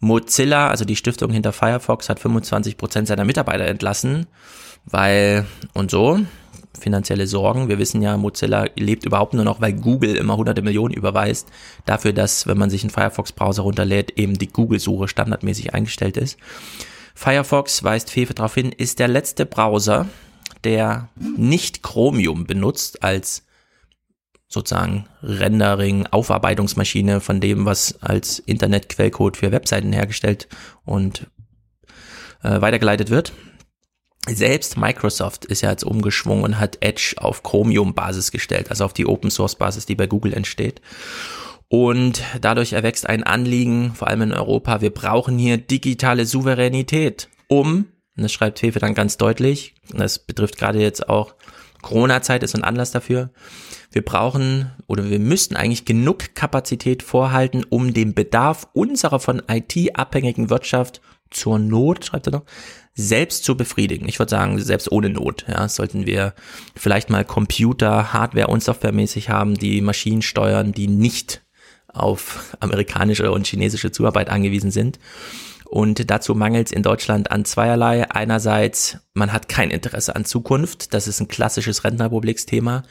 [0.00, 4.26] Mozilla, also die Stiftung hinter Firefox, hat 25 Prozent seiner Mitarbeiter entlassen,
[4.84, 6.20] weil und so
[6.78, 7.68] finanzielle Sorgen.
[7.68, 11.48] Wir wissen ja, Mozilla lebt überhaupt nur noch, weil Google immer hunderte Millionen überweist
[11.86, 16.38] dafür, dass, wenn man sich einen Firefox-Browser runterlädt, eben die Google-Suche standardmäßig eingestellt ist.
[17.14, 20.06] Firefox, weist Fefe darauf hin, ist der letzte Browser,
[20.64, 23.44] der nicht Chromium benutzt als
[24.54, 30.48] sozusagen Rendering, Aufarbeitungsmaschine von dem, was als Internetquellcode für Webseiten hergestellt
[30.84, 31.26] und
[32.42, 33.32] äh, weitergeleitet wird.
[34.26, 39.06] Selbst Microsoft ist ja jetzt umgeschwungen und hat Edge auf Chromium-Basis gestellt, also auf die
[39.06, 40.80] Open-Source-Basis, die bei Google entsteht.
[41.68, 47.86] Und dadurch erwächst ein Anliegen, vor allem in Europa, wir brauchen hier digitale Souveränität, um,
[48.16, 51.34] und das schreibt Hefe dann ganz deutlich, das betrifft gerade jetzt auch
[51.82, 53.30] Corona-Zeit ist ein Anlass dafür,
[53.94, 59.96] wir brauchen oder wir müssten eigentlich genug Kapazität vorhalten, um den Bedarf unserer von IT
[59.98, 62.44] abhängigen Wirtschaft zur Not, schreibt er noch,
[62.94, 64.08] selbst zu befriedigen.
[64.08, 66.34] Ich würde sagen, selbst ohne Not, ja, sollten wir
[66.76, 71.42] vielleicht mal Computer, Hardware und Softwaremäßig haben, die Maschinen steuern, die nicht
[71.88, 74.98] auf amerikanische und chinesische Zuarbeit angewiesen sind.
[75.64, 78.08] Und dazu mangelt es in Deutschland an zweierlei.
[78.10, 80.94] Einerseits, man hat kein Interesse an Zukunft.
[80.94, 82.84] Das ist ein klassisches Rentenrepubliksthema.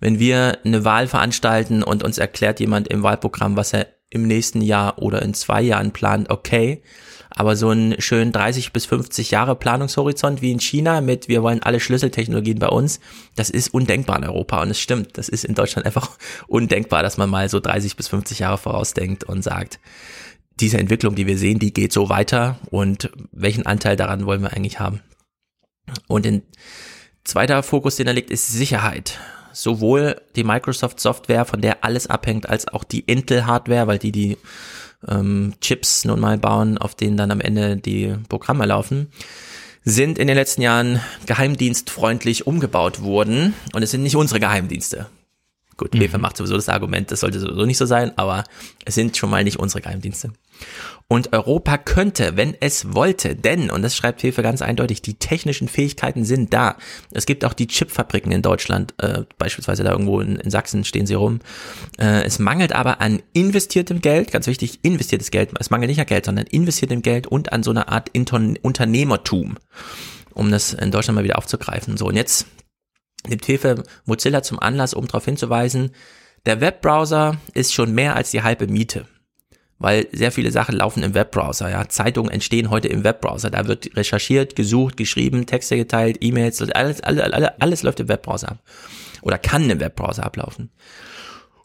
[0.00, 4.60] Wenn wir eine Wahl veranstalten und uns erklärt jemand im Wahlprogramm, was er im nächsten
[4.60, 6.82] Jahr oder in zwei Jahren plant, okay.
[7.30, 11.62] Aber so einen schönen 30 bis 50 Jahre Planungshorizont wie in China mit wir wollen
[11.62, 13.00] alle Schlüsseltechnologien bei uns,
[13.34, 16.16] das ist undenkbar in Europa und es stimmt, das ist in Deutschland einfach
[16.46, 19.80] undenkbar, dass man mal so 30 bis 50 Jahre vorausdenkt und sagt,
[20.60, 24.54] diese Entwicklung, die wir sehen, die geht so weiter und welchen Anteil daran wollen wir
[24.54, 25.00] eigentlich haben?
[26.06, 26.42] Und ein
[27.24, 29.18] zweiter Fokus, den er legt, ist Sicherheit
[29.56, 34.12] sowohl die Microsoft Software, von der alles abhängt, als auch die Intel Hardware, weil die
[34.12, 34.36] die
[35.08, 39.08] ähm, Chips nun mal bauen, auf denen dann am Ende die Programme laufen,
[39.82, 45.06] sind in den letzten Jahren geheimdienstfreundlich umgebaut worden und es sind nicht unsere Geheimdienste.
[45.76, 46.00] Gut, mhm.
[46.00, 48.44] Hefe macht sowieso das Argument, das sollte sowieso nicht so sein, aber
[48.84, 50.32] es sind schon mal nicht unsere Geheimdienste.
[51.08, 55.68] Und Europa könnte, wenn es wollte, denn, und das schreibt Hefe ganz eindeutig, die technischen
[55.68, 56.76] Fähigkeiten sind da.
[57.12, 61.06] Es gibt auch die Chipfabriken in Deutschland, äh, beispielsweise da irgendwo in, in Sachsen stehen
[61.06, 61.40] sie rum.
[61.98, 66.06] Äh, es mangelt aber an investiertem Geld, ganz wichtig, investiertes Geld, es mangelt nicht an
[66.06, 69.58] Geld, sondern investiertem Geld und an so einer Art Inton Unternehmertum,
[70.32, 71.98] um das in Deutschland mal wieder aufzugreifen.
[71.98, 72.46] So, und jetzt
[73.28, 75.92] nimmt Hilfe Mozilla zum Anlass, um darauf hinzuweisen,
[76.46, 79.06] der Webbrowser ist schon mehr als die halbe Miete.
[79.78, 81.86] Weil sehr viele Sachen laufen im Webbrowser, ja.
[81.88, 83.50] Zeitungen entstehen heute im Webbrowser.
[83.50, 88.52] Da wird recherchiert, gesucht, geschrieben, Texte geteilt, E-Mails, alles, alles, alles, alles läuft im Webbrowser
[88.52, 88.58] ab.
[89.20, 90.70] Oder kann im Webbrowser ablaufen.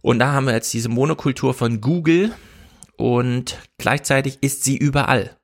[0.02, 2.34] Und da haben wir jetzt diese Monokultur von Google
[2.98, 5.38] und gleichzeitig ist sie überall.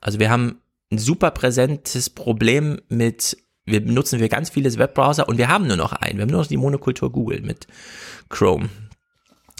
[0.00, 5.38] Also wir haben ein super präsentes Problem mit wir benutzen wir ganz vieles Webbrowser und
[5.38, 6.18] wir haben nur noch einen.
[6.18, 7.66] Wir haben nur noch die Monokultur Google mit
[8.28, 8.68] Chrome.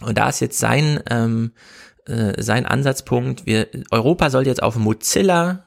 [0.02, 1.52] Und da ist jetzt sein, ähm,
[2.06, 5.66] äh, sein Ansatzpunkt, wir, Europa soll jetzt auf Mozilla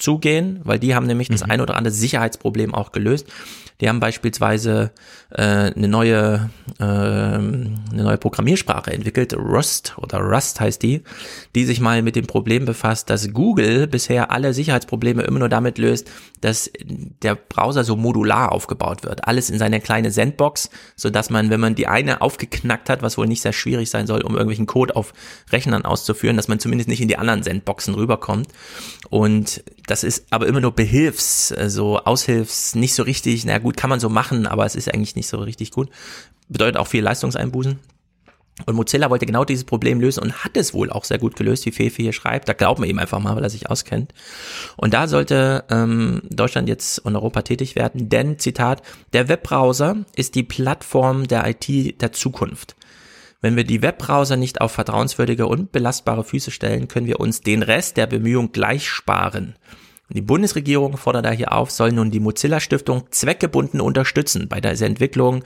[0.00, 1.34] zugehen, weil die haben nämlich mhm.
[1.34, 3.26] das ein oder andere Sicherheitsproblem auch gelöst.
[3.80, 4.90] Die haben beispielsweise
[5.30, 11.02] äh, eine neue äh, eine neue Programmiersprache entwickelt, Rust oder Rust heißt die,
[11.54, 15.78] die sich mal mit dem Problem befasst, dass Google bisher alle Sicherheitsprobleme immer nur damit
[15.78, 21.30] löst, dass der Browser so modular aufgebaut wird, alles in seine kleine Sandbox, so dass
[21.30, 24.32] man, wenn man die eine aufgeknackt hat, was wohl nicht sehr schwierig sein soll, um
[24.32, 25.12] irgendwelchen Code auf
[25.52, 28.48] Rechnern auszuführen, dass man zumindest nicht in die anderen Sandboxen rüberkommt.
[29.08, 33.76] Und das ist aber immer nur Behilfs, so also Aushilfs, nicht so richtig, na gut,
[33.76, 35.90] kann man so machen, aber es ist eigentlich nicht so richtig gut.
[36.48, 37.78] Bedeutet auch viel Leistungseinbußen.
[38.66, 41.66] Und Mozilla wollte genau dieses Problem lösen und hat es wohl auch sehr gut gelöst,
[41.66, 42.48] wie Fefe hier schreibt.
[42.48, 44.12] Da glauben wir ihm einfach mal, weil er sich auskennt.
[44.76, 48.82] Und da sollte ähm, Deutschland jetzt und Europa tätig werden, denn, Zitat,
[49.12, 52.76] der Webbrowser ist die Plattform der IT der Zukunft.
[53.40, 57.62] Wenn wir die Webbrowser nicht auf vertrauenswürdige und belastbare Füße stellen, können wir uns den
[57.62, 59.56] Rest der Bemühung gleich sparen.
[60.12, 64.80] Die Bundesregierung fordert da hier auf, soll nun die Mozilla Stiftung zweckgebunden unterstützen bei der
[64.80, 65.44] Entwicklung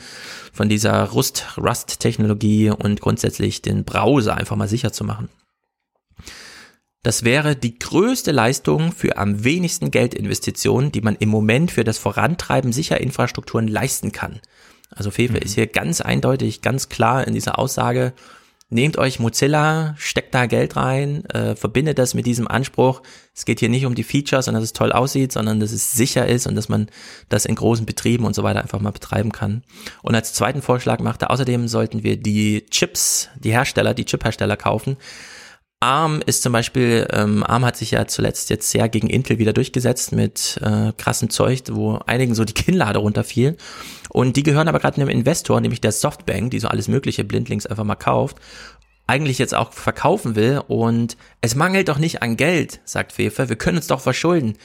[0.54, 5.28] von dieser Rust, Rust Technologie und grundsätzlich den Browser einfach mal sicher zu machen.
[7.02, 11.98] Das wäre die größte Leistung für am wenigsten Geldinvestitionen, die man im Moment für das
[11.98, 14.40] Vorantreiben sicher Infrastrukturen leisten kann.
[14.90, 15.40] Also Fefe mhm.
[15.40, 18.14] ist hier ganz eindeutig, ganz klar in dieser Aussage,
[18.70, 23.02] nehmt euch Mozilla, steckt da Geld rein, äh, verbindet das mit diesem Anspruch.
[23.34, 25.92] Es geht hier nicht um die Features und dass es toll aussieht, sondern dass es
[25.92, 26.88] sicher ist und dass man
[27.28, 29.62] das in großen Betrieben und so weiter einfach mal betreiben kann.
[30.02, 34.96] Und als zweiten Vorschlag machte außerdem sollten wir die Chips, die Hersteller, die Chip-Hersteller kaufen.
[35.84, 39.52] ARM ist zum Beispiel, ähm, ARM hat sich ja zuletzt jetzt sehr gegen Intel wieder
[39.52, 43.58] durchgesetzt mit äh, krassem Zeug, wo einigen so die Kinnlade runterfielen.
[44.08, 47.66] Und die gehören aber gerade einem Investor, nämlich der Softbank, die so alles mögliche blindlings
[47.66, 48.38] einfach mal kauft,
[49.06, 50.62] eigentlich jetzt auch verkaufen will.
[50.68, 54.56] Und es mangelt doch nicht an Geld, sagt Fefe, wir können uns doch verschulden.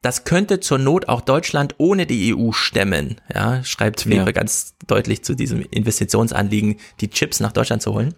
[0.00, 4.32] Das könnte zur Not auch Deutschland ohne die EU stemmen, ja, schreibt Fefe ja.
[4.32, 8.14] ganz deutlich zu diesem Investitionsanliegen, die Chips nach Deutschland zu holen.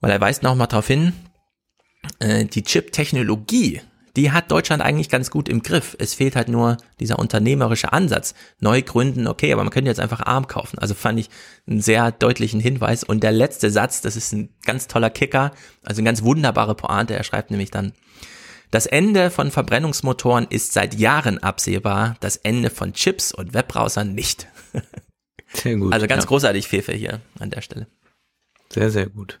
[0.00, 1.12] Weil er weist noch mal darauf hin,
[2.18, 3.80] äh, die Chip-Technologie,
[4.16, 5.94] die hat Deutschland eigentlich ganz gut im Griff.
[5.98, 8.34] Es fehlt halt nur dieser unternehmerische Ansatz.
[8.60, 10.78] Neu gründen, okay, aber man könnte jetzt einfach arm kaufen.
[10.78, 11.28] Also fand ich
[11.66, 13.04] einen sehr deutlichen Hinweis.
[13.04, 15.52] Und der letzte Satz, das ist ein ganz toller Kicker,
[15.84, 17.14] also eine ganz wunderbare Pointe.
[17.14, 17.92] Er schreibt nämlich dann,
[18.70, 24.48] das Ende von Verbrennungsmotoren ist seit Jahren absehbar, das Ende von Chips und Webbrowsern nicht.
[25.52, 25.92] Sehr gut.
[25.92, 26.28] Also ganz ja.
[26.28, 27.86] großartig Fefe hier an der Stelle.
[28.72, 29.38] Sehr, sehr gut.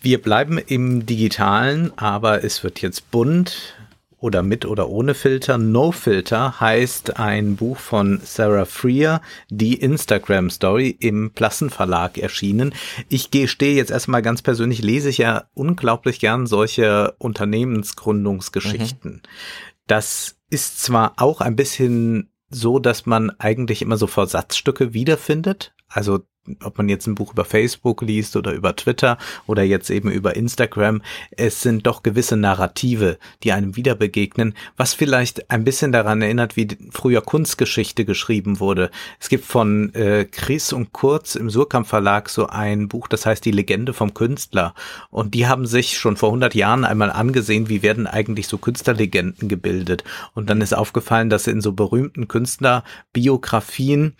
[0.00, 3.76] Wir bleiben im Digitalen, aber es wird jetzt bunt
[4.22, 5.58] oder mit oder ohne Filter.
[5.58, 12.72] No Filter heißt ein Buch von Sarah Freer, die Instagram Story im Plassen Verlag erschienen.
[13.08, 19.12] Ich gestehe jetzt erstmal ganz persönlich, lese ich ja unglaublich gern solche Unternehmensgründungsgeschichten.
[19.12, 19.20] Mhm.
[19.88, 25.74] Das ist zwar auch ein bisschen so, dass man eigentlich immer so Versatzstücke wiederfindet.
[25.88, 26.20] Also
[26.62, 29.16] ob man jetzt ein Buch über Facebook liest oder über Twitter
[29.46, 34.94] oder jetzt eben über Instagram, es sind doch gewisse Narrative, die einem wieder begegnen, was
[34.94, 38.90] vielleicht ein bisschen daran erinnert, wie früher Kunstgeschichte geschrieben wurde.
[39.20, 43.44] Es gibt von äh, Chris und Kurz im Surkamp Verlag so ein Buch, das heißt
[43.44, 44.74] Die Legende vom Künstler.
[45.10, 49.48] Und die haben sich schon vor 100 Jahren einmal angesehen, wie werden eigentlich so Künstlerlegenden
[49.48, 50.02] gebildet.
[50.34, 54.16] Und dann ist aufgefallen, dass in so berühmten Künstlerbiografien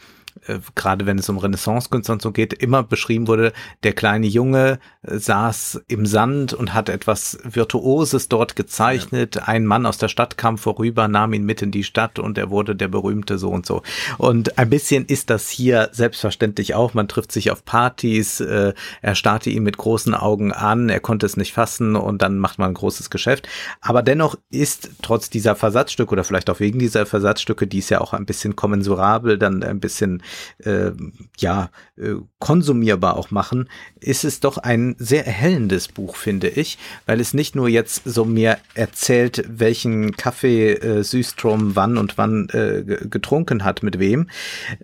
[0.47, 4.79] äh, gerade wenn es um Renaissance-Künstler und so geht, immer beschrieben wurde, der kleine Junge
[5.03, 9.37] äh, saß im Sand und hat etwas Virtuoses dort gezeichnet.
[9.37, 9.43] Ja.
[9.45, 12.51] Ein Mann aus der Stadt kam vorüber, nahm ihn mit in die Stadt und er
[12.51, 13.83] wurde der berühmte so und so.
[14.19, 16.95] Und ein bisschen ist das hier selbstverständlich auch.
[16.95, 21.27] Man trifft sich auf Partys, äh, er starrte ihn mit großen Augen an, er konnte
[21.27, 23.49] es nicht fassen und dann macht man ein großes Geschäft.
[23.81, 28.01] Aber dennoch ist trotz dieser Versatzstücke oder vielleicht auch wegen dieser Versatzstücke, die ist ja
[28.01, 30.23] auch ein bisschen kommensurabel, dann ein bisschen
[30.59, 30.91] äh,
[31.39, 33.69] ja äh, konsumierbar auch machen,
[34.01, 38.25] ist es doch ein sehr erhellendes Buch, finde ich, weil es nicht nur jetzt so
[38.25, 44.29] mir erzählt, welchen Kaffee äh, Süstrom wann und wann äh, getrunken hat, mit wem.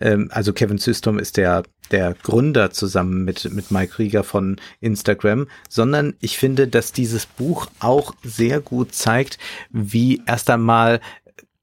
[0.01, 5.47] Ähm, also Kevin Süstrom ist der der Gründer zusammen mit, mit Mike Rieger von Instagram,
[5.69, 9.39] sondern ich finde, dass dieses Buch auch sehr gut zeigt,
[9.71, 11.01] wie erst einmal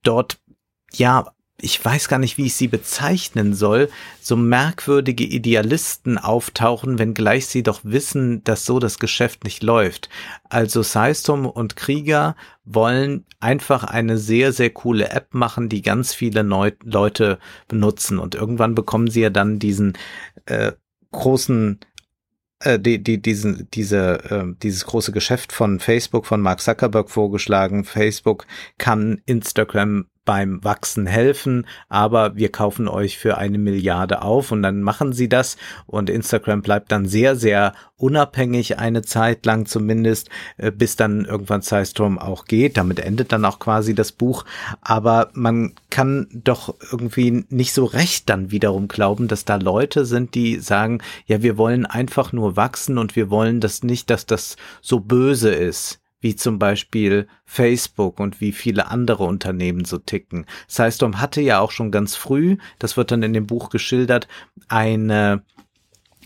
[0.03, 0.39] dort
[0.93, 1.27] ja
[1.61, 3.89] ich weiß gar nicht, wie ich sie bezeichnen soll,
[4.21, 10.09] so merkwürdige Idealisten auftauchen, wenngleich sie doch wissen, dass so das Geschäft nicht läuft.
[10.49, 12.35] Also Systrom und Krieger
[12.65, 17.39] wollen einfach eine sehr, sehr coole App machen, die ganz viele Neu Leute
[17.69, 18.19] benutzen.
[18.19, 19.93] Und irgendwann bekommen sie ja dann diesen
[20.47, 20.73] äh,
[21.11, 21.79] großen
[22.59, 27.85] äh, die, die, diesen, diese, äh, dieses große Geschäft von Facebook, von Mark Zuckerberg vorgeschlagen.
[27.85, 28.45] Facebook
[28.77, 34.81] kann Instagram beim Wachsen helfen, aber wir kaufen euch für eine Milliarde auf und dann
[34.81, 35.57] machen sie das.
[35.85, 41.61] Und Instagram bleibt dann sehr, sehr unabhängig eine Zeit lang zumindest, äh, bis dann irgendwann
[41.61, 42.77] Zeitraum auch geht.
[42.77, 44.45] Damit endet dann auch quasi das Buch,
[44.81, 50.35] aber man kann doch irgendwie nicht so recht dann wiederum glauben, dass da Leute sind,
[50.35, 54.57] die sagen, ja, wir wollen einfach nur wachsen und wir wollen das nicht, dass das
[54.81, 60.45] so böse ist wie zum Beispiel Facebook und wie viele andere Unternehmen so ticken.
[60.67, 64.27] Systrom hatte ja auch schon ganz früh, das wird dann in dem Buch geschildert,
[64.67, 65.43] eine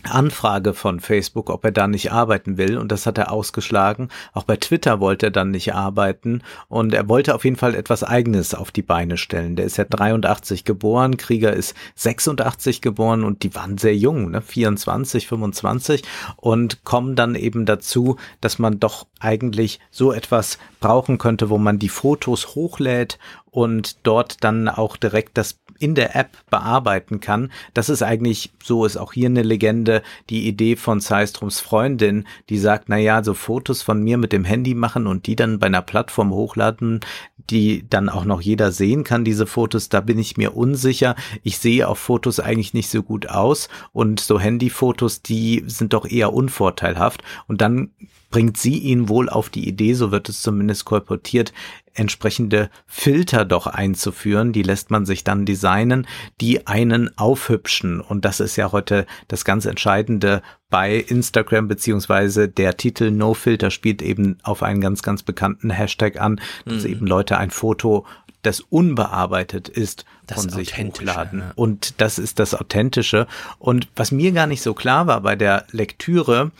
[0.04, 4.08] Anfrage von Facebook, ob er da nicht arbeiten will und das hat er ausgeschlagen.
[4.32, 8.02] Auch bei Twitter wollte er dann nicht arbeiten und er wollte auf jeden Fall etwas
[8.02, 9.56] eigenes auf die Beine stellen.
[9.56, 14.40] Der ist ja 83 geboren, Krieger ist 86 geboren und die waren sehr jung, ne?
[14.40, 16.02] 24, 25
[16.36, 21.78] und kommen dann eben dazu, dass man doch eigentlich so etwas brauchen könnte, wo man
[21.78, 23.18] die Fotos hochlädt
[23.50, 27.50] und dort dann auch direkt das in der App bearbeiten kann.
[27.74, 32.58] Das ist eigentlich, so ist auch hier eine Legende, die Idee von Zeistroms Freundin, die
[32.58, 35.66] sagt, na ja, so Fotos von mir mit dem Handy machen und die dann bei
[35.66, 37.00] einer Plattform hochladen,
[37.50, 41.16] die dann auch noch jeder sehen kann, diese Fotos, da bin ich mir unsicher.
[41.42, 46.06] Ich sehe auf Fotos eigentlich nicht so gut aus und so Handyfotos, die sind doch
[46.06, 47.90] eher unvorteilhaft und dann
[48.30, 51.52] bringt sie ihn wohl auf die Idee, so wird es zumindest kolportiert,
[51.94, 54.52] entsprechende Filter doch einzuführen.
[54.52, 56.06] Die lässt man sich dann designen,
[56.40, 58.00] die einen aufhübschen.
[58.00, 63.70] Und das ist ja heute das ganz Entscheidende bei Instagram, beziehungsweise der Titel No Filter
[63.70, 66.90] spielt eben auf einen ganz, ganz bekannten Hashtag an, dass mhm.
[66.90, 68.06] eben Leute ein Foto
[68.42, 71.40] das unbearbeitet ist, das von sich hochladen.
[71.40, 71.52] Ja.
[71.56, 73.26] Und das ist das Authentische.
[73.58, 76.52] Und was mir gar nicht so klar war bei der Lektüre,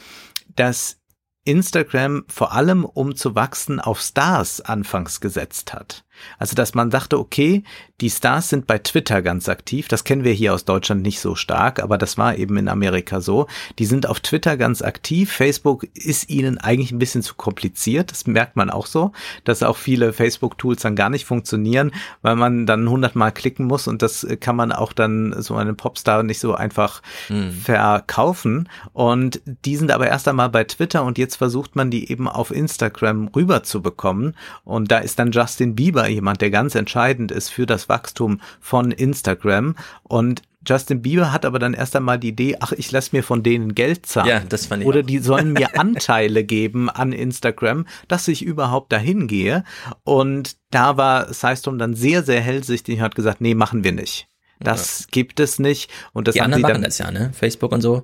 [0.55, 1.00] dass
[1.43, 6.05] Instagram vor allem um zu wachsen auf Stars anfangs gesetzt hat.
[6.39, 7.63] Also, dass man dachte, okay,
[8.01, 9.87] die Stars sind bei Twitter ganz aktiv.
[9.87, 13.21] Das kennen wir hier aus Deutschland nicht so stark, aber das war eben in Amerika
[13.21, 13.47] so.
[13.77, 15.31] Die sind auf Twitter ganz aktiv.
[15.31, 18.11] Facebook ist ihnen eigentlich ein bisschen zu kompliziert.
[18.11, 19.11] Das merkt man auch so,
[19.43, 21.91] dass auch viele Facebook-Tools dann gar nicht funktionieren,
[22.23, 26.23] weil man dann hundertmal klicken muss und das kann man auch dann so einen Popstar
[26.23, 27.51] nicht so einfach mhm.
[27.51, 28.67] verkaufen.
[28.93, 32.49] Und die sind aber erst einmal bei Twitter und jetzt versucht man die eben auf
[32.49, 34.35] Instagram rüber zu bekommen.
[34.63, 38.91] Und da ist dann Justin Bieber jemand, der ganz entscheidend ist für das Wachstum von
[38.91, 39.75] Instagram.
[40.03, 43.41] Und Justin Bieber hat aber dann erst einmal die Idee, ach, ich lasse mir von
[43.41, 44.27] denen Geld zahlen.
[44.27, 45.05] Ja, das fand ich Oder auch.
[45.05, 49.63] die sollen mir Anteile geben an Instagram, dass ich überhaupt dahin gehe.
[50.03, 54.27] Und da war Systrom dann sehr, sehr hellsichtig und hat gesagt, nee, machen wir nicht.
[54.59, 55.05] Das ja.
[55.11, 55.89] gibt es nicht.
[56.13, 57.31] Und das die anderen machen das ja, ne?
[57.33, 58.03] Facebook und so.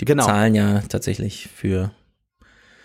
[0.00, 0.26] Die genau.
[0.26, 1.92] bezahlen ja tatsächlich für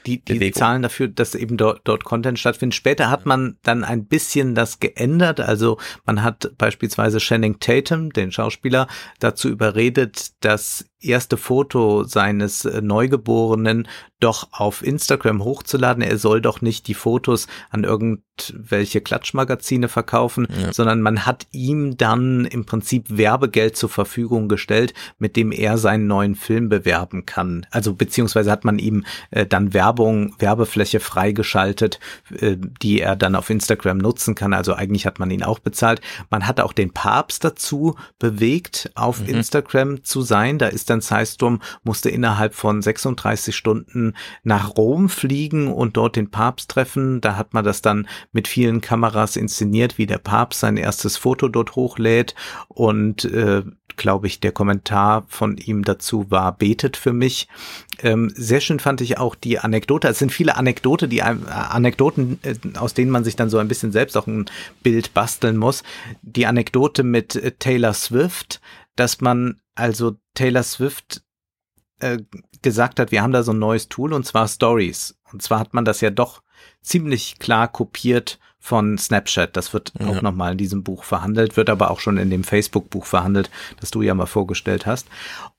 [0.05, 2.75] die, die zahlen dafür, dass eben dort, dort Content stattfindet.
[2.75, 5.39] Später hat man dann ein bisschen das geändert.
[5.39, 8.87] Also man hat beispielsweise Channing Tatum, den Schauspieler,
[9.19, 13.87] dazu überredet, das erste Foto seines äh, Neugeborenen
[14.19, 16.03] doch auf Instagram hochzuladen.
[16.03, 20.73] Er soll doch nicht die Fotos an irgendwelche Klatschmagazine verkaufen, ja.
[20.73, 26.07] sondern man hat ihm dann im Prinzip Werbegeld zur Verfügung gestellt, mit dem er seinen
[26.07, 27.65] neuen Film bewerben kann.
[27.71, 31.99] Also beziehungsweise hat man ihm äh, dann Werbung, Werbefläche freigeschaltet,
[32.41, 34.53] äh, die er dann auf Instagram nutzen kann.
[34.53, 36.01] Also eigentlich hat man ihn auch bezahlt.
[36.29, 39.29] Man hat auch den Papst dazu bewegt, auf mhm.
[39.29, 40.57] Instagram zu sein.
[40.57, 44.13] Da ist dann Zeistum, musste innerhalb von 36 Stunden
[44.43, 47.21] nach Rom fliegen und dort den Papst treffen.
[47.21, 51.47] Da hat man das dann mit vielen Kameras inszeniert, wie der Papst sein erstes Foto
[51.47, 52.35] dort hochlädt
[52.67, 53.63] und äh,
[53.99, 57.47] glaube ich, der Kommentar von ihm dazu war, betet für mich.
[58.01, 60.07] Ähm, sehr schön fand ich auch die Anekdote.
[60.07, 63.67] Es sind viele Anekdote, die äh, Anekdoten, äh, aus denen man sich dann so ein
[63.67, 64.45] bisschen selbst auch ein
[64.81, 65.83] Bild basteln muss.
[66.23, 68.61] Die Anekdote mit äh, Taylor Swift,
[68.99, 71.23] dass man also Taylor Swift
[71.99, 72.19] äh,
[72.61, 75.17] gesagt hat, wir haben da so ein neues Tool und zwar Stories.
[75.31, 76.41] Und zwar hat man das ja doch
[76.81, 79.55] ziemlich klar kopiert von Snapchat.
[79.55, 80.07] Das wird ja.
[80.07, 83.91] auch nochmal in diesem Buch verhandelt, wird aber auch schon in dem Facebook-Buch verhandelt, das
[83.91, 85.07] du ja mal vorgestellt hast.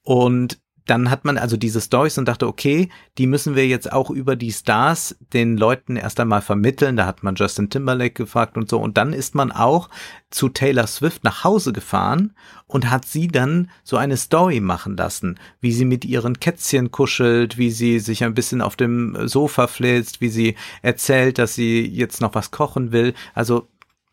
[0.03, 4.09] Und dann hat man also diese Stories und dachte, okay, die müssen wir jetzt auch
[4.09, 6.97] über die Stars den Leuten erst einmal vermitteln.
[6.97, 8.79] Da hat man Justin Timberlake gefragt und so.
[8.79, 9.89] Und dann ist man auch
[10.31, 12.33] zu Taylor Swift nach Hause gefahren
[12.67, 17.57] und hat sie dann so eine Story machen lassen, wie sie mit ihren Kätzchen kuschelt,
[17.57, 22.21] wie sie sich ein bisschen auf dem Sofa flitzt, wie sie erzählt, dass sie jetzt
[22.21, 23.13] noch was kochen will.
[23.33, 23.67] Also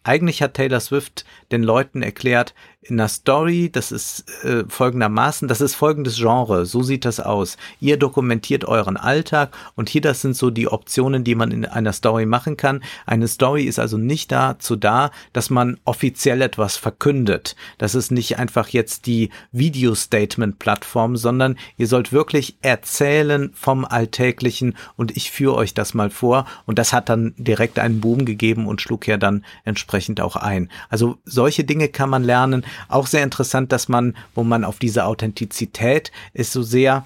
[0.08, 2.54] eigentlich hat Taylor Swift den Leuten erklärt,
[2.90, 7.56] in der Story, das ist äh, folgendermaßen, das ist folgendes Genre, so sieht das aus.
[7.80, 11.92] Ihr dokumentiert euren Alltag und hier das sind so die Optionen, die man in einer
[11.92, 12.82] Story machen kann.
[13.06, 17.56] Eine Story ist also nicht dazu da, dass man offiziell etwas verkündet.
[17.78, 25.16] Das ist nicht einfach jetzt die Video-Statement-Plattform, sondern ihr sollt wirklich erzählen vom Alltäglichen und
[25.16, 28.80] ich führe euch das mal vor und das hat dann direkt einen Boom gegeben und
[28.80, 30.70] schlug ja dann entsprechend auch ein.
[30.88, 32.64] Also solche Dinge kann man lernen.
[32.88, 37.04] Auch sehr interessant, dass man, wo man auf diese Authentizität ist, so sehr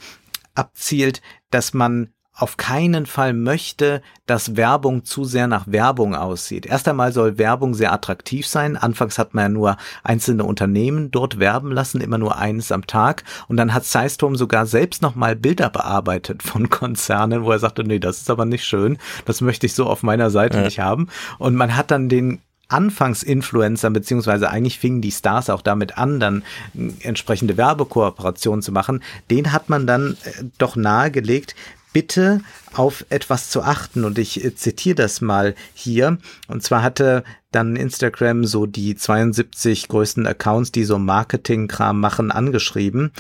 [0.55, 6.64] abzielt, dass man auf keinen Fall möchte, dass Werbung zu sehr nach Werbung aussieht.
[6.64, 8.79] Erst einmal soll Werbung sehr attraktiv sein.
[8.79, 13.25] Anfangs hat man ja nur einzelne Unternehmen dort werben lassen, immer nur eines am Tag.
[13.49, 17.99] Und dann hat Zeisturm sogar selbst nochmal Bilder bearbeitet von Konzernen, wo er sagte, nee,
[17.99, 18.97] das ist aber nicht schön.
[19.27, 20.64] Das möchte ich so auf meiner Seite ja.
[20.64, 21.09] nicht haben.
[21.39, 22.41] Und man hat dann den
[22.73, 26.43] Anfangs-Influencer, beziehungsweise eigentlich fingen die Stars auch damit an, dann
[26.75, 31.55] äh, entsprechende Werbekooperationen zu machen, den hat man dann äh, doch nahegelegt,
[31.93, 32.41] bitte
[32.73, 34.05] auf etwas zu achten.
[34.05, 36.18] Und ich äh, zitiere das mal hier.
[36.49, 43.12] Und zwar hatte dann Instagram so die 72 größten Accounts, die so Marketing-Kram machen, angeschrieben.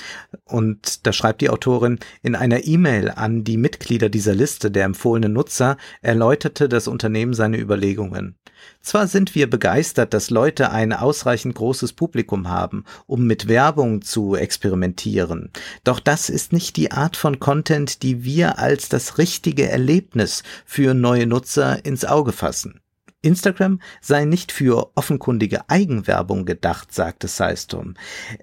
[0.44, 5.32] Und da schreibt die Autorin, in einer E-Mail an die Mitglieder dieser Liste der empfohlenen
[5.32, 8.36] Nutzer erläuterte das Unternehmen seine Überlegungen.
[8.80, 14.34] Zwar sind wir begeistert, dass Leute ein ausreichend großes Publikum haben, um mit Werbung zu
[14.34, 15.50] experimentieren.
[15.84, 20.94] Doch das ist nicht die Art von Content, die wir als das richtige Erlebnis für
[20.94, 22.81] neue Nutzer ins Auge fassen.
[23.22, 27.94] Instagram sei nicht für offenkundige Eigenwerbung gedacht, sagte Seistum.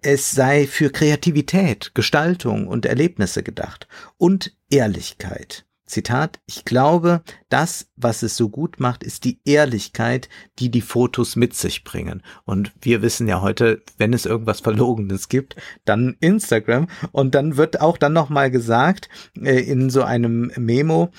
[0.01, 5.65] Es sei für Kreativität, Gestaltung und Erlebnisse gedacht und Ehrlichkeit.
[5.89, 11.36] Zitat, ich glaube, das, was es so gut macht, ist die Ehrlichkeit, die die Fotos
[11.36, 12.21] mit sich bringen.
[12.45, 15.55] Und wir wissen ja heute, wenn es irgendwas Verlogenes gibt,
[15.86, 16.88] dann Instagram.
[17.11, 19.09] Und dann wird auch dann nochmal gesagt,
[19.41, 21.11] äh, in so einem Memo,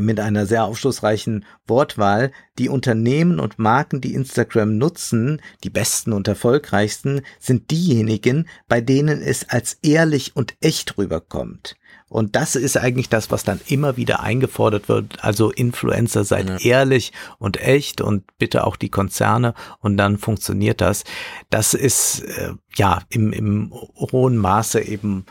[0.00, 6.28] mit einer sehr aufschlussreichen Wortwahl, die Unternehmen und Marken, die Instagram nutzen, die besten und
[6.28, 11.76] erfolgreichsten, sind diejenigen, bei denen es als ehrlich und echt rüberkommt.
[12.08, 15.22] Und das ist eigentlich das, was dann immer wieder eingefordert wird.
[15.22, 16.56] Also Influencer seid ja.
[16.56, 21.04] ehrlich und echt und bitte auch die Konzerne und dann funktioniert das.
[21.50, 25.26] Das ist äh, ja im, im hohen Maße eben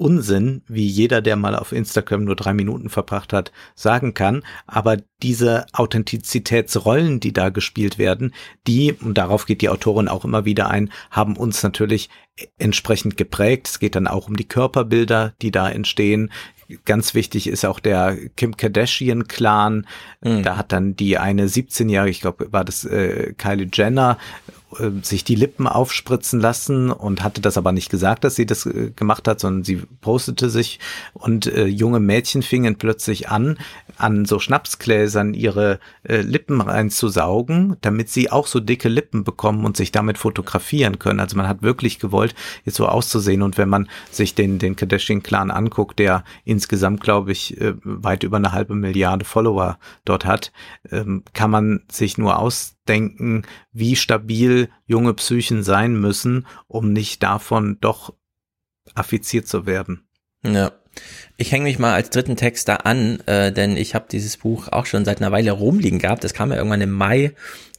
[0.00, 4.42] Unsinn, wie jeder, der mal auf Instagram nur drei Minuten verbracht hat, sagen kann.
[4.66, 8.34] Aber diese Authentizitätsrollen, die da gespielt werden,
[8.66, 12.08] die, und darauf geht die Autorin auch immer wieder ein, haben uns natürlich
[12.58, 13.68] entsprechend geprägt.
[13.68, 16.32] Es geht dann auch um die Körperbilder, die da entstehen.
[16.84, 19.86] Ganz wichtig ist auch der Kim Kardashian Clan.
[20.22, 20.42] Mhm.
[20.44, 24.16] Da hat dann die eine 17-jährige, ich glaube, war das äh, Kylie Jenner,
[24.78, 28.66] äh, sich die Lippen aufspritzen lassen und hatte das aber nicht gesagt, dass sie das
[28.66, 30.80] äh, gemacht hat, sondern sie postete sich
[31.12, 33.58] und äh, junge Mädchen fingen plötzlich an,
[33.96, 39.76] an so Schnapsgläsern ihre äh, Lippen reinzusaugen, damit sie auch so dicke Lippen bekommen und
[39.76, 41.20] sich damit fotografieren können.
[41.20, 45.50] Also man hat wirklich gewollt, jetzt so auszusehen und wenn man sich den, den Kardashian-Clan
[45.50, 50.52] anguckt, der insgesamt, glaube ich, äh, weit über eine halbe Milliarde Follower dort hat,
[50.90, 57.22] ähm, kann man sich nur aus denken, wie stabil junge Psychen sein müssen, um nicht
[57.22, 58.12] davon doch
[58.94, 60.08] affiziert zu werden.
[60.44, 60.72] Ja.
[61.36, 64.68] Ich hänge mich mal als dritten Text da an, äh, denn ich habe dieses Buch
[64.68, 66.24] auch schon seit einer Weile rumliegen gehabt.
[66.24, 67.32] Das kam ja irgendwann im Mai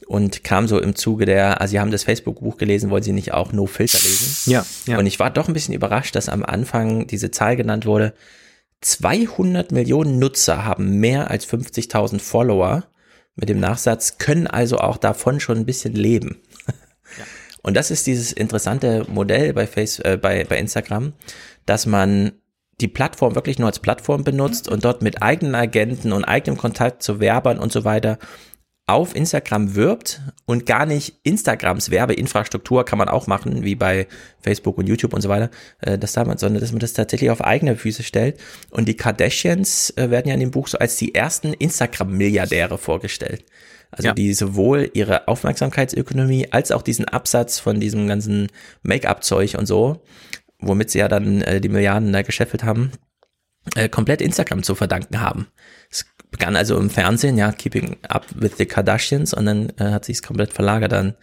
[0.06, 3.32] und kam so im Zuge der, also Sie haben das Facebook-Buch gelesen, wollen Sie nicht
[3.32, 4.50] auch No Filter lesen?
[4.50, 4.98] Ja, ja.
[4.98, 8.14] Und ich war doch ein bisschen überrascht, dass am Anfang diese Zahl genannt wurde.
[8.80, 12.84] 200 Millionen Nutzer haben mehr als 50.000 Follower
[13.34, 16.40] mit dem Nachsatz, können also auch davon schon ein bisschen leben.
[16.66, 17.24] Ja.
[17.64, 21.12] Und das ist dieses interessante Modell bei, Face, äh, bei, bei Instagram,
[21.64, 22.32] dass man
[22.80, 27.02] die Plattform wirklich nur als Plattform benutzt und dort mit eigenen Agenten und eigenem Kontakt
[27.04, 28.18] zu Werbern und so weiter
[28.92, 34.06] auf Instagram wirbt und gar nicht Instagrams Werbeinfrastruktur kann man auch machen, wie bei
[34.40, 37.42] Facebook und YouTube und so weiter, äh, das damals, sondern dass man das tatsächlich auf
[37.42, 38.38] eigene Füße stellt.
[38.70, 43.44] Und die Kardashians äh, werden ja in dem Buch so als die ersten Instagram-Milliardäre vorgestellt.
[43.90, 44.14] Also ja.
[44.14, 48.48] die sowohl ihre Aufmerksamkeitsökonomie als auch diesen Absatz von diesem ganzen
[48.82, 50.02] Make-up-Zeug und so,
[50.58, 52.92] womit sie ja dann äh, die Milliarden da gescheffelt haben,
[53.74, 55.46] äh, komplett Instagram zu verdanken haben.
[55.90, 60.06] Es begann also im Fernsehen, ja, Keeping Up with the Kardashians und dann äh, hat
[60.06, 61.14] sich es komplett verlagert dann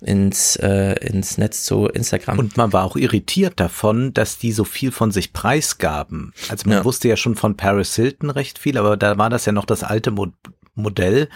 [0.00, 2.38] ins, äh, ins Netz zu Instagram.
[2.38, 6.32] Und man war auch irritiert davon, dass die so viel von sich preisgaben.
[6.48, 6.84] Also man ja.
[6.84, 9.82] wusste ja schon von Paris Hilton recht viel, aber da war das ja noch das
[9.82, 10.28] alte Mo
[10.74, 11.28] Modell.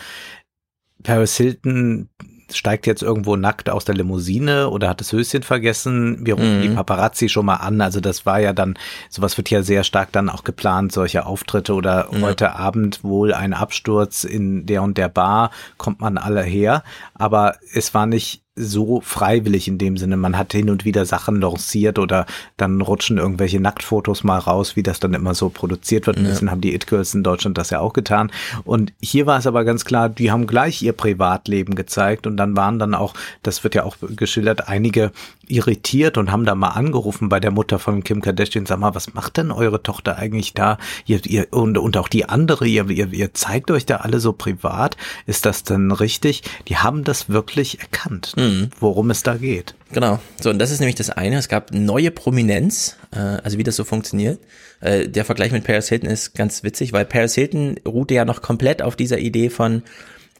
[1.02, 2.08] Paris Hilton
[2.52, 6.18] steigt jetzt irgendwo nackt aus der Limousine oder hat das Höschen vergessen.
[6.24, 6.62] Wir rufen mhm.
[6.62, 7.80] die Paparazzi schon mal an.
[7.80, 8.78] Also das war ja dann,
[9.08, 12.22] sowas wird ja sehr stark dann auch geplant, solche Auftritte oder mhm.
[12.22, 16.82] heute Abend wohl ein Absturz in der und der Bar, kommt man alle her.
[17.14, 20.16] Aber es war nicht so freiwillig in dem Sinne.
[20.16, 22.26] Man hat hin und wieder Sachen lanciert oder
[22.56, 26.18] dann rutschen irgendwelche Nacktfotos mal raus, wie das dann immer so produziert wird.
[26.18, 26.30] Ein ja.
[26.30, 28.30] bisschen haben die It-Girls in Deutschland das ja auch getan.
[28.64, 32.56] Und hier war es aber ganz klar, die haben gleich ihr Privatleben gezeigt und dann
[32.56, 35.10] waren dann auch, das wird ja auch geschildert, einige
[35.48, 39.14] irritiert und haben da mal angerufen bei der Mutter von Kim Kardashian, sag mal, was
[39.14, 40.78] macht denn eure Tochter eigentlich da?
[41.06, 44.32] Ihr, ihr, und, und auch die andere, ihr, ihr, ihr zeigt euch da alle so
[44.32, 44.96] privat.
[45.26, 46.42] Ist das denn richtig?
[46.68, 48.43] Die haben das wirklich erkannt mhm.
[48.80, 49.74] Worum es da geht.
[49.92, 50.18] Genau.
[50.40, 51.36] So, und das ist nämlich das eine.
[51.36, 54.40] Es gab neue Prominenz, äh, also wie das so funktioniert.
[54.80, 58.42] Äh, der Vergleich mit Paris Hilton ist ganz witzig, weil Paris Hilton ruhte ja noch
[58.42, 59.82] komplett auf dieser Idee von,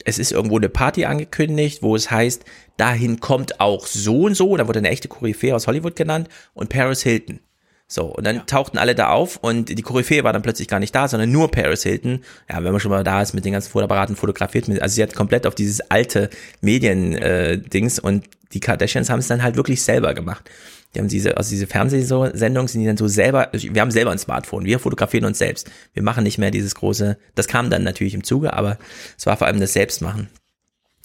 [0.04, 2.44] es ist irgendwo eine Party angekündigt, wo es heißt,
[2.76, 6.68] dahin kommt auch so und so, da wurde eine echte Koryphäe aus Hollywood genannt und
[6.68, 7.40] Paris Hilton.
[7.86, 8.42] So, und dann ja.
[8.42, 11.50] tauchten alle da auf und die Koryphäe war dann plötzlich gar nicht da, sondern nur
[11.50, 12.24] Paris Hilton.
[12.50, 15.14] Ja, wenn man schon mal da ist mit den ganzen Fotoapparaten fotografiert, also sie hat
[15.14, 16.30] komplett auf dieses alte
[16.62, 20.48] Medien-Dings äh, und die Kardashians haben es dann halt wirklich selber gemacht.
[20.94, 24.18] Die haben diese, aus diese Fernsehsendungen sind die dann so selber, wir haben selber ein
[24.18, 25.70] Smartphone, wir fotografieren uns selbst.
[25.92, 28.78] Wir machen nicht mehr dieses große, das kam dann natürlich im Zuge, aber
[29.18, 30.28] es war vor allem das Selbstmachen.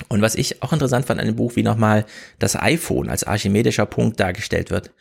[0.07, 2.05] Und was ich auch interessant fand an dem Buch, wie nochmal
[2.37, 4.91] das iPhone als archimedischer Punkt dargestellt wird.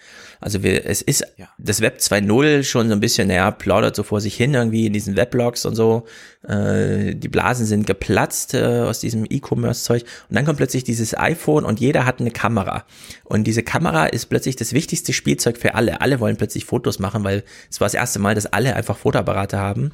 [0.40, 1.48] Also wir, es ist ja.
[1.58, 4.92] das Web 2.0 schon so ein bisschen, naja, plaudert so vor sich hin irgendwie in
[4.92, 6.04] diesen Weblogs und so.
[6.46, 10.02] Äh, die Blasen sind geplatzt äh, aus diesem E-Commerce-Zeug.
[10.28, 12.84] Und dann kommt plötzlich dieses iPhone und jeder hat eine Kamera.
[13.24, 16.00] Und diese Kamera ist plötzlich das wichtigste Spielzeug für alle.
[16.00, 19.58] Alle wollen plötzlich Fotos machen, weil es war das erste Mal, dass alle einfach Fotoapparate
[19.58, 19.92] haben.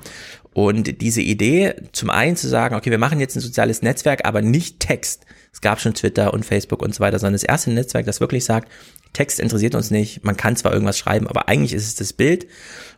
[0.52, 4.42] Und diese Idee, zum einen zu sagen, okay, wir machen jetzt ein soziales Netzwerk, aber
[4.42, 5.24] nicht Text.
[5.52, 8.44] Es gab schon Twitter und Facebook und so weiter, sondern das erste Netzwerk, das wirklich
[8.44, 8.70] sagt,
[9.14, 10.24] Text interessiert uns nicht.
[10.24, 12.46] Man kann zwar irgendwas schreiben, aber eigentlich ist es das Bild.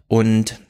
[0.08, 0.60] Und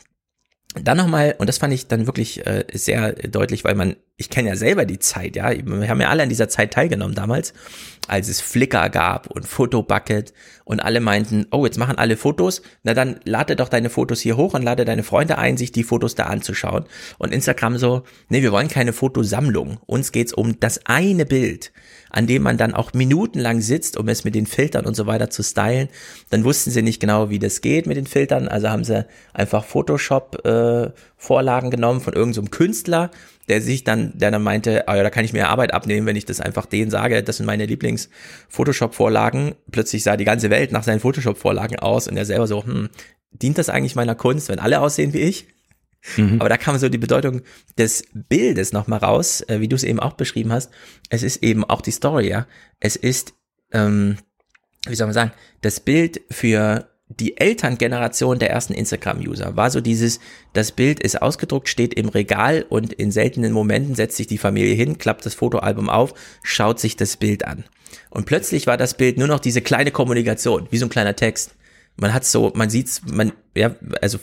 [0.82, 4.50] dann nochmal, und das fand ich dann wirklich äh, sehr deutlich, weil man, ich kenne
[4.50, 7.54] ja selber die Zeit, ja, wir haben ja alle an dieser Zeit teilgenommen damals,
[8.08, 10.32] als es Flickr gab und Fotobucket
[10.64, 14.36] und alle meinten, oh, jetzt machen alle Fotos, na dann lade doch deine Fotos hier
[14.36, 16.84] hoch und lade deine Freunde ein, sich die Fotos da anzuschauen.
[17.18, 21.72] Und Instagram so, nee, wir wollen keine Fotosammlung, uns geht's um das eine Bild
[22.16, 25.28] an dem man dann auch minutenlang sitzt, um es mit den Filtern und so weiter
[25.28, 25.88] zu stylen.
[26.30, 29.04] Dann wussten sie nicht genau, wie das geht mit den Filtern, also haben sie
[29.34, 33.10] einfach Photoshop-Vorlagen äh, genommen von irgendeinem so Künstler,
[33.48, 36.16] der sich dann, der dann meinte, oh ja, da kann ich mir Arbeit abnehmen, wenn
[36.16, 39.54] ich das einfach denen sage, das sind meine Lieblings-Photoshop-Vorlagen.
[39.70, 42.88] Plötzlich sah die ganze Welt nach seinen Photoshop-Vorlagen aus und er selber so, hm,
[43.30, 45.46] dient das eigentlich meiner Kunst, wenn alle aussehen wie ich?
[46.16, 46.40] Mhm.
[46.40, 47.42] Aber da kam so die Bedeutung
[47.78, 50.70] des Bildes nochmal raus, äh, wie du es eben auch beschrieben hast.
[51.08, 52.46] Es ist eben auch die Story, ja.
[52.80, 53.34] Es ist,
[53.72, 54.16] ähm,
[54.86, 55.32] wie soll man sagen,
[55.62, 60.18] das Bild für die Elterngeneration der ersten Instagram-User war so dieses,
[60.52, 64.74] das Bild ist ausgedruckt, steht im Regal und in seltenen Momenten setzt sich die Familie
[64.74, 67.64] hin, klappt das Fotoalbum auf, schaut sich das Bild an.
[68.10, 71.54] Und plötzlich war das Bild nur noch diese kleine Kommunikation, wie so ein kleiner Text.
[71.96, 74.18] Man hat so, man sieht's, man, ja, also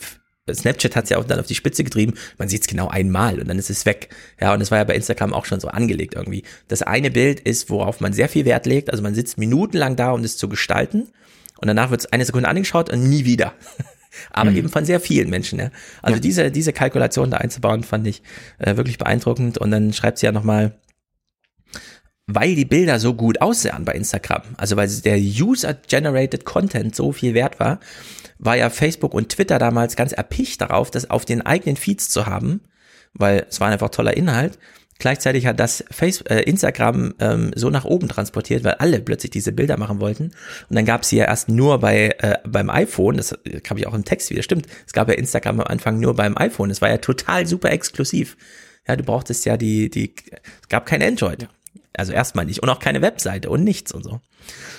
[0.51, 2.15] Snapchat hat es ja auch dann auf die Spitze getrieben.
[2.38, 4.09] Man sieht es genau einmal und dann ist es weg.
[4.41, 6.43] Ja, und das war ja bei Instagram auch schon so angelegt irgendwie.
[6.67, 8.89] Das eine Bild ist, worauf man sehr viel Wert legt.
[8.91, 11.07] Also man sitzt minutenlang da, um es zu gestalten.
[11.64, 13.53] Und danach wird es eine Sekunde angeschaut und nie wieder.
[14.32, 14.57] Aber mhm.
[14.57, 15.59] eben von sehr vielen Menschen.
[15.59, 15.72] Ja.
[16.01, 16.20] Also ja.
[16.20, 18.22] diese, diese Kalkulation da einzubauen, fand ich
[18.57, 19.57] äh, wirklich beeindruckend.
[19.59, 20.78] Und dann schreibt sie ja nochmal,
[22.28, 27.34] weil die Bilder so gut aussahen bei Instagram, also weil der User-Generated Content so viel
[27.34, 27.80] wert war,
[28.39, 32.26] war ja Facebook und Twitter damals ganz erpicht darauf, das auf den eigenen Feeds zu
[32.26, 32.59] haben,
[33.14, 34.59] weil es war einfach toller Inhalt.
[35.03, 39.51] Gleichzeitig hat das Facebook, äh, Instagram ähm, so nach oben transportiert, weil alle plötzlich diese
[39.51, 40.31] Bilder machen wollten.
[40.69, 43.17] Und dann gab es sie ja erst nur bei äh, beim iPhone.
[43.17, 43.37] Das
[43.69, 44.43] habe ich auch im Text wieder.
[44.43, 46.69] Stimmt, es gab ja Instagram am Anfang nur beim iPhone.
[46.69, 48.37] Es war ja total super exklusiv.
[48.87, 50.15] Ja, du brauchtest ja die die.
[50.61, 51.49] Es gab kein Android.
[51.91, 54.21] Also erstmal nicht und auch keine Webseite und nichts und so.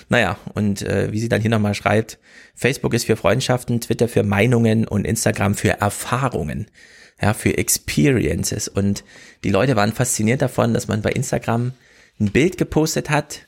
[0.08, 2.18] Naja, und äh, wie sie dann hier nochmal schreibt,
[2.54, 6.70] Facebook ist für Freundschaften, Twitter für Meinungen und Instagram für Erfahrungen,
[7.24, 8.68] ja, für Experiences.
[8.68, 9.02] Und
[9.44, 11.72] die Leute waren fasziniert davon, dass man bei Instagram
[12.20, 13.46] ein Bild gepostet hat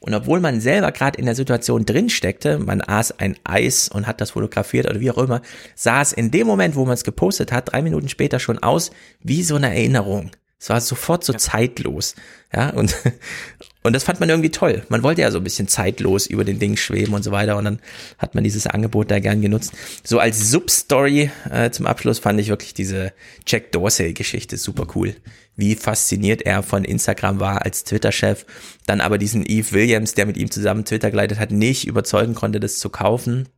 [0.00, 4.06] und obwohl man selber gerade in der Situation drin steckte, man aß ein Eis und
[4.06, 5.42] hat das fotografiert oder wie auch immer,
[5.74, 8.90] sah es in dem Moment, wo man es gepostet hat, drei Minuten später schon aus
[9.20, 10.30] wie so eine Erinnerung.
[10.58, 11.38] Es war sofort so ja.
[11.38, 12.14] zeitlos.
[12.54, 12.96] Ja, und,
[13.88, 14.82] und das fand man irgendwie toll.
[14.90, 17.56] Man wollte ja so ein bisschen zeitlos über den Ding schweben und so weiter.
[17.56, 17.80] Und dann
[18.18, 19.72] hat man dieses Angebot da gern genutzt.
[20.04, 23.14] So als Substory äh, zum Abschluss fand ich wirklich diese
[23.46, 25.16] Jack Dorsey-Geschichte super cool.
[25.56, 28.44] Wie fasziniert er von Instagram war als Twitter-Chef.
[28.86, 32.60] Dann aber diesen Eve Williams, der mit ihm zusammen Twitter geleitet hat, nicht überzeugen konnte,
[32.60, 33.48] das zu kaufen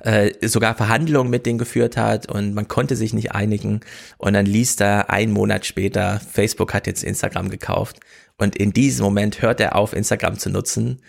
[0.00, 3.80] äh, sogar Verhandlungen mit denen geführt hat und man konnte sich nicht einigen.
[4.18, 8.00] Und dann liest er einen Monat später, Facebook hat jetzt Instagram gekauft.
[8.38, 11.00] Und in diesem Moment hört er auf, Instagram zu nutzen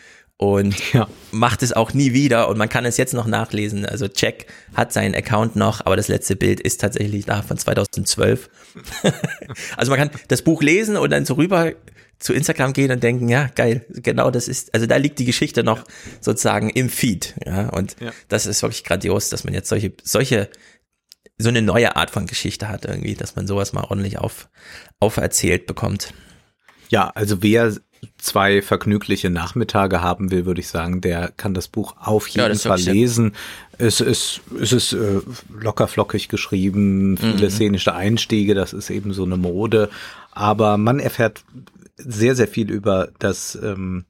[0.42, 1.08] und ja.
[1.32, 2.50] macht es auch nie wieder.
[2.50, 3.86] Und man kann es jetzt noch nachlesen.
[3.86, 8.50] Also Jack hat seinen Account noch, aber das letzte Bild ist tatsächlich da von 2012.
[9.78, 11.72] also man kann das Buch lesen und dann so rüber
[12.22, 15.64] zu Instagram gehen und denken, ja, geil, genau das ist, also da liegt die Geschichte
[15.64, 15.84] noch
[16.22, 18.12] sozusagen im Feed, ja, und ja.
[18.30, 20.50] das ist wirklich grandios, dass man jetzt solche, solche,
[21.38, 24.50] so eine neue Art von Geschichte hat irgendwie, dass man sowas mal ordentlich auf,
[25.00, 26.14] auferzählt bekommt.
[26.90, 27.74] Ja, also wer
[28.18, 32.56] zwei vergnügliche Nachmittage haben will, würde ich sagen, der kann das Buch auf jeden ja,
[32.56, 33.34] Fall lesen.
[33.78, 37.52] Es ist, es ist äh, locker flockig geschrieben, viele mhm.
[37.52, 39.90] szenische Einstiege, das ist eben so eine Mode.
[40.32, 41.44] Aber man erfährt
[42.06, 44.06] sehr, sehr viel über das, ähm,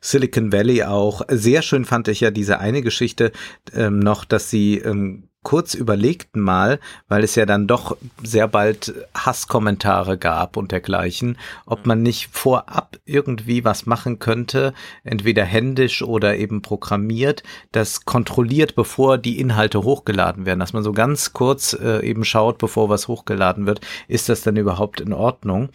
[0.00, 1.22] Silicon Valley auch.
[1.28, 3.32] Sehr schön fand ich ja diese eine Geschichte
[3.74, 8.92] ähm, noch, dass sie ähm, kurz überlegten mal, weil es ja dann doch sehr bald
[9.14, 16.36] Hasskommentare gab und dergleichen, ob man nicht vorab irgendwie was machen könnte, entweder händisch oder
[16.36, 17.42] eben programmiert,
[17.72, 22.58] das kontrolliert, bevor die Inhalte hochgeladen werden, dass man so ganz kurz äh, eben schaut,
[22.58, 25.70] bevor was hochgeladen wird, ist das dann überhaupt in Ordnung?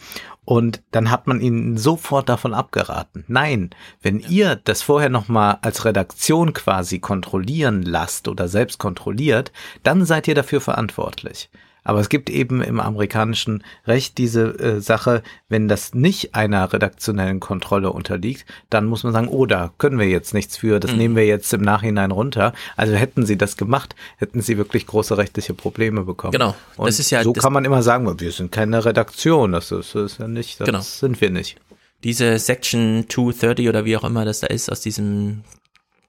[0.46, 3.24] Und dann hat man ihnen sofort davon abgeraten.
[3.26, 3.70] Nein,
[4.00, 9.50] wenn ihr das vorher nochmal als Redaktion quasi kontrollieren lasst oder selbst kontrolliert,
[9.82, 11.50] dann seid ihr dafür verantwortlich.
[11.86, 17.38] Aber es gibt eben im amerikanischen Recht diese äh, Sache, wenn das nicht einer redaktionellen
[17.38, 20.98] Kontrolle unterliegt, dann muss man sagen, oh, da können wir jetzt nichts für, das mhm.
[20.98, 22.52] nehmen wir jetzt im Nachhinein runter.
[22.76, 26.32] Also hätten sie das gemacht, hätten sie wirklich große rechtliche Probleme bekommen.
[26.32, 26.56] Genau.
[26.76, 29.94] Und das ist ja, so kann man immer sagen, wir sind keine Redaktion, das ist,
[29.94, 30.80] das ist ja nicht, das genau.
[30.80, 31.56] sind wir nicht.
[32.02, 35.44] Diese Section 230 oder wie auch immer das da ist, aus diesem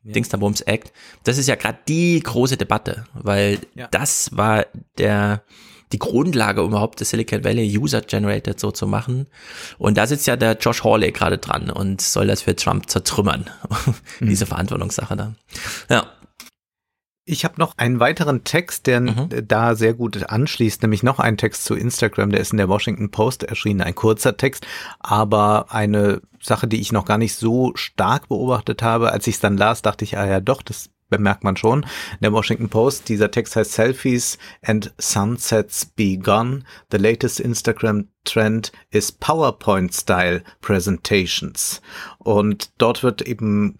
[0.07, 0.13] ja.
[0.13, 0.91] Dingsda-Bums Act.
[1.23, 3.87] Das ist ja gerade die große Debatte, weil ja.
[3.91, 4.65] das war
[4.97, 5.43] der
[5.93, 9.27] die Grundlage, um überhaupt das Silicon Valley User-Generated so zu machen.
[9.77, 13.49] Und da sitzt ja der Josh Hawley gerade dran und soll das für Trump zertrümmern.
[14.19, 14.29] Mhm.
[14.29, 15.33] Diese Verantwortungssache da.
[15.89, 16.07] Ja.
[17.29, 19.29] Ich habe noch einen weiteren Text, der mhm.
[19.45, 23.11] da sehr gut anschließt, nämlich noch einen Text zu Instagram, der ist in der Washington
[23.11, 24.65] Post erschienen, ein kurzer Text,
[24.99, 29.11] aber eine Sache, die ich noch gar nicht so stark beobachtet habe.
[29.11, 31.83] Als ich es dann las, dachte ich, ah ja doch, das bemerkt man schon.
[31.83, 36.63] In der Washington Post, dieser Text heißt Selfies and Sunsets Be Gone.
[36.91, 41.81] The latest Instagram trend is PowerPoint-Style Presentations.
[42.19, 43.77] Und dort wird eben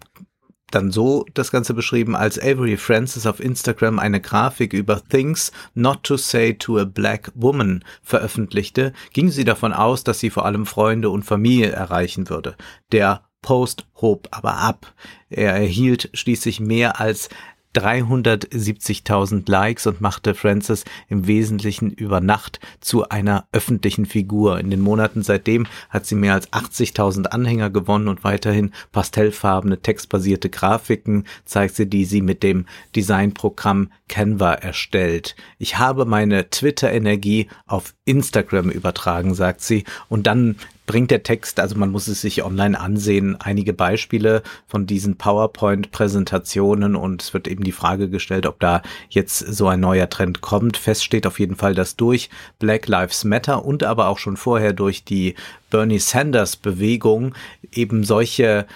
[0.70, 6.02] dann so das Ganze beschrieben, als Avery Francis auf Instagram eine Grafik über Things Not
[6.02, 10.66] to Say to a Black Woman veröffentlichte, ging sie davon aus, dass sie vor allem
[10.66, 12.56] Freunde und Familie erreichen würde.
[12.92, 14.94] Der Post hob aber ab.
[15.30, 17.28] Er erhielt schließlich mehr als
[17.74, 24.58] 370.000 Likes und machte Francis im Wesentlichen über Nacht zu einer öffentlichen Figur.
[24.58, 30.50] In den Monaten seitdem hat sie mehr als 80.000 Anhänger gewonnen und weiterhin pastellfarbene textbasierte
[30.50, 32.66] Grafiken zeigt sie, die sie mit dem
[32.96, 35.36] Designprogramm Canva erstellt.
[35.58, 40.56] Ich habe meine Twitter-Energie auf Instagram übertragen, sagt sie, und dann
[40.88, 46.96] bringt der Text, also man muss es sich online ansehen, einige Beispiele von diesen PowerPoint-Präsentationen
[46.96, 50.78] und es wird eben die Frage gestellt, ob da jetzt so ein neuer Trend kommt.
[50.78, 54.72] Fest steht auf jeden Fall, dass durch Black Lives Matter und aber auch schon vorher
[54.72, 55.34] durch die
[55.70, 57.34] Bernie Sanders Bewegung
[57.70, 58.66] eben solche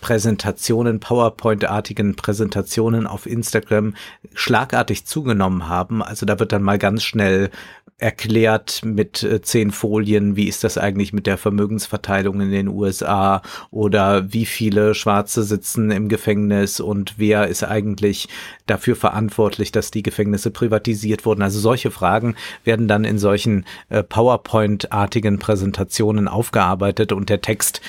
[0.00, 3.96] Präsentationen, PowerPoint-artigen Präsentationen auf Instagram
[4.34, 6.00] schlagartig zugenommen haben.
[6.00, 7.50] Also da wird dann mal ganz schnell
[7.98, 13.40] erklärt mit äh, zehn Folien, wie ist das eigentlich mit der Vermögensverteilung in den USA
[13.70, 18.28] oder wie viele Schwarze sitzen im Gefängnis und wer ist eigentlich
[18.66, 21.40] dafür verantwortlich, dass die Gefängnisse privatisiert wurden.
[21.40, 27.80] Also solche Fragen werden dann in solchen äh, PowerPoint-artigen Präsentationen aufgearbeitet und der Text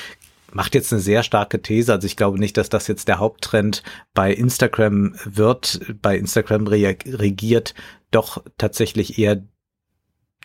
[0.54, 1.92] macht jetzt eine sehr starke These.
[1.92, 5.82] Also ich glaube nicht, dass das jetzt der Haupttrend bei Instagram wird.
[6.02, 7.74] Bei Instagram regiert
[8.12, 9.44] doch tatsächlich eher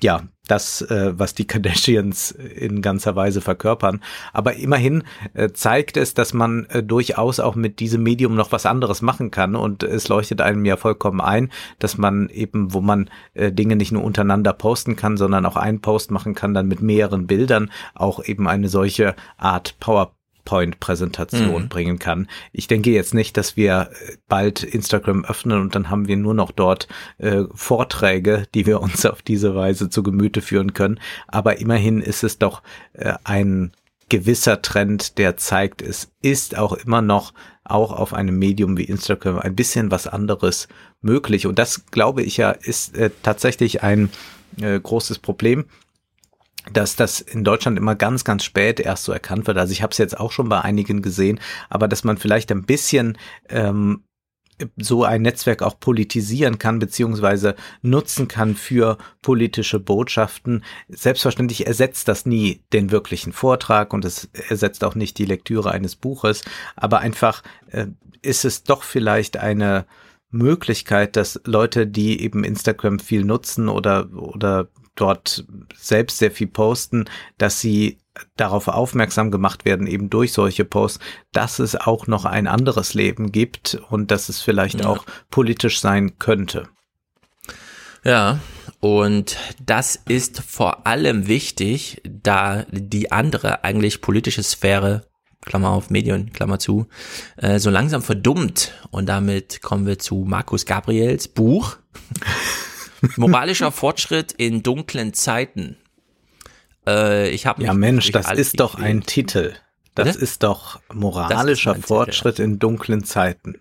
[0.00, 4.02] ja, das, äh, was die Kardashians in ganzer Weise verkörpern.
[4.32, 5.04] Aber immerhin
[5.34, 9.30] äh, zeigt es, dass man äh, durchaus auch mit diesem Medium noch was anderes machen
[9.30, 9.54] kann.
[9.54, 13.92] Und es leuchtet einem ja vollkommen ein, dass man eben, wo man äh, Dinge nicht
[13.92, 18.24] nur untereinander posten kann, sondern auch einen Post machen kann, dann mit mehreren Bildern auch
[18.24, 21.68] eben eine solche Art Power PowerPoint-Präsentation mhm.
[21.68, 22.28] bringen kann.
[22.52, 26.34] Ich denke jetzt nicht, dass wir äh, bald Instagram öffnen und dann haben wir nur
[26.34, 26.88] noch dort
[27.18, 31.00] äh, Vorträge, die wir uns auf diese Weise zu Gemüte führen können.
[31.28, 32.62] Aber immerhin ist es doch
[32.92, 33.72] äh, ein
[34.08, 37.32] gewisser Trend, der zeigt, es ist auch immer noch
[37.64, 40.68] auch auf einem Medium wie Instagram ein bisschen was anderes
[41.00, 41.46] möglich.
[41.46, 44.10] Und das, glaube ich ja, ist äh, tatsächlich ein
[44.60, 45.64] äh, großes Problem
[46.72, 49.58] dass das in Deutschland immer ganz, ganz spät erst so erkannt wird.
[49.58, 52.64] Also ich habe es jetzt auch schon bei einigen gesehen, aber dass man vielleicht ein
[52.64, 53.18] bisschen
[53.48, 54.04] ähm,
[54.76, 60.64] so ein Netzwerk auch politisieren kann, beziehungsweise nutzen kann für politische Botschaften.
[60.88, 65.96] Selbstverständlich ersetzt das nie den wirklichen Vortrag und es ersetzt auch nicht die Lektüre eines
[65.96, 66.42] Buches,
[66.76, 67.86] aber einfach äh,
[68.22, 69.86] ist es doch vielleicht eine
[70.30, 74.68] Möglichkeit, dass Leute, die eben Instagram viel nutzen oder, oder
[75.02, 77.06] dort selbst sehr viel posten,
[77.38, 77.98] dass sie
[78.36, 81.00] darauf aufmerksam gemacht werden, eben durch solche Posts,
[81.32, 84.86] dass es auch noch ein anderes Leben gibt und dass es vielleicht ja.
[84.86, 86.68] auch politisch sein könnte.
[88.04, 88.40] Ja,
[88.80, 95.06] und das ist vor allem wichtig, da die andere eigentlich politische Sphäre
[95.44, 96.86] Klammer auf, Medien, Klammer zu,
[97.36, 98.72] äh, so langsam verdummt.
[98.90, 101.78] Und damit kommen wir zu Markus Gabriels Buch.
[103.16, 105.76] Moralischer Fortschritt in dunklen Zeiten.
[106.86, 109.54] Äh, ich habe Ja Mensch, das ist doch ein Titel.
[109.94, 110.18] Das Bitte?
[110.20, 112.48] ist doch moralischer ist Fortschritt Titel.
[112.48, 113.58] in dunklen Zeiten.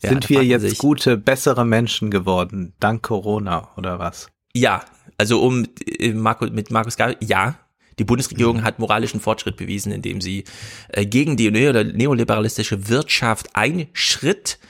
[0.00, 4.30] Ja, Sind wir jetzt gute, bessere Menschen geworden, dank Corona oder was?
[4.54, 4.84] Ja,
[5.16, 5.66] also um
[5.98, 7.58] äh, mit Markus Gabriel, ja,
[7.98, 8.62] die Bundesregierung mhm.
[8.62, 10.44] hat moralischen Fortschritt bewiesen, indem sie
[10.90, 14.60] äh, gegen die neoliberalistische Wirtschaft einen Schritt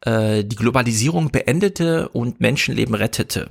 [0.00, 3.48] äh, die Globalisierung beendete und Menschenleben rettete.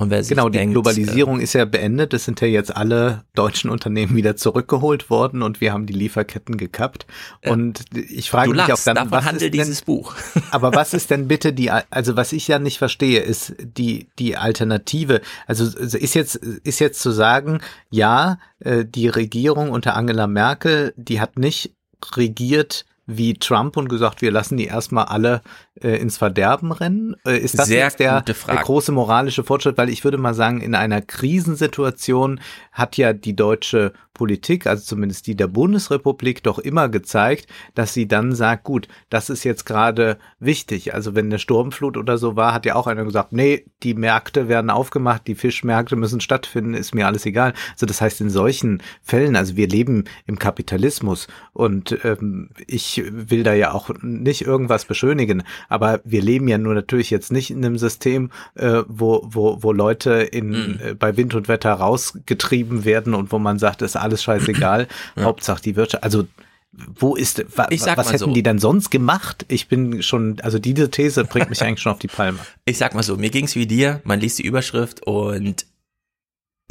[0.00, 2.14] Und wer genau, die denkt, Globalisierung äh, ist ja beendet.
[2.14, 6.56] Es sind ja jetzt alle deutschen Unternehmen wieder zurückgeholt worden und wir haben die Lieferketten
[6.56, 7.06] gekappt.
[7.42, 10.14] Äh, und ich frage mich auch dann, was ist denn, dieses Buch.
[10.52, 14.38] aber was ist denn bitte die, also was ich ja nicht verstehe, ist die, die
[14.38, 15.20] Alternative.
[15.46, 17.60] Also ist jetzt, ist jetzt zu sagen,
[17.90, 21.74] ja, äh, die Regierung unter Angela Merkel, die hat nicht
[22.16, 25.42] regiert wie Trump und gesagt, wir lassen die erstmal alle
[25.82, 27.16] äh, ins Verderben rennen?
[27.26, 29.78] Äh, ist das Sehr jetzt der, der, große moralische Fortschritt?
[29.78, 32.40] Weil ich würde mal sagen, in einer Krisensituation
[32.72, 38.06] hat ja die deutsche Politik, also zumindest die der Bundesrepublik, doch immer gezeigt, dass sie
[38.06, 40.92] dann sagt, gut, das ist jetzt gerade wichtig.
[40.92, 44.46] Also wenn eine Sturmflut oder so war, hat ja auch einer gesagt, nee, die Märkte
[44.46, 47.54] werden aufgemacht, die Fischmärkte müssen stattfinden, ist mir alles egal.
[47.72, 53.42] Also das heißt, in solchen Fällen, also wir leben im Kapitalismus und ähm, ich will
[53.42, 57.64] da ja auch nicht irgendwas beschönigen, aber wir leben ja nur natürlich jetzt nicht in
[57.64, 60.80] einem System, äh, wo, wo, wo Leute in, mhm.
[60.84, 65.22] äh, bei Wind und Wetter rausgetrieben werden und wo man sagt, ist alles scheißegal, ja.
[65.22, 66.26] Hauptsache die Wirtschaft, also
[66.72, 67.66] wo ist, wa,
[67.96, 68.32] was hätten so.
[68.32, 69.44] die dann sonst gemacht?
[69.48, 72.38] Ich bin schon, also diese These bringt mich eigentlich schon auf die Palme.
[72.64, 75.66] Ich sag mal so, mir ging's wie dir, man liest die Überschrift und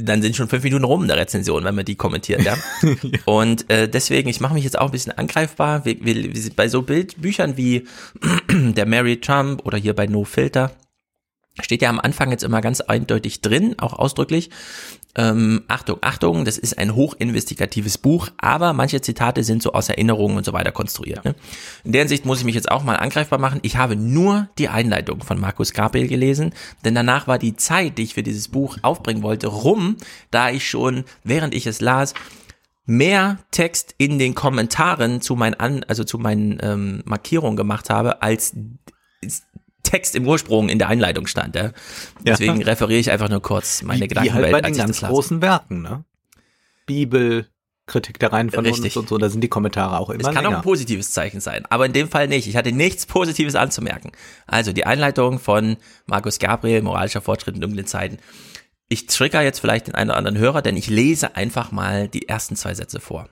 [0.02, 2.58] dann sind schon fünf Minuten rum in der Rezension, wenn man die kommentiert, ja.
[3.26, 5.86] Und äh, deswegen, ich mache mich jetzt auch ein bisschen angreifbar.
[5.86, 7.86] Wir, wir, bei so Bildbüchern wie
[8.50, 10.72] der Mary Trump oder hier bei No Filter
[11.62, 14.50] steht ja am Anfang jetzt immer ganz eindeutig drin, auch ausdrücklich,
[15.16, 20.38] ähm, Achtung, Achtung, das ist ein hochinvestigatives Buch, aber manche Zitate sind so aus Erinnerungen
[20.38, 21.26] und so weiter konstruiert.
[21.26, 21.36] Ne?
[21.84, 23.60] In der Hinsicht muss ich mich jetzt auch mal angreifbar machen.
[23.64, 26.54] Ich habe nur die Einleitung von Markus Gabriel gelesen,
[26.86, 29.98] denn danach war die Zeit, die ich für dieses Buch aufbringen wollte, rum,
[30.30, 32.14] da ich schon, während ich es las,
[32.86, 38.22] mehr Text in den Kommentaren zu meinen An also zu meinen ähm, Markierungen gemacht habe,
[38.22, 38.56] als
[39.84, 41.56] Text im Ursprung in der Einleitung stand.
[41.56, 41.72] Ja?
[42.24, 42.68] Deswegen ja.
[42.68, 44.30] referiere ich einfach nur kurz meine wie, Gedanken.
[44.30, 46.04] Wie halt bei den ganz großen Werken, ne?
[46.86, 47.48] Bibel,
[47.90, 48.98] Kritik der Reihenvernunft Richtig.
[48.98, 50.50] und so, da sind die Kommentare auch immer Es kann länger.
[50.50, 52.48] auch ein positives Zeichen sein, aber in dem Fall nicht.
[52.48, 54.12] Ich hatte nichts Positives anzumerken.
[54.48, 58.20] Also die Einleitung von Markus Gabriel, moralischer Fortschritt in dunklen Zeiten.
[58.88, 62.28] Ich trigger jetzt vielleicht den einen oder anderen Hörer, denn ich lese einfach mal die
[62.28, 63.28] ersten zwei Sätze vor.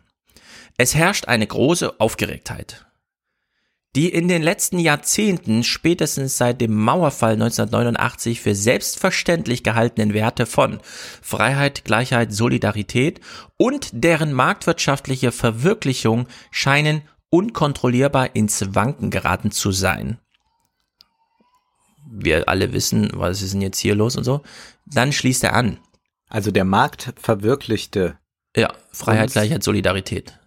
[0.78, 2.87] Es herrscht eine große Aufgeregtheit.
[3.98, 10.82] Die in den letzten Jahrzehnten, spätestens seit dem Mauerfall 1989, für selbstverständlich gehaltenen Werte von
[11.24, 13.22] Freiheit, Gleichheit, Solidarität
[13.58, 17.02] und deren marktwirtschaftliche Verwirklichung scheinen
[17.32, 20.20] unkontrollierbar ins Wanken geraten zu sein.
[22.08, 24.44] Wir alle wissen, was ist denn jetzt hier los und so.
[24.86, 25.80] Dann schließt er an.
[26.30, 28.20] Also der Markt verwirklichte.
[28.56, 30.38] Ja, Freiheit, Gleichheit, Solidarität.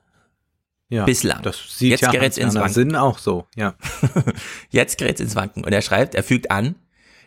[0.90, 1.40] Ja, Bislang.
[1.42, 2.72] Das sieht Jetzt ja gerät ins Wanken.
[2.72, 3.74] Sinn auch so, ja.
[4.70, 5.64] Jetzt gerät es ins Wanken.
[5.64, 6.74] Und er schreibt, er fügt an,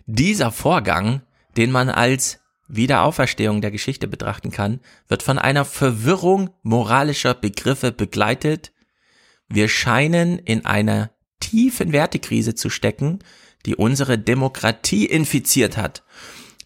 [0.05, 1.21] dieser Vorgang,
[1.55, 8.73] den man als Wiederauferstehung der Geschichte betrachten kann, wird von einer Verwirrung moralischer Begriffe begleitet.
[9.47, 13.19] Wir scheinen in einer tiefen Wertekrise zu stecken,
[13.65, 16.03] die unsere Demokratie infiziert hat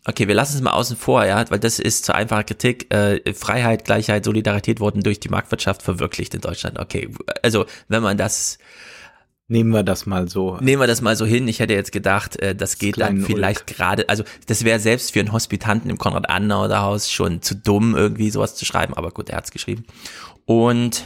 [0.09, 2.93] Okay, wir lassen es mal außen vor, ja, weil das ist zu einfacher Kritik.
[2.93, 6.79] Äh, Freiheit, Gleichheit, Solidarität wurden durch die Marktwirtschaft verwirklicht in Deutschland.
[6.79, 7.09] Okay,
[7.43, 8.57] also wenn man das
[9.49, 10.57] Nehmen wir das mal so.
[10.59, 11.47] Nehmen wir das mal so hin.
[11.47, 15.21] Ich hätte jetzt gedacht, äh, das geht dann vielleicht gerade, also das wäre selbst für
[15.21, 19.51] einen Hospitanten im Konrad-Adenauer-Haus schon zu dumm, irgendwie sowas zu schreiben, aber gut, er hat's
[19.51, 19.85] geschrieben.
[20.45, 21.05] Und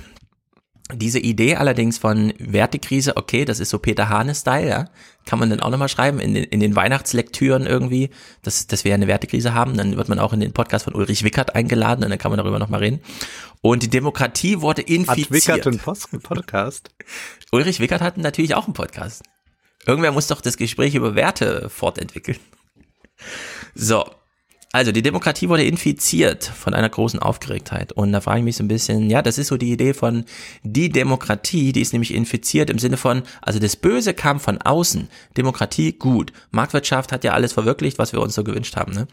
[0.94, 4.90] diese Idee allerdings von Wertekrise, okay, das ist so Peter Hane-Style, ja,
[5.26, 8.10] kann man dann auch nochmal schreiben in den, in den Weihnachtslektüren irgendwie,
[8.42, 9.78] dass, dass wir eine Wertekrise haben.
[9.78, 12.38] Dann wird man auch in den Podcast von Ulrich Wickert eingeladen und dann kann man
[12.38, 13.02] darüber nochmal reden.
[13.62, 15.28] Und die Demokratie wurde infiziert.
[15.28, 16.90] Hat Wickert einen Podcast?
[17.52, 19.24] Ulrich Wickert hat natürlich auch einen Podcast.
[19.86, 22.40] Irgendwer muss doch das Gespräch über Werte fortentwickeln.
[23.76, 24.06] So.
[24.74, 27.92] Also die Demokratie wurde infiziert von einer großen Aufgeregtheit.
[27.92, 30.24] Und da frage ich mich so ein bisschen, ja, das ist so die Idee von
[30.64, 35.10] die Demokratie, die ist nämlich infiziert im Sinne von, also das Böse kam von außen.
[35.36, 36.32] Demokratie gut.
[36.52, 38.94] Marktwirtschaft hat ja alles verwirklicht, was wir uns so gewünscht haben.
[38.94, 39.08] Ne?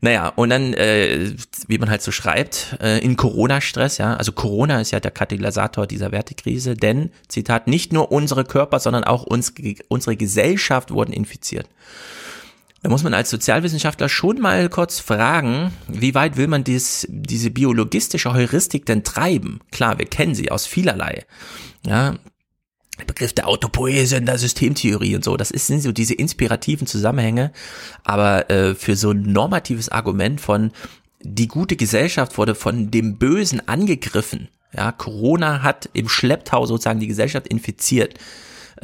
[0.00, 1.32] Naja, und dann, äh,
[1.66, 5.88] wie man halt so schreibt, äh, in Corona-Stress, ja, also Corona ist ja der Katalysator
[5.88, 9.54] dieser Wertekrise, denn, Zitat, nicht nur unsere Körper, sondern auch uns,
[9.88, 11.66] unsere Gesellschaft wurden infiziert.
[12.84, 17.50] Da muss man als Sozialwissenschaftler schon mal kurz fragen, wie weit will man dies, diese
[17.50, 19.60] biologistische Heuristik denn treiben?
[19.72, 21.24] Klar, wir kennen sie aus vielerlei.
[21.86, 22.16] Ja,
[22.98, 26.86] der Begriff der Autopoese in der Systemtheorie und so, das ist, sind so diese inspirativen
[26.86, 27.52] Zusammenhänge,
[28.04, 30.70] aber äh, für so ein normatives Argument von
[31.22, 37.06] die gute Gesellschaft wurde von dem Bösen angegriffen, ja, Corona hat im Schlepptau sozusagen die
[37.06, 38.18] Gesellschaft infiziert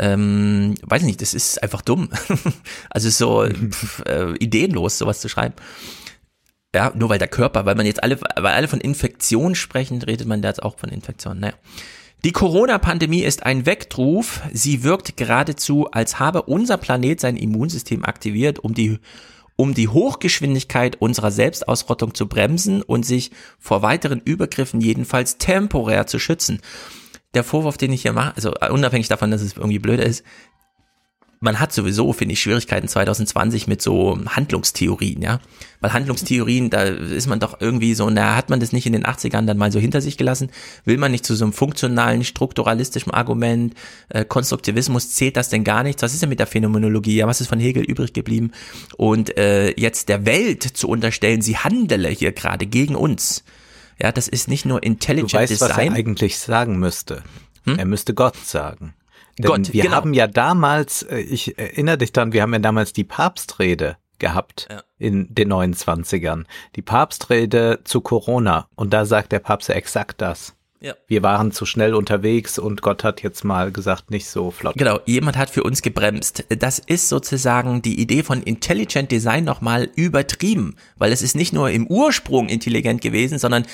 [0.00, 2.08] ähm, weiß nicht, das ist einfach dumm.
[2.90, 5.54] also so pf, äh, ideenlos, sowas zu schreiben.
[6.74, 10.26] Ja, nur weil der Körper, weil man jetzt alle, weil alle von Infektion sprechen, redet
[10.26, 11.40] man da jetzt auch von Infektion.
[11.40, 11.54] Naja.
[12.24, 14.40] Die Corona-Pandemie ist ein Weckruf.
[14.52, 18.98] Sie wirkt geradezu, als habe unser Planet sein Immunsystem aktiviert, um die
[19.56, 26.18] um die Hochgeschwindigkeit unserer Selbstausrottung zu bremsen und sich vor weiteren Übergriffen jedenfalls temporär zu
[26.18, 26.62] schützen
[27.34, 30.24] der Vorwurf, den ich hier mache, also äh, unabhängig davon, dass es irgendwie blöder ist,
[31.42, 35.40] man hat sowieso, finde ich, Schwierigkeiten 2020 mit so Handlungstheorien, ja.
[35.80, 39.04] Weil Handlungstheorien, da ist man doch irgendwie so, na, hat man das nicht in den
[39.04, 40.50] 80ern dann mal so hinter sich gelassen?
[40.84, 43.72] Will man nicht zu so einem funktionalen, strukturalistischen Argument,
[44.10, 46.02] äh, Konstruktivismus, zählt das denn gar nichts?
[46.02, 47.16] Was ist denn mit der Phänomenologie?
[47.16, 48.52] Ja, was ist von Hegel übrig geblieben?
[48.98, 53.44] Und äh, jetzt der Welt zu unterstellen, sie handele hier gerade gegen uns,
[54.00, 55.70] ja, das ist nicht nur Intelligent du weißt, Design.
[55.70, 57.22] was er eigentlich sagen müsste.
[57.64, 57.78] Hm?
[57.78, 58.94] Er müsste Gott sagen.
[59.38, 59.96] Denn Gott, wir genau.
[59.96, 64.68] haben ja damals, äh, ich erinnere dich dann, wir haben ja damals die Papstrede gehabt
[64.70, 64.82] ja.
[64.98, 66.44] in den 29ern.
[66.76, 68.68] Die Papstrede zu Corona.
[68.74, 70.54] Und da sagt der Papst ja exakt das.
[70.82, 70.94] Ja.
[71.06, 74.76] Wir waren zu schnell unterwegs und Gott hat jetzt mal gesagt, nicht so flott.
[74.78, 76.44] Genau, jemand hat für uns gebremst.
[76.48, 81.70] Das ist sozusagen die Idee von Intelligent Design nochmal übertrieben, weil es ist nicht nur
[81.70, 83.66] im Ursprung intelligent gewesen, sondern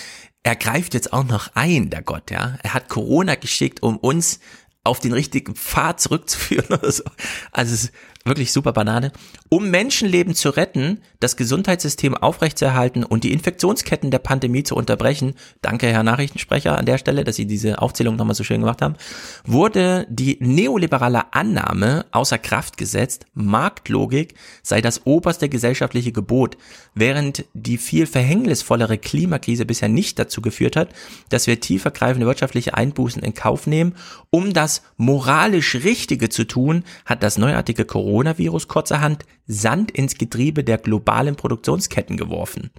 [0.43, 2.59] er greift jetzt auch noch ein, der Gott, ja.
[2.63, 4.41] Er hat Corona geschickt, um uns
[4.83, 7.05] auf den richtigen Pfad zurückzuführen oder so.
[7.53, 7.93] Also es
[8.27, 9.13] wirklich super Banane.
[9.49, 15.87] Um Menschenleben zu retten, das Gesundheitssystem aufrechtzuerhalten und die Infektionsketten der Pandemie zu unterbrechen, danke
[15.87, 18.97] Herr Nachrichtensprecher an der Stelle, dass Sie diese Aufzählung nochmal so schön gemacht haben,
[19.45, 26.57] wurde die neoliberale Annahme außer Kraft gesetzt, Marktlogik sei das oberste gesellschaftliche Gebot,
[26.95, 30.89] während die viel verhängnisvollere Klimakrise bisher nicht dazu geführt hat,
[31.29, 33.95] dass wir tiefergreifende wirtschaftliche Einbußen in Kauf nehmen,
[34.31, 40.65] um das moralisch Richtige zu tun, hat das neuartige Corona Coronavirus kurzerhand Sand ins Getriebe
[40.65, 42.71] der globalen Produktionsketten geworfen.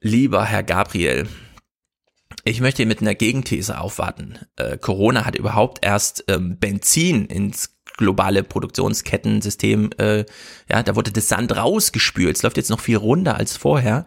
[0.00, 1.28] Lieber Herr Gabriel,
[2.42, 4.38] ich möchte mit einer Gegenthese aufwarten.
[4.56, 10.24] Äh, Corona hat überhaupt erst ähm, Benzin ins globale Produktionskettensystem, äh,
[10.70, 12.36] ja, da wurde das Sand rausgespült.
[12.36, 14.06] Es läuft jetzt noch viel runder als vorher.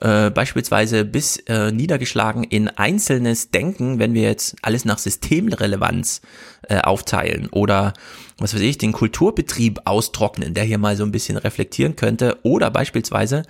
[0.00, 6.20] Äh, beispielsweise bis äh, niedergeschlagen in einzelnes Denken, wenn wir jetzt alles nach Systemrelevanz
[6.68, 7.92] äh, aufteilen oder
[8.38, 12.70] was weiß ich, den Kulturbetrieb austrocknen, der hier mal so ein bisschen reflektieren könnte oder
[12.70, 13.42] beispielsweise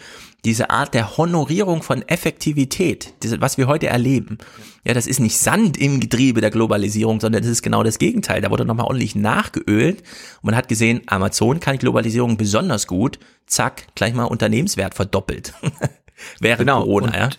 [0.45, 4.39] diese Art der Honorierung von Effektivität, diese, was wir heute erleben.
[4.85, 8.43] Ja, das ist nicht Sand im Getriebe der Globalisierung, sondern das ist genau das Gegenteil.
[8.43, 10.01] Da wurde nochmal ordentlich nachgeölt
[10.43, 13.19] und man hat gesehen, Amazon kann Globalisierung besonders gut.
[13.47, 15.55] Zack, gleich mal Unternehmenswert verdoppelt.
[16.41, 17.31] Während genau, Corona, ja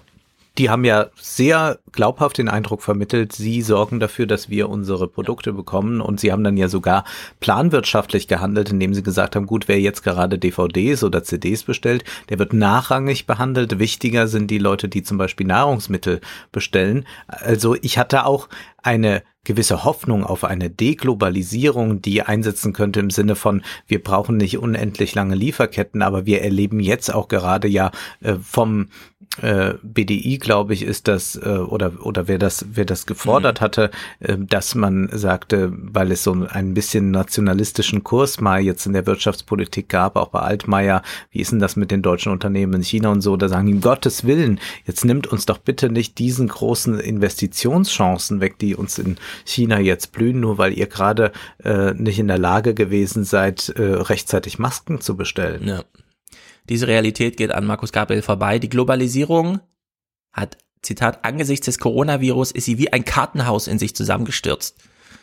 [0.57, 5.53] die haben ja sehr glaubhaft den Eindruck vermittelt, sie sorgen dafür, dass wir unsere Produkte
[5.53, 7.03] bekommen und sie haben dann ja sogar
[7.39, 12.39] planwirtschaftlich gehandelt, indem sie gesagt haben, gut, wer jetzt gerade DVDs oder CDs bestellt, der
[12.39, 13.79] wird nachrangig behandelt.
[13.79, 16.21] Wichtiger sind die Leute, die zum Beispiel Nahrungsmittel
[16.51, 17.05] bestellen.
[17.27, 18.47] Also ich hatte auch
[18.81, 24.57] eine gewisse Hoffnung auf eine Deglobalisierung, die einsetzen könnte im Sinne von, wir brauchen nicht
[24.57, 27.91] unendlich lange Lieferketten, aber wir erleben jetzt auch gerade ja
[28.21, 28.89] äh, vom
[29.41, 33.63] BDI, glaube ich, ist das, äh, oder, oder wer das, wer das gefordert mhm.
[33.63, 38.93] hatte, äh, dass man sagte, weil es so ein bisschen nationalistischen Kurs mal jetzt in
[38.93, 41.01] der Wirtschaftspolitik gab, auch bei Altmaier,
[41.31, 43.73] wie ist denn das mit den deutschen Unternehmen in China und so, da sagen die,
[43.73, 48.97] um Gottes Willen, jetzt nimmt uns doch bitte nicht diesen großen Investitionschancen weg, die uns
[48.99, 51.31] in China jetzt blühen, nur weil ihr gerade
[51.63, 55.67] äh, nicht in der Lage gewesen seid, äh, rechtzeitig Masken zu bestellen.
[55.67, 55.83] Ja.
[56.69, 58.59] Diese Realität geht an Markus Gabriel vorbei.
[58.59, 59.59] Die Globalisierung
[60.31, 64.77] hat, Zitat, angesichts des Coronavirus ist sie wie ein Kartenhaus in sich zusammengestürzt.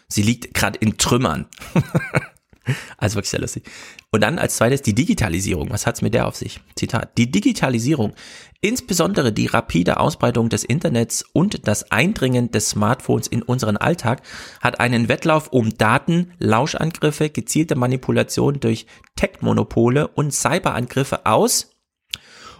[0.08, 1.46] Sie liegt gerade in Trümmern.
[2.96, 3.64] Also wirklich sehr lustig.
[4.10, 5.70] Und dann als zweites die Digitalisierung.
[5.70, 6.60] Was hat's mit der auf sich?
[6.76, 7.16] Zitat.
[7.18, 8.14] Die Digitalisierung,
[8.60, 14.22] insbesondere die rapide Ausbreitung des Internets und das Eindringen des Smartphones in unseren Alltag,
[14.60, 18.86] hat einen Wettlauf um Daten, Lauschangriffe, gezielte Manipulation durch
[19.16, 21.70] Tech-Monopole und Cyberangriffe aus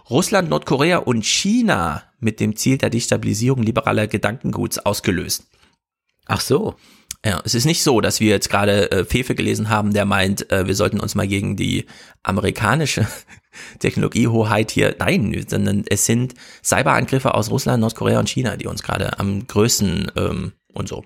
[0.09, 5.47] Russland, Nordkorea und China mit dem Ziel der Destabilisierung liberaler Gedankenguts ausgelöst.
[6.25, 6.75] Ach so.
[7.25, 10.51] Ja, es ist nicht so, dass wir jetzt gerade äh, Fefe gelesen haben, der meint,
[10.51, 11.85] äh, wir sollten uns mal gegen die
[12.21, 13.07] amerikanische
[13.79, 16.33] Technologiehoheit hier, nein, sondern es sind
[16.63, 21.05] Cyberangriffe aus Russland, Nordkorea und China, die uns gerade am größten ähm, und so.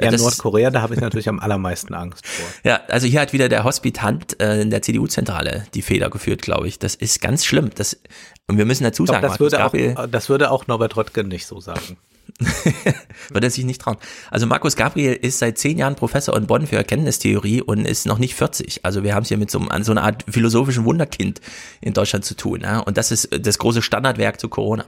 [0.00, 2.46] Ja, das, Nordkorea, da habe ich natürlich am allermeisten Angst vor.
[2.64, 6.66] Ja, also hier hat wieder der Hospitant äh, in der CDU-Zentrale die Feder geführt, glaube
[6.66, 6.78] ich.
[6.78, 7.70] Das ist ganz schlimm.
[7.74, 8.00] Das,
[8.48, 11.46] und wir müssen dazu sagen, Doch, das, würde auch, das würde auch Norbert Röttgen nicht
[11.46, 11.98] so sagen.
[13.30, 13.96] Würde er sich nicht trauen.
[14.30, 18.18] Also Markus Gabriel ist seit zehn Jahren Professor in Bonn für Erkenntnistheorie und ist noch
[18.18, 18.84] nicht 40.
[18.84, 21.40] Also wir haben es hier mit so, so einer Art philosophischen Wunderkind
[21.80, 22.60] in Deutschland zu tun.
[22.62, 22.80] Ja?
[22.80, 24.84] Und das ist das große Standardwerk zu Corona.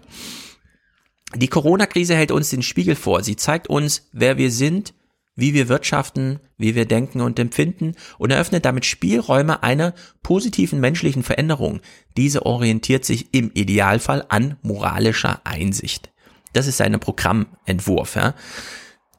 [1.35, 3.23] Die Corona-Krise hält uns den Spiegel vor.
[3.23, 4.95] Sie zeigt uns, wer wir sind,
[5.37, 11.23] wie wir wirtschaften, wie wir denken und empfinden und eröffnet damit Spielräume einer positiven menschlichen
[11.23, 11.81] Veränderung.
[12.17, 16.14] Diese orientiert sich im Idealfall an moralischer Einsicht.
[16.55, 18.17] Das ist seine Programmentwurf.
[18.17, 18.35] Ja.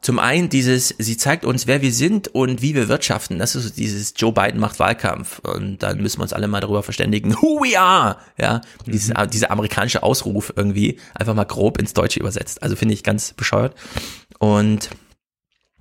[0.06, 3.40] Zum einen dieses, sie zeigt uns, wer wir sind und wie wir wirtschaften.
[3.40, 5.40] Das ist dieses Joe Biden macht Wahlkampf.
[5.40, 8.18] Und dann müssen wir uns alle mal darüber verständigen, who we are.
[8.38, 8.92] Ja, mhm.
[8.92, 12.62] dieses, dieser amerikanische Ausruf irgendwie einfach mal grob ins Deutsche übersetzt.
[12.62, 13.74] Also finde ich ganz bescheuert.
[14.38, 14.92] Und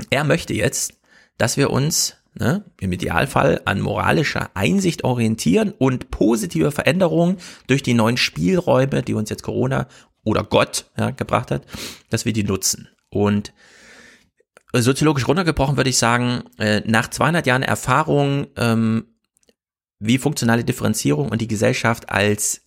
[0.08, 0.94] er möchte jetzt,
[1.36, 7.36] dass wir uns ne, im Idealfall an moralischer Einsicht orientieren und positive Veränderungen
[7.66, 9.86] durch die neuen Spielräume, die uns jetzt Corona
[10.24, 11.62] oder Gott ja, gebracht hat,
[12.10, 12.88] dass wir die nutzen.
[13.10, 13.52] Und
[14.72, 19.06] soziologisch runtergebrochen würde ich sagen, äh, nach 200 Jahren Erfahrung, ähm,
[20.00, 22.62] wie funktionale Differenzierung und die Gesellschaft als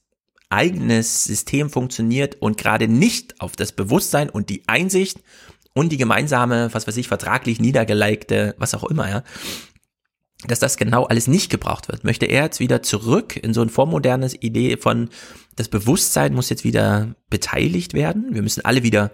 [0.49, 5.19] eigenes System funktioniert und gerade nicht auf das Bewusstsein und die Einsicht
[5.73, 9.23] und die gemeinsame, was weiß ich, vertraglich niedergelegte, was auch immer, ja,
[10.47, 13.69] dass das genau alles nicht gebraucht wird, möchte er jetzt wieder zurück in so ein
[13.69, 15.09] vormodernes Idee von,
[15.57, 18.27] das Bewusstsein muss jetzt wieder beteiligt werden.
[18.33, 19.11] Wir müssen alle wieder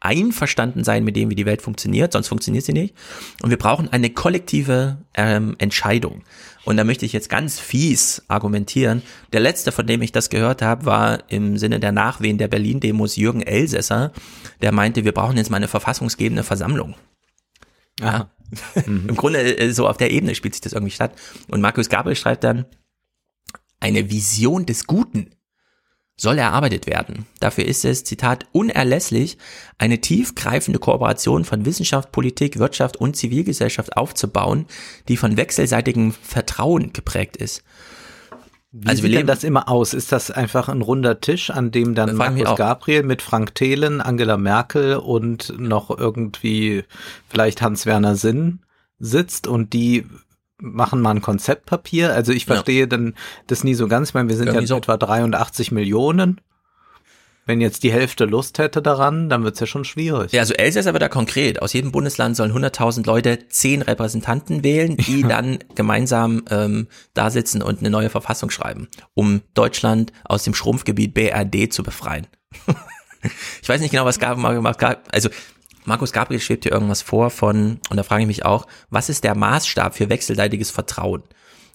[0.00, 2.94] einverstanden sein mit dem, wie die Welt funktioniert, sonst funktioniert sie nicht.
[3.42, 6.22] Und wir brauchen eine kollektive ähm, Entscheidung.
[6.64, 9.02] Und da möchte ich jetzt ganz fies argumentieren.
[9.32, 13.16] Der letzte, von dem ich das gehört habe, war im Sinne der Nachwehen der Berlin-Demos
[13.16, 14.12] Jürgen Elsässer,
[14.62, 16.94] der meinte, wir brauchen jetzt mal eine verfassungsgebende Versammlung.
[18.00, 18.30] Ja.
[18.86, 21.12] Im Grunde äh, so auf der Ebene spielt sich das irgendwie statt.
[21.48, 22.66] Und Markus Gabriel schreibt dann,
[23.80, 25.30] eine Vision des Guten
[26.18, 27.26] soll erarbeitet werden.
[27.40, 29.38] Dafür ist es, Zitat, unerlässlich,
[29.78, 34.66] eine tiefgreifende Kooperation von Wissenschaft, Politik, Wirtschaft und Zivilgesellschaft aufzubauen,
[35.06, 37.62] die von wechselseitigem Vertrauen geprägt ist.
[38.72, 39.94] Wie also sieht denn das immer aus?
[39.94, 44.36] Ist das einfach ein runder Tisch, an dem dann Markus Gabriel mit Frank Thelen, Angela
[44.36, 46.84] Merkel und noch irgendwie
[47.28, 48.60] vielleicht Hans-Werner Sinn
[48.98, 50.04] sitzt und die
[50.60, 52.12] machen mal ein Konzeptpapier.
[52.12, 52.86] Also ich verstehe ja.
[52.86, 53.14] dann
[53.46, 54.10] das nie so ganz.
[54.10, 54.76] Ich meine, wir sind ja, so.
[54.76, 56.40] etwa 83 Millionen.
[57.46, 60.32] Wenn jetzt die Hälfte Lust hätte daran, dann wird's ja schon schwierig.
[60.32, 61.62] Ja, also Elsässer wird da konkret.
[61.62, 65.28] Aus jedem Bundesland sollen 100.000 Leute zehn Repräsentanten wählen, die ja.
[65.28, 71.14] dann gemeinsam ähm, da sitzen und eine neue Verfassung schreiben, um Deutschland aus dem Schrumpfgebiet
[71.14, 72.26] BRD zu befreien.
[73.62, 75.02] ich weiß nicht genau, was Gabriel gemacht hat.
[75.14, 75.30] Also
[75.88, 79.24] Markus Gabriel schwebt hier irgendwas vor von, und da frage ich mich auch, was ist
[79.24, 81.22] der Maßstab für wechselseitiges Vertrauen?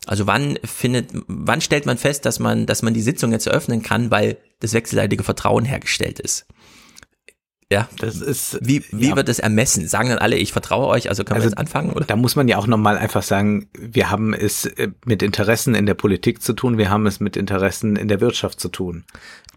[0.05, 3.81] Also wann findet, wann stellt man fest, dass man, dass man die Sitzung jetzt eröffnen
[3.81, 6.45] kann, weil das wechselseitige Vertrauen hergestellt ist?
[7.73, 8.59] Ja, das ist.
[8.61, 9.15] Wie, wie ja.
[9.15, 9.87] wird das ermessen?
[9.87, 11.91] Sagen dann alle, ich vertraue euch, also können also, wir jetzt anfangen?
[11.91, 12.05] Oder?
[12.05, 15.87] Da muss man ja auch nochmal einfach sagen, wir haben es äh, mit Interessen in
[15.87, 19.05] der Politik zu tun, wir haben es mit Interessen in der Wirtschaft zu tun.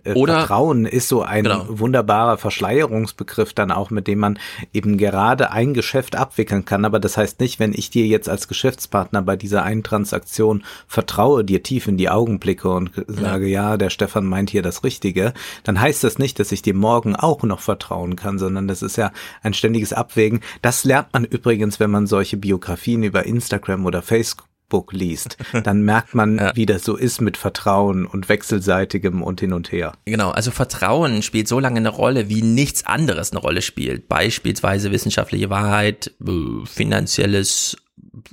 [0.06, 1.66] Äh, Oder, Vertrauen ist so ein genau.
[1.68, 4.38] wunderbarer Verschleierungsbegriff dann auch, mit dem man
[4.72, 6.84] eben gerade ein Geschäft abwickeln kann.
[6.84, 11.44] Aber das heißt nicht, wenn ich dir jetzt als Geschäftspartner bei dieser einen Transaktion vertraue,
[11.44, 14.84] dir tief in die Augen blicke und sage, ja, ja der Stefan meint hier das
[14.84, 15.34] Richtige,
[15.64, 17.60] dann heißt das nicht, dass ich dir morgen auch noch
[18.06, 19.12] vertrauen kann, sondern das ist ja
[19.42, 20.40] ein ständiges Abwägen.
[20.62, 25.82] Das lernt man übrigens, wenn man solche Biografien über Instagram oder Facebook Book liest, dann
[25.82, 26.56] merkt man, ja.
[26.56, 29.92] wie das so ist mit Vertrauen und wechselseitigem und hin und her.
[30.06, 34.08] Genau, also Vertrauen spielt so lange eine Rolle, wie nichts anderes eine Rolle spielt.
[34.08, 37.76] Beispielsweise wissenschaftliche Wahrheit, äh, finanzielles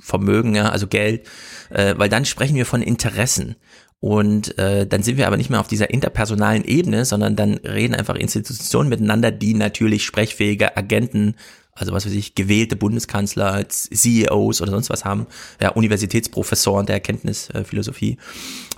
[0.00, 1.28] Vermögen, ja, also Geld,
[1.70, 3.54] äh, weil dann sprechen wir von Interessen.
[4.04, 7.94] Und äh, dann sind wir aber nicht mehr auf dieser interpersonalen Ebene, sondern dann reden
[7.94, 11.36] einfach Institutionen miteinander, die natürlich sprechfähige Agenten
[11.72, 15.26] Also was weiß ich, gewählte Bundeskanzler, CEOs oder sonst was haben,
[15.58, 18.18] ja, Universitätsprofessoren der Erkenntnisphilosophie.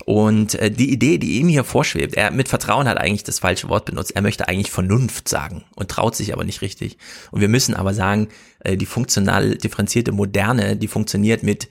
[0.04, 3.68] Und äh, die Idee, die ihm hier vorschwebt, er mit Vertrauen hat eigentlich das falsche
[3.68, 4.12] Wort benutzt.
[4.14, 6.98] Er möchte eigentlich Vernunft sagen und traut sich aber nicht richtig.
[7.32, 8.28] Und wir müssen aber sagen,
[8.60, 11.68] äh, die funktional differenzierte Moderne, die funktioniert mit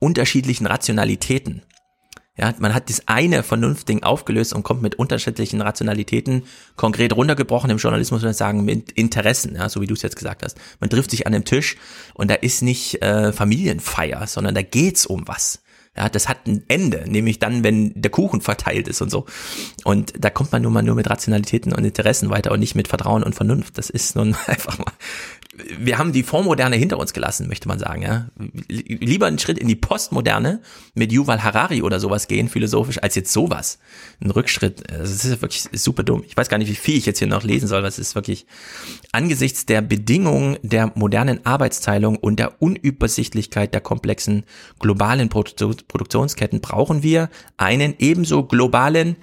[0.00, 1.62] unterschiedlichen Rationalitäten.
[2.36, 6.42] Ja, man hat das eine Vernunftding aufgelöst und kommt mit unterschiedlichen Rationalitäten,
[6.74, 10.16] konkret runtergebrochen im Journalismus, würde ich sagen, mit Interessen, ja, so wie du es jetzt
[10.16, 10.58] gesagt hast.
[10.80, 11.76] Man trifft sich an einem Tisch
[12.12, 15.60] und da ist nicht äh, Familienfeier, sondern da geht's um was.
[15.96, 19.26] Ja, das hat ein Ende, nämlich dann, wenn der Kuchen verteilt ist und so.
[19.84, 22.88] Und da kommt man nun mal nur mit Rationalitäten und Interessen weiter und nicht mit
[22.88, 23.78] Vertrauen und Vernunft.
[23.78, 24.92] Das ist nun einfach mal
[25.78, 28.02] wir haben die Vormoderne hinter uns gelassen, möchte man sagen.
[28.02, 28.28] Ja?
[28.68, 30.60] Lieber einen Schritt in die Postmoderne
[30.94, 33.78] mit Yuval Harari oder sowas gehen, philosophisch, als jetzt sowas.
[34.20, 34.82] Ein Rückschritt.
[34.88, 36.24] Das ist wirklich super dumm.
[36.26, 37.82] Ich weiß gar nicht, wie viel ich jetzt hier noch lesen soll.
[37.82, 38.46] Das ist wirklich
[39.12, 44.44] angesichts der Bedingungen der modernen Arbeitsteilung und der Unübersichtlichkeit der komplexen
[44.80, 49.16] globalen Produktionsketten brauchen wir einen ebenso globalen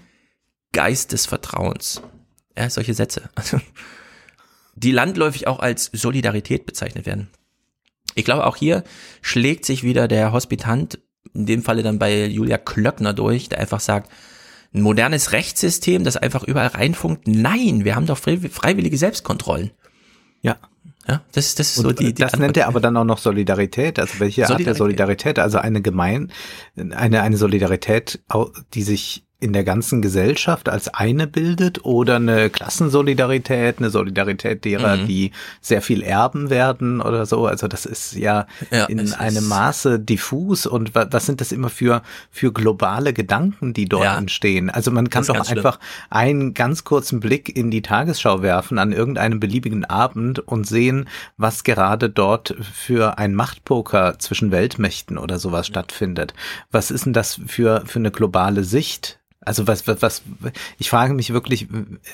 [0.71, 2.01] Geist des Vertrauens.
[2.57, 3.29] Ja, solche Sätze.
[3.35, 3.59] Also,
[4.75, 7.29] die landläufig auch als Solidarität bezeichnet werden.
[8.15, 8.83] Ich glaube, auch hier
[9.21, 10.99] schlägt sich wieder der Hospitant,
[11.33, 14.11] in dem Falle dann bei Julia Klöckner durch, der einfach sagt,
[14.73, 17.27] ein modernes Rechtssystem, das einfach überall reinfunkt.
[17.27, 19.71] Nein, wir haben doch freiwillige Selbstkontrollen.
[20.41, 20.57] Ja.
[21.07, 22.41] Ja, das, das ist so die, die Das Antwort.
[22.41, 23.97] nennt er aber dann auch noch Solidarität.
[23.97, 24.51] Also welche Solidarität.
[24.51, 25.39] Art der Solidarität?
[25.39, 26.31] Also eine gemein,
[26.75, 28.19] eine, eine Solidarität,
[28.75, 34.97] die sich in der ganzen Gesellschaft als eine bildet oder eine Klassensolidarität, eine Solidarität derer,
[34.97, 35.07] mhm.
[35.07, 35.31] die
[35.61, 37.47] sehr viel erben werden oder so.
[37.47, 42.03] Also das ist ja, ja in einem Maße diffus und was sind das immer für,
[42.29, 44.17] für globale Gedanken, die dort ja.
[44.17, 44.69] entstehen?
[44.69, 46.07] Also man kann doch einfach schlimm.
[46.11, 51.63] einen ganz kurzen Blick in die Tagesschau werfen an irgendeinem beliebigen Abend und sehen, was
[51.63, 56.35] gerade dort für ein Machtpoker zwischen Weltmächten oder sowas stattfindet.
[56.69, 59.17] Was ist denn das für, für eine globale Sicht?
[59.41, 60.21] Also was, was, was,
[60.77, 61.67] ich frage mich wirklich,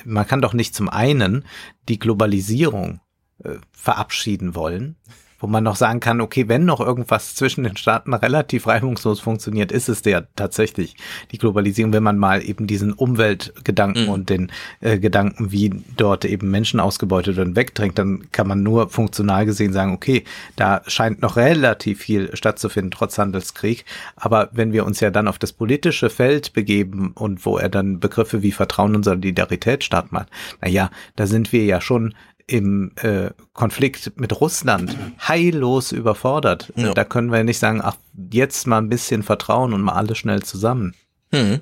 [0.05, 1.45] man kann doch nicht zum einen
[1.89, 3.01] die Globalisierung
[3.43, 4.95] äh, verabschieden wollen
[5.39, 9.71] wo man noch sagen kann, okay, wenn noch irgendwas zwischen den Staaten relativ reibungslos funktioniert,
[9.71, 10.95] ist es der tatsächlich
[11.31, 14.09] die Globalisierung, wenn man mal eben diesen Umweltgedanken mhm.
[14.09, 14.51] und den
[14.81, 19.73] äh, Gedanken, wie dort eben Menschen ausgebeutet werden, wegdrängt, dann kann man nur funktional gesehen
[19.73, 20.23] sagen, okay,
[20.55, 23.85] da scheint noch relativ viel stattzufinden, trotz Handelskrieg.
[24.15, 27.99] Aber wenn wir uns ja dann auf das politische Feld begeben und wo er dann
[27.99, 30.29] Begriffe wie Vertrauen und Solidarität stark macht,
[30.61, 32.13] na ja, da sind wir ja schon
[32.47, 34.97] im äh, Konflikt mit Russland
[35.27, 36.71] heillos überfordert.
[36.75, 36.93] Ja.
[36.93, 37.97] Da können wir nicht sagen, ach,
[38.31, 40.95] jetzt mal ein bisschen vertrauen und mal alle schnell zusammen.
[41.31, 41.59] Hm.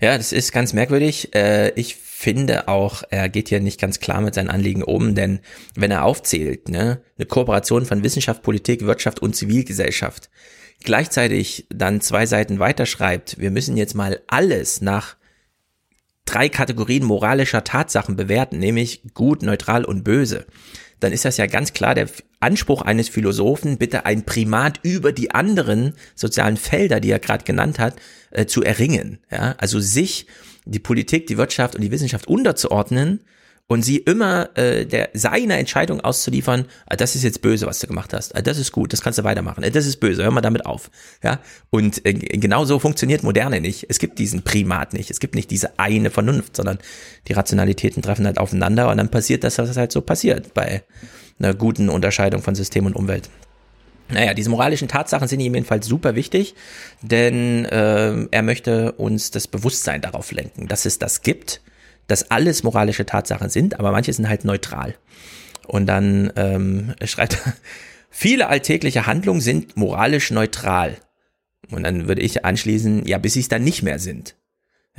[0.00, 1.34] Ja, das ist ganz merkwürdig.
[1.34, 5.40] Äh, ich finde auch, er geht hier nicht ganz klar mit seinen Anliegen um, denn
[5.74, 10.28] wenn er aufzählt, ne, eine Kooperation von Wissenschaft, Politik, Wirtschaft und Zivilgesellschaft,
[10.82, 15.16] gleichzeitig dann zwei Seiten weiterschreibt, wir müssen jetzt mal alles nach
[16.28, 20.46] drei Kategorien moralischer Tatsachen bewerten, nämlich gut, neutral und böse,
[21.00, 22.08] dann ist das ja ganz klar der
[22.40, 27.78] Anspruch eines Philosophen, bitte ein Primat über die anderen sozialen Felder, die er gerade genannt
[27.78, 27.96] hat,
[28.30, 29.18] äh, zu erringen.
[29.30, 29.54] Ja?
[29.58, 30.26] Also sich,
[30.64, 33.20] die Politik, die Wirtschaft und die Wissenschaft unterzuordnen
[33.68, 37.86] und sie immer äh, der seine Entscheidung auszuliefern, ah, das ist jetzt böse, was du
[37.86, 40.30] gemacht hast, ah, das ist gut, das kannst du weitermachen, ah, das ist böse, hör
[40.30, 40.90] mal damit auf,
[41.22, 41.38] ja.
[41.70, 43.86] Und äh, genau so funktioniert Moderne nicht.
[43.88, 46.78] Es gibt diesen Primat nicht, es gibt nicht diese eine Vernunft, sondern
[47.28, 50.82] die Rationalitäten treffen halt aufeinander und dann passiert das, was halt so passiert bei
[51.38, 53.28] einer guten Unterscheidung von System und Umwelt.
[54.10, 56.54] Naja, diese moralischen Tatsachen sind ihm jedenfalls super wichtig,
[57.02, 61.60] denn äh, er möchte uns das Bewusstsein darauf lenken, dass es das gibt
[62.08, 64.96] dass alles moralische Tatsachen sind, aber manche sind halt neutral.
[65.66, 67.52] Und dann ähm, schreibt er,
[68.10, 70.96] viele alltägliche Handlungen sind moralisch neutral.
[71.70, 74.34] Und dann würde ich anschließen, ja, bis sie es dann nicht mehr sind.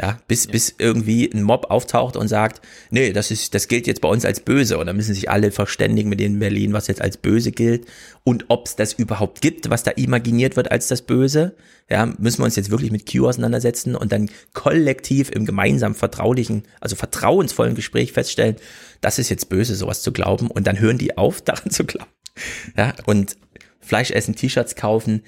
[0.01, 0.51] Ja, bis, ja.
[0.51, 4.23] bis irgendwie ein Mob auftaucht und sagt, nee, das ist, das gilt jetzt bei uns
[4.23, 4.77] als böse.
[4.77, 7.85] Und dann müssen sich alle verständigen mit denen in Berlin, was jetzt als böse gilt
[8.23, 11.55] und ob es das überhaupt gibt, was da imaginiert wird als das Böse.
[11.89, 16.63] Ja, müssen wir uns jetzt wirklich mit Q auseinandersetzen und dann kollektiv im gemeinsamen vertraulichen,
[16.79, 18.55] also vertrauensvollen Gespräch feststellen,
[19.01, 20.49] das ist jetzt böse, sowas zu glauben.
[20.49, 22.11] Und dann hören die auf, daran zu glauben.
[22.77, 23.35] Ja, und
[23.81, 25.23] Fleisch essen, T-Shirts kaufen.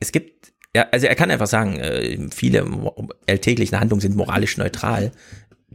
[0.00, 2.66] Es gibt ja, also er kann einfach sagen, äh, viele
[3.28, 5.12] alltäglichen Handlungen sind moralisch neutral,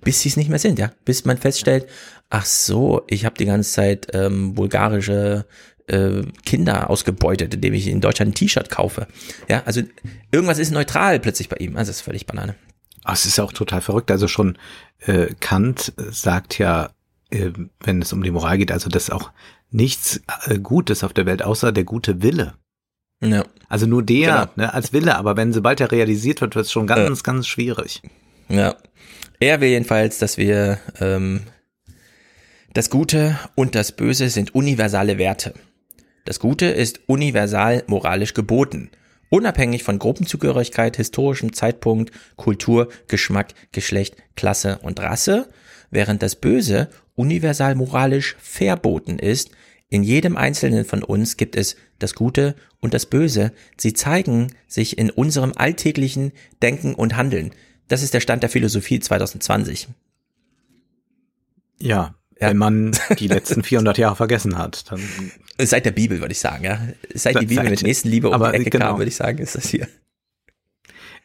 [0.02, 0.92] bis sie es nicht mehr sind, ja.
[1.04, 1.88] Bis man feststellt,
[2.30, 5.46] ach so, ich habe die ganze Zeit ähm, bulgarische
[5.88, 9.08] äh, Kinder ausgebeutet, indem ich in Deutschland ein T-Shirt kaufe.
[9.50, 9.82] Ja, also
[10.32, 11.76] irgendwas ist neutral plötzlich bei ihm.
[11.78, 12.56] Also das ist völlig Banane.
[13.04, 14.12] Ach, es ist auch total verrückt.
[14.12, 14.58] Also schon
[15.00, 16.90] äh, Kant sagt ja,
[17.30, 17.52] äh,
[17.82, 19.32] wenn es um die Moral geht, also dass auch
[19.70, 22.56] nichts äh, Gutes auf der Welt, außer der gute Wille.
[23.31, 23.43] Ja.
[23.68, 24.68] Also nur der, genau.
[24.68, 27.23] ne, als Wille, aber wenn sobald er realisiert wird, wird es schon ganz, ja.
[27.23, 28.02] ganz schwierig.
[28.49, 28.76] Ja.
[29.39, 31.41] Er will jedenfalls, dass wir ähm,
[32.73, 35.53] das Gute und das Böse sind universale Werte.
[36.26, 38.89] Das Gute ist universal moralisch geboten,
[39.30, 45.47] unabhängig von Gruppenzugehörigkeit, historischem Zeitpunkt, Kultur, Geschmack, Geschlecht, Klasse und Rasse,
[45.91, 49.52] während das Böse universal moralisch verboten ist,
[49.90, 53.52] in jedem Einzelnen von uns gibt es das Gute und das Böse.
[53.78, 56.32] Sie zeigen sich in unserem alltäglichen
[56.62, 57.52] Denken und Handeln.
[57.88, 59.88] Das ist der Stand der Philosophie 2020.
[61.80, 62.49] Ja, ja.
[62.49, 64.91] wenn man die letzten 400 Jahre vergessen hat.
[64.91, 65.02] Dann
[65.60, 66.80] Seit der Bibel, würde ich sagen, ja.
[67.14, 68.88] Seit die Bibel mit Nächstenliebe um die Ecke genau.
[68.88, 69.88] kam, würde ich sagen, ist das hier.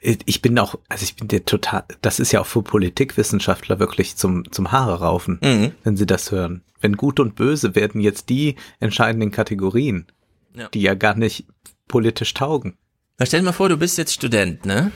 [0.03, 4.17] Ich bin auch, also ich bin der total, das ist ja auch für Politikwissenschaftler wirklich
[4.17, 5.73] zum, zum Haare raufen, mhm.
[5.85, 6.63] wenn sie das hören.
[6.81, 10.07] Wenn Gut und Böse werden jetzt die entscheidenden Kategorien,
[10.55, 10.69] ja.
[10.69, 11.45] die ja gar nicht
[11.87, 12.79] politisch taugen.
[13.19, 14.91] Na, stell dir mal vor, du bist jetzt Student, ne?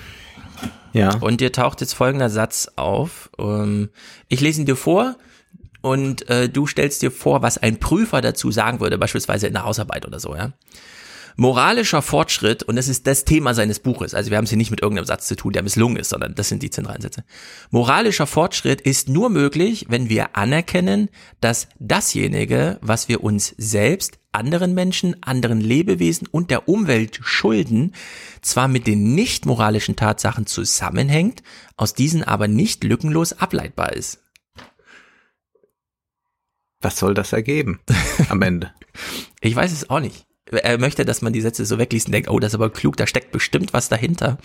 [0.94, 1.16] Ja.
[1.16, 3.28] Und dir taucht jetzt folgender Satz auf.
[3.38, 3.90] Ähm,
[4.28, 5.16] ich lese ihn dir vor
[5.82, 9.64] und äh, du stellst dir vor, was ein Prüfer dazu sagen würde, beispielsweise in der
[9.64, 10.52] Hausarbeit oder so, ja.
[11.36, 14.70] Moralischer Fortschritt, und das ist das Thema seines Buches, also wir haben es hier nicht
[14.70, 17.24] mit irgendeinem Satz zu tun, der misslungen ist, sondern das sind die zentralen Sätze.
[17.70, 21.08] Moralischer Fortschritt ist nur möglich, wenn wir anerkennen,
[21.40, 27.94] dass dasjenige, was wir uns selbst, anderen Menschen, anderen Lebewesen und der Umwelt schulden,
[28.40, 31.42] zwar mit den nicht moralischen Tatsachen zusammenhängt,
[31.76, 34.22] aus diesen aber nicht lückenlos ableitbar ist.
[36.80, 37.80] Was soll das ergeben
[38.28, 38.72] am Ende?
[39.40, 42.28] ich weiß es auch nicht er möchte, dass man die Sätze so wegliest und denkt,
[42.28, 44.38] oh, das ist aber klug, da steckt bestimmt was dahinter.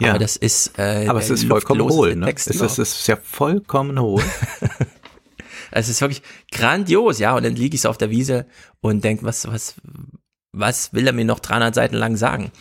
[0.00, 0.10] Ja.
[0.10, 2.26] Aber das ist äh, Aber es ist vollkommen hohl, ne?
[2.26, 4.22] Text es, ist, es ist ja vollkommen hohl.
[5.70, 7.34] es ist wirklich grandios, ja.
[7.36, 8.46] Und dann liege ich so auf der Wiese
[8.80, 9.74] und denke, was, was,
[10.52, 12.52] was will er mir noch 300 Seiten lang sagen?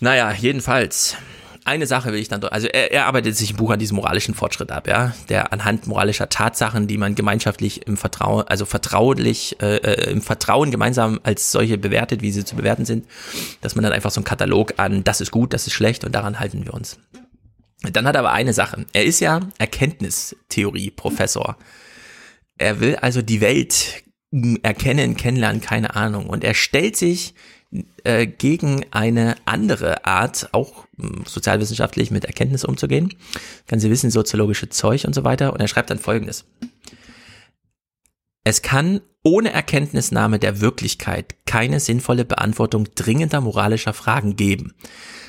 [0.00, 1.16] Naja, jedenfalls
[1.64, 4.34] eine Sache will ich dann, also er, er arbeitet sich im Buch an diesem moralischen
[4.34, 9.76] Fortschritt ab, ja, der anhand moralischer Tatsachen, die man gemeinschaftlich im Vertrauen, also vertraulich, äh,
[9.76, 13.06] äh, im Vertrauen gemeinsam als solche bewertet, wie sie zu bewerten sind,
[13.60, 16.14] dass man dann einfach so einen Katalog an, das ist gut, das ist schlecht und
[16.14, 16.98] daran halten wir uns.
[17.82, 18.84] Dann hat er aber eine Sache.
[18.92, 21.56] Er ist ja Erkenntnistheorie-Professor.
[22.58, 24.02] Er will also die Welt
[24.62, 26.26] erkennen, kennenlernen, keine Ahnung.
[26.26, 27.34] Und er stellt sich
[28.02, 33.14] äh, gegen eine andere Art, auch hm, sozialwissenschaftlich mit Erkenntnis umzugehen.
[33.70, 35.52] Sie wissen, soziologische Zeug und so weiter.
[35.52, 36.44] Und er schreibt dann Folgendes.
[38.42, 44.74] Es kann ohne Erkenntnisnahme der Wirklichkeit keine sinnvolle Beantwortung dringender moralischer Fragen geben.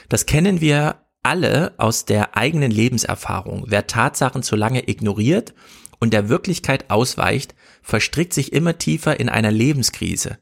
[0.09, 3.65] Das kennen wir alle aus der eigenen Lebenserfahrung.
[3.67, 5.53] Wer Tatsachen zu lange ignoriert
[5.99, 7.53] und der Wirklichkeit ausweicht,
[7.83, 10.39] verstrickt sich immer tiefer in einer Lebenskrise.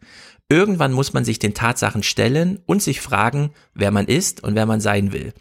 [0.50, 4.66] Irgendwann muss man sich den Tatsachen stellen und sich fragen, wer man ist und wer
[4.66, 5.34] man sein will.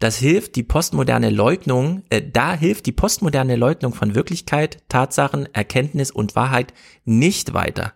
[0.00, 6.10] Das hilft die postmoderne Leugnung, äh, da hilft die postmoderne Leugnung von Wirklichkeit, Tatsachen, Erkenntnis
[6.10, 6.72] und Wahrheit
[7.04, 7.92] nicht weiter.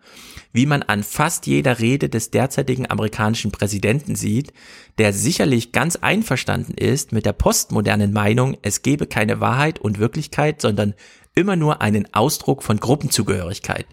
[0.52, 4.52] Wie man an fast jeder Rede des derzeitigen amerikanischen Präsidenten sieht,
[4.98, 10.60] der sicherlich ganz einverstanden ist mit der postmodernen Meinung, es gebe keine Wahrheit und Wirklichkeit,
[10.60, 10.94] sondern
[11.34, 13.86] immer nur einen Ausdruck von Gruppenzugehörigkeit.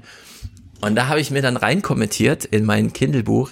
[0.81, 3.51] Und da habe ich mir dann reinkommentiert in mein Kindle-Buch,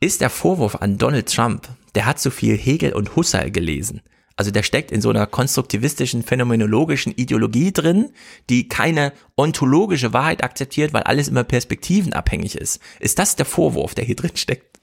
[0.00, 4.02] ist der Vorwurf an Donald Trump, der hat so viel Hegel und Husserl gelesen.
[4.36, 8.10] Also der steckt in so einer konstruktivistischen, phänomenologischen Ideologie drin,
[8.50, 12.80] die keine ontologische Wahrheit akzeptiert, weil alles immer perspektivenabhängig ist.
[12.98, 14.73] Ist das der Vorwurf, der hier drin steckt?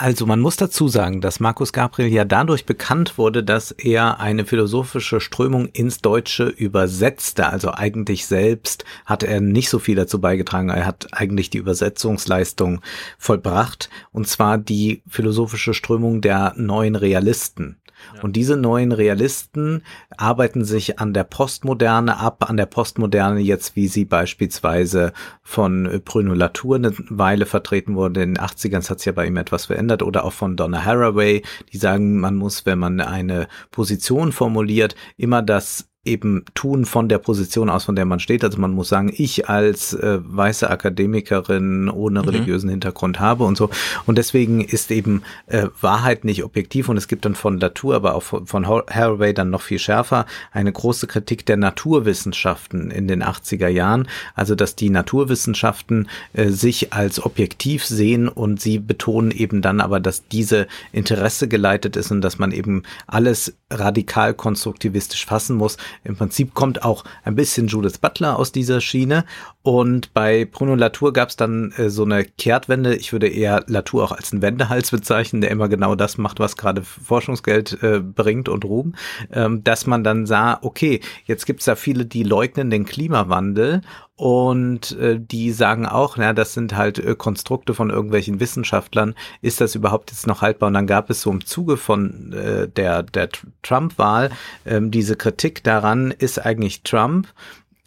[0.00, 4.44] Also man muss dazu sagen, dass Markus Gabriel ja dadurch bekannt wurde, dass er eine
[4.44, 7.48] philosophische Strömung ins Deutsche übersetzte.
[7.48, 10.68] Also eigentlich selbst hat er nicht so viel dazu beigetragen.
[10.68, 12.80] Er hat eigentlich die Übersetzungsleistung
[13.18, 13.90] vollbracht.
[14.12, 17.76] Und zwar die philosophische Strömung der neuen Realisten.
[18.22, 19.82] Und diese neuen Realisten
[20.16, 25.12] arbeiten sich an der Postmoderne ab, an der Postmoderne jetzt, wie sie beispielsweise
[25.42, 28.22] von Bruno Latour eine Weile vertreten wurde.
[28.22, 31.42] In den 80ern hat sich ja bei ihm etwas verändert oder auch von Donna Haraway,
[31.72, 37.18] die sagen, man muss, wenn man eine Position formuliert, immer das eben tun von der
[37.18, 38.44] Position aus, von der man steht.
[38.44, 42.28] Also man muss sagen, ich als äh, weiße Akademikerin ohne mhm.
[42.28, 43.70] religiösen Hintergrund habe und so.
[44.06, 48.14] Und deswegen ist eben äh, Wahrheit nicht objektiv und es gibt dann von Latour, aber
[48.14, 53.22] auch von, von Haraway dann noch viel schärfer eine große Kritik der Naturwissenschaften in den
[53.22, 54.08] 80er Jahren.
[54.34, 60.00] Also dass die Naturwissenschaften äh, sich als objektiv sehen und sie betonen eben dann aber,
[60.00, 65.76] dass diese Interesse geleitet ist und dass man eben alles radikal konstruktivistisch fassen muss.
[66.04, 69.24] Im Prinzip kommt auch ein bisschen Judith Butler aus dieser Schiene.
[69.62, 72.96] Und bei Bruno Latour gab es dann äh, so eine Kehrtwende.
[72.96, 76.56] Ich würde eher Latour auch als einen Wendehals bezeichnen, der immer genau das macht, was
[76.56, 78.94] gerade Forschungsgeld äh, bringt und Ruhm.
[79.32, 83.82] Ähm, dass man dann sah, okay, jetzt gibt's da viele, die leugnen den Klimawandel
[84.18, 89.14] und äh, die sagen auch, na, das sind halt äh, Konstrukte von irgendwelchen Wissenschaftlern.
[89.42, 90.66] Ist das überhaupt jetzt noch haltbar?
[90.66, 93.28] Und dann gab es so im Zuge von äh, der, der
[93.62, 94.32] Trump-Wahl
[94.66, 97.28] ähm, diese Kritik daran, ist eigentlich Trump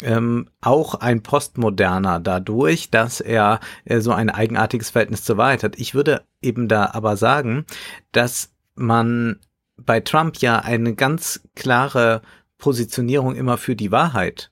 [0.02, 5.78] ähm, auch ein Postmoderner dadurch, dass er äh, so ein eigenartiges Verhältnis zur Wahrheit hat.
[5.80, 7.66] Ich würde eben da aber sagen,
[8.14, 9.38] dass man
[9.76, 12.22] bei Trump ja eine ganz klare
[12.58, 14.50] Positionierung immer für die Wahrheit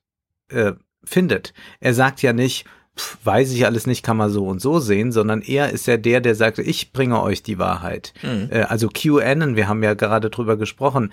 [0.50, 0.74] äh,
[1.10, 1.53] findet.
[1.80, 2.65] Er sagt ja nicht,
[2.98, 5.98] pf, weiß ich alles nicht, kann man so und so sehen, sondern er ist ja
[5.98, 8.14] der, der sagt, ich bringe euch die Wahrheit.
[8.22, 8.49] Mhm.
[8.52, 11.11] Äh, also QAnon, wir haben ja gerade drüber gesprochen,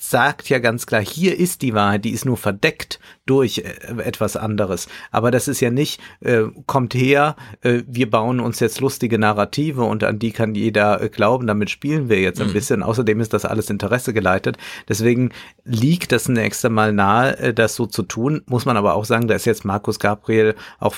[0.00, 4.36] sagt ja ganz klar, hier ist die Wahrheit, die ist nur verdeckt durch äh, etwas
[4.36, 4.88] anderes.
[5.10, 9.82] Aber das ist ja nicht, äh, kommt her, äh, wir bauen uns jetzt lustige Narrative
[9.82, 12.52] und an die kann jeder äh, glauben, damit spielen wir jetzt ein mhm.
[12.52, 12.82] bisschen.
[12.82, 14.56] Außerdem ist das alles Interesse geleitet.
[14.88, 15.30] Deswegen
[15.64, 18.42] liegt das nächste Mal nahe, äh, das so zu tun.
[18.46, 20.94] Muss man aber auch sagen, da ist jetzt Markus Gabriel auch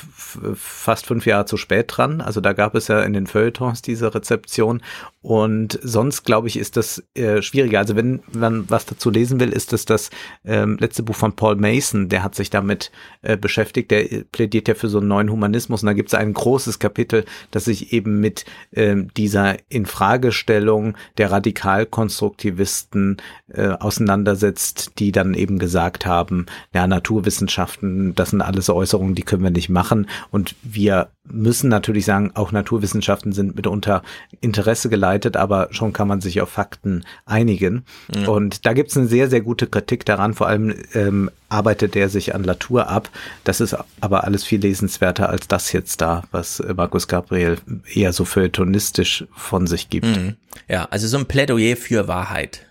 [0.55, 2.21] fast fünf Jahre zu spät dran.
[2.21, 4.83] Also da gab es ja in den Feuilletons diese Rezeption.
[5.29, 7.81] Und sonst, glaube ich, ist das äh, schwieriger.
[7.81, 10.09] Also wenn man was dazu lesen will, ist das das
[10.43, 12.91] ähm, letzte Buch von Paul Mason, der hat sich damit
[13.21, 15.83] äh, beschäftigt, der plädiert ja für so einen neuen Humanismus.
[15.83, 21.31] Und da gibt es ein großes Kapitel, das sich eben mit äh, dieser Infragestellung der
[21.31, 23.19] Radikalkonstruktivisten
[23.49, 29.43] äh, auseinandersetzt, die dann eben gesagt haben, ja, Naturwissenschaften, das sind alles Äußerungen, die können
[29.43, 30.09] wir nicht machen.
[30.31, 34.03] Und wir müssen natürlich sagen, auch Naturwissenschaften sind mitunter
[34.41, 37.85] Interesse geleitet, aber schon kann man sich auf Fakten einigen.
[38.15, 38.29] Ja.
[38.29, 40.35] Und da gibt es eine sehr, sehr gute Kritik daran.
[40.35, 43.11] Vor allem ähm, arbeitet er sich an Latour ab.
[43.45, 47.59] Das ist aber alles viel lesenswerter als das jetzt da, was Markus Gabriel
[47.93, 50.07] eher so feuilletonistisch von sich gibt.
[50.07, 50.37] Mhm.
[50.69, 52.67] Ja, also so ein Plädoyer für Wahrheit.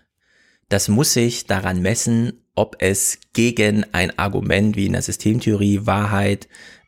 [0.70, 6.48] Das muss sich daran messen, ob es gegen ein Argument wie in der Systemtheorie Wahrheit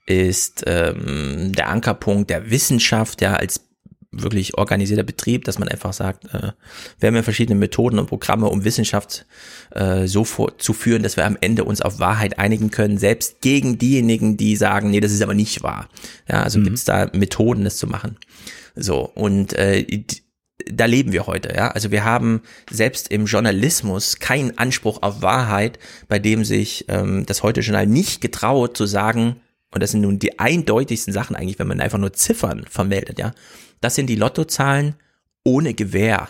[0.10, 3.62] ist ähm, der Ankerpunkt der Wissenschaft, ja, als
[4.12, 6.52] wirklich organisierter Betrieb, dass man einfach sagt, äh,
[7.00, 9.28] wir haben ja verschiedene Methoden und Programme, um Wissenschaft
[9.72, 14.36] äh, so vorzuführen, dass wir am Ende uns auf Wahrheit einigen können, selbst gegen diejenigen,
[14.36, 15.90] die sagen, nee, das ist aber nicht wahr.
[16.28, 16.64] Ja, also mhm.
[16.64, 18.18] gibt es da Methoden, das zu machen.
[18.76, 19.86] So, und äh,
[20.66, 21.70] da leben wir heute, ja.
[21.70, 25.78] Also wir haben selbst im Journalismus keinen Anspruch auf Wahrheit,
[26.08, 29.38] bei dem sich ähm, das heute Journal nicht getraut zu sagen,
[29.72, 33.34] und das sind nun die eindeutigsten Sachen eigentlich, wenn man einfach nur Ziffern vermeldet, ja.
[33.82, 34.96] Das sind die Lottozahlen
[35.44, 36.30] ohne Gewähr.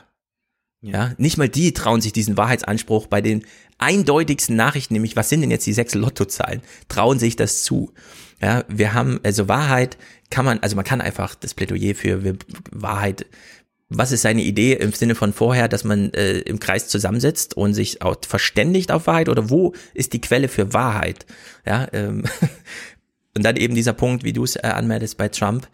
[0.81, 0.91] Ja.
[0.91, 3.45] ja, nicht mal die trauen sich diesen Wahrheitsanspruch bei den
[3.79, 7.91] eindeutigsten Nachrichten, nämlich was sind denn jetzt die sechs Lottozahlen, trauen sich das zu.
[8.41, 9.97] Ja, wir haben, also Wahrheit
[10.29, 12.37] kann man, also man kann einfach das Plädoyer für
[12.71, 13.25] Wahrheit,
[13.89, 17.73] was ist seine Idee im Sinne von vorher, dass man äh, im Kreis zusammensitzt und
[17.73, 21.25] sich auch verständigt auf Wahrheit oder wo ist die Quelle für Wahrheit?
[21.65, 22.23] Ja, ähm,
[23.35, 25.67] Und dann eben dieser Punkt, wie du es äh, anmeldest bei Trump.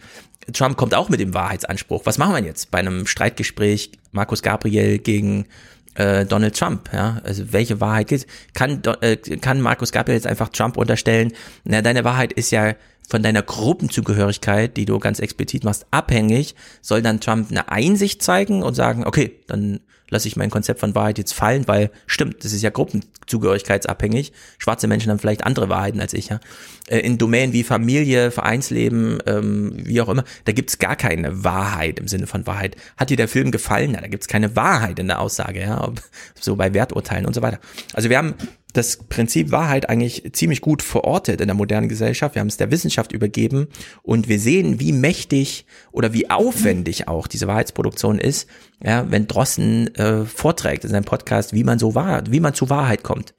[0.53, 2.05] Trump kommt auch mit dem Wahrheitsanspruch.
[2.05, 5.47] Was machen wir jetzt bei einem Streitgespräch Markus Gabriel gegen
[5.95, 6.89] äh, Donald Trump?
[6.93, 8.27] Ja, also welche Wahrheit gilt?
[8.53, 11.31] Kann äh, kann Markus Gabriel jetzt einfach Trump unterstellen?
[11.63, 12.75] Na, deine Wahrheit ist ja
[13.09, 16.55] von deiner Gruppenzugehörigkeit, die du ganz explizit machst, abhängig.
[16.81, 19.79] Soll dann Trump eine Einsicht zeigen und sagen, okay, dann
[20.09, 24.33] lasse ich mein Konzept von Wahrheit jetzt fallen, weil stimmt, das ist ja gruppenzugehörigkeitsabhängig.
[24.57, 26.39] Schwarze Menschen haben vielleicht andere Wahrheiten als ich, ja.
[26.87, 31.99] Äh, in Domänen wie Familie, Vereinsleben, ähm, wie auch immer, da gibt's gar keine Wahrheit
[31.99, 32.75] im Sinne von Wahrheit.
[32.97, 33.93] Hat dir der Film gefallen?
[33.93, 35.91] Ja, da gibt's keine Wahrheit in der Aussage, ja,
[36.39, 37.59] so bei Werturteilen und so weiter.
[37.93, 38.35] Also wir haben
[38.73, 42.35] das Prinzip Wahrheit eigentlich ziemlich gut verortet in der modernen Gesellschaft.
[42.35, 43.67] Wir haben es der Wissenschaft übergeben
[44.03, 48.49] und wir sehen, wie mächtig oder wie aufwendig auch diese Wahrheitsproduktion ist,
[48.83, 52.69] ja, wenn Drossen äh, vorträgt in seinem Podcast, wie man so wahr, wie man zu
[52.69, 53.33] Wahrheit kommt.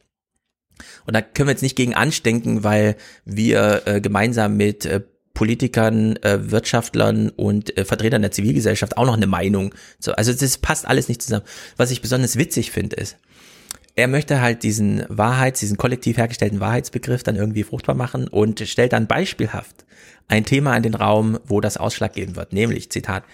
[1.06, 5.00] Und da können wir jetzt nicht gegen anstinken, weil wir äh, gemeinsam mit äh,
[5.34, 9.74] Politikern, äh, Wirtschaftlern und äh, Vertretern der Zivilgesellschaft auch noch eine Meinung.
[9.98, 11.44] So, also das passt alles nicht zusammen.
[11.76, 13.18] Was ich besonders witzig finde, ist,
[13.96, 18.92] er möchte halt diesen Wahrheits, diesen kollektiv hergestellten Wahrheitsbegriff dann irgendwie fruchtbar machen und stellt
[18.92, 19.85] dann beispielhaft
[20.28, 23.24] ein Thema in den Raum, wo das Ausschlag geben wird, nämlich Zitat,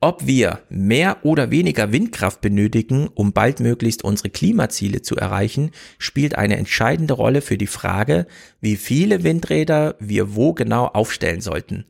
[0.00, 6.56] ob wir mehr oder weniger Windkraft benötigen, um baldmöglichst unsere Klimaziele zu erreichen, spielt eine
[6.56, 8.26] entscheidende Rolle für die Frage,
[8.60, 11.86] wie viele Windräder wir wo genau aufstellen sollten.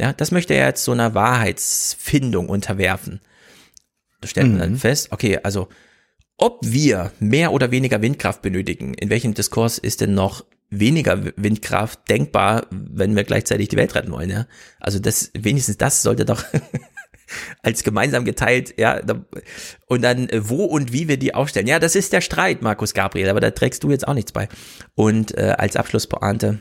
[0.00, 3.20] Ja, das möchte er jetzt so einer Wahrheitsfindung unterwerfen.
[4.20, 4.78] Da stellt man dann mhm.
[4.78, 5.68] fest, okay, also
[6.38, 12.08] ob wir mehr oder weniger Windkraft benötigen, in welchem Diskurs ist denn noch weniger Windkraft
[12.08, 14.46] denkbar, wenn wir gleichzeitig die Welt retten wollen, ja?
[14.80, 16.44] Also das, wenigstens das sollte doch
[17.62, 19.00] als gemeinsam geteilt, ja,
[19.86, 21.66] und dann äh, wo und wie wir die aufstellen.
[21.66, 24.48] Ja, das ist der Streit, Markus Gabriel, aber da trägst du jetzt auch nichts bei.
[24.94, 26.58] Und äh, als Abschlusspointe,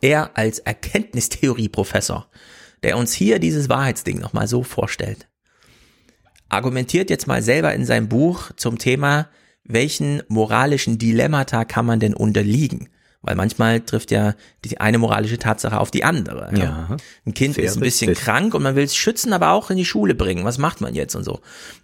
[0.00, 2.28] er als Erkenntnistheorie-Professor,
[2.82, 5.28] der uns hier dieses Wahrheitsding nochmal so vorstellt,
[6.48, 9.28] argumentiert jetzt mal selber in seinem Buch zum Thema,
[9.64, 12.88] welchen moralischen Dilemmata kann man denn unterliegen?
[13.24, 14.34] Weil manchmal trifft ja
[14.64, 16.50] die eine moralische Tatsache auf die andere.
[16.52, 16.58] Ja.
[16.58, 16.96] ja.
[17.26, 18.24] Ein Kind ist ein bisschen richtig.
[18.24, 20.44] krank und man will es schützen, aber auch in die Schule bringen.
[20.44, 21.40] Was macht man jetzt und so?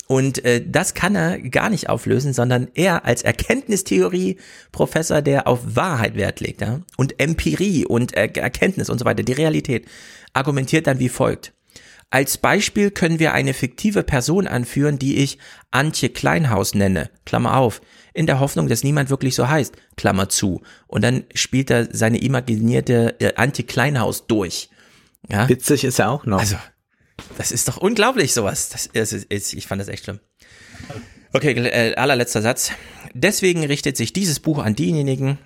[0.07, 6.17] Und äh, das kann er gar nicht auflösen, sondern er als Erkenntnistheorie-Professor, der auf Wahrheit
[6.17, 6.81] Wert legt ja?
[6.97, 9.87] und Empirie und er Erkenntnis und so weiter, die Realität,
[10.33, 11.53] argumentiert dann wie folgt.
[12.11, 15.39] Als Beispiel können wir eine fiktive Person anführen, die ich
[15.71, 17.81] Antje Kleinhaus nenne, Klammer auf,
[18.21, 20.63] in der Hoffnung, dass niemand wirklich so heißt, Klammer zu.
[20.87, 24.69] Und dann spielt er seine imaginierte äh, Antje Kleinhaus durch.
[25.29, 25.49] Ja?
[25.49, 26.39] Witzig ist er auch noch.
[26.39, 26.57] Also,
[27.39, 28.69] das ist doch unglaublich sowas.
[28.69, 30.21] Das ist, ist, ich fand das echt schlimm.
[31.33, 32.73] Okay, äh, allerletzter Satz.
[33.15, 35.39] Deswegen richtet sich dieses Buch an diejenigen,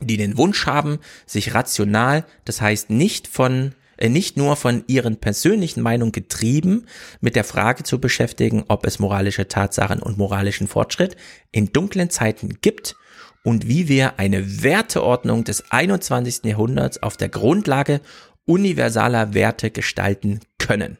[0.00, 5.82] die den Wunsch haben, sich rational, das heißt nicht von nicht nur von ihren persönlichen
[5.82, 6.86] Meinungen getrieben,
[7.20, 11.16] mit der Frage zu beschäftigen, ob es moralische Tatsachen und moralischen Fortschritt
[11.52, 12.96] in dunklen Zeiten gibt
[13.44, 16.44] und wie wir eine Werteordnung des 21.
[16.44, 18.00] Jahrhunderts auf der Grundlage
[18.46, 20.98] universaler Werte gestalten können.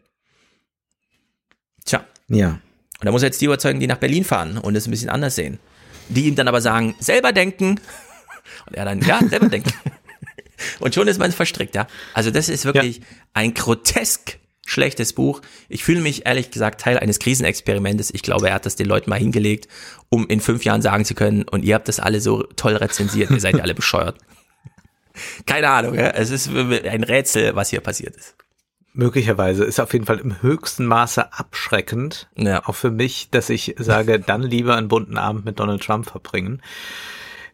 [1.85, 2.05] Tja.
[2.29, 2.61] Ja.
[3.01, 5.11] Und da muss er jetzt die überzeugen, die nach Berlin fahren und es ein bisschen
[5.11, 5.59] anders sehen.
[6.09, 7.81] Die ihm dann aber sagen, selber denken.
[8.67, 9.73] Und er dann, ja, selber denken.
[10.81, 11.87] Und schon ist man verstrickt, ja.
[12.13, 13.05] Also das ist wirklich ja.
[13.35, 15.41] ein grotesk schlechtes Buch.
[15.69, 18.13] Ich fühle mich ehrlich gesagt Teil eines Krisenexperimentes.
[18.13, 19.69] Ich glaube, er hat das den Leuten mal hingelegt,
[20.09, 23.31] um in fünf Jahren sagen zu können, und ihr habt das alle so toll rezensiert,
[23.31, 24.17] ihr seid alle bescheuert.
[25.47, 26.11] Keine Ahnung, ja?
[26.11, 28.35] es ist ein Rätsel, was hier passiert ist.
[28.97, 32.65] Möglicherweise ist auf jeden Fall im höchsten Maße abschreckend, ja.
[32.67, 36.63] auch für mich, dass ich sage, dann lieber einen bunten Abend mit Donald Trump verbringen.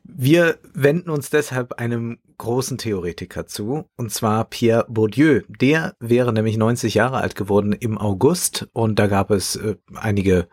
[0.04, 5.42] Wir wenden uns deshalb einem großen Theoretiker zu, und zwar Pierre Bourdieu.
[5.48, 10.48] Der wäre nämlich 90 Jahre alt geworden im August und da gab es äh, einige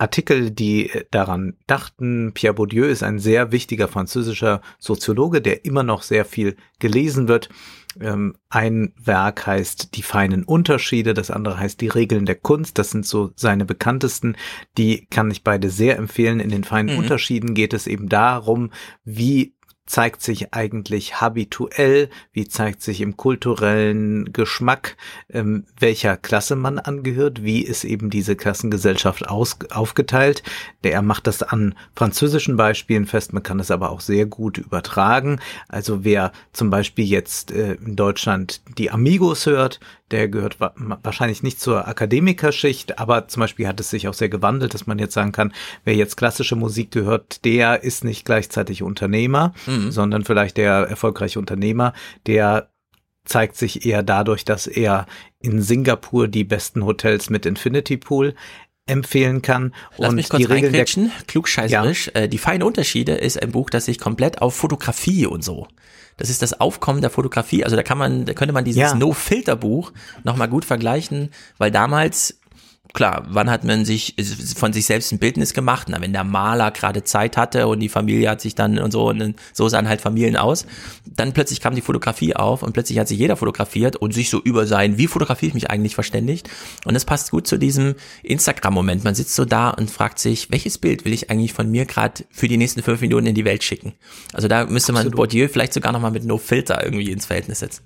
[0.00, 2.32] Artikel, die daran dachten.
[2.32, 7.50] Pierre Bourdieu ist ein sehr wichtiger französischer Soziologe, der immer noch sehr viel gelesen wird.
[7.98, 12.78] Ähm, ein Werk heißt Die feinen Unterschiede, das andere heißt Die Regeln der Kunst.
[12.78, 14.36] Das sind so seine bekanntesten.
[14.78, 16.40] Die kann ich beide sehr empfehlen.
[16.40, 17.00] In den feinen mhm.
[17.00, 18.70] Unterschieden geht es eben darum,
[19.04, 19.54] wie
[19.90, 24.96] zeigt sich eigentlich habituell, wie zeigt sich im kulturellen Geschmack,
[25.28, 30.44] ähm, welcher Klasse man angehört, wie ist eben diese Klassengesellschaft aus, aufgeteilt.
[30.84, 35.40] Der macht das an französischen Beispielen fest, man kann es aber auch sehr gut übertragen.
[35.68, 39.80] Also wer zum Beispiel jetzt äh, in Deutschland die Amigos hört,
[40.10, 44.74] der gehört wahrscheinlich nicht zur Akademikerschicht, aber zum Beispiel hat es sich auch sehr gewandelt,
[44.74, 45.52] dass man jetzt sagen kann,
[45.84, 49.90] wer jetzt klassische Musik gehört, der ist nicht gleichzeitig Unternehmer, mhm.
[49.90, 51.92] sondern vielleicht der erfolgreiche Unternehmer,
[52.26, 52.70] der
[53.24, 55.06] zeigt sich eher dadurch, dass er
[55.40, 58.34] in Singapur die besten Hotels mit Infinity Pool
[58.86, 59.74] empfehlen kann.
[59.96, 62.10] Lass und mich kurz die Regeln klugscheißerisch.
[62.14, 62.22] Ja.
[62.22, 65.68] Äh, die feinen Unterschiede ist ein Buch, das sich komplett auf Fotografie und so
[66.20, 67.64] das ist das Aufkommen der Fotografie.
[67.64, 68.94] Also da kann man, da könnte man dieses ja.
[68.94, 69.90] No-Filter-Buch
[70.22, 72.39] nochmal gut vergleichen, weil damals
[72.92, 74.14] klar, wann hat man sich
[74.56, 75.88] von sich selbst ein Bildnis gemacht?
[75.90, 79.08] Na, wenn der Maler gerade Zeit hatte und die Familie hat sich dann und so,
[79.08, 80.66] und so sahen halt Familien aus.
[81.06, 84.40] Dann plötzlich kam die Fotografie auf und plötzlich hat sich jeder fotografiert und sich so
[84.40, 86.48] über sein, wie fotografiere ich mich eigentlich verständigt.
[86.84, 89.04] Und das passt gut zu diesem Instagram-Moment.
[89.04, 92.24] Man sitzt so da und fragt sich, welches Bild will ich eigentlich von mir gerade
[92.30, 93.94] für die nächsten fünf Minuten in die Welt schicken?
[94.32, 95.16] Also da müsste man Absolut.
[95.16, 97.84] Bourdieu vielleicht sogar nochmal mit No Filter irgendwie ins Verhältnis setzen.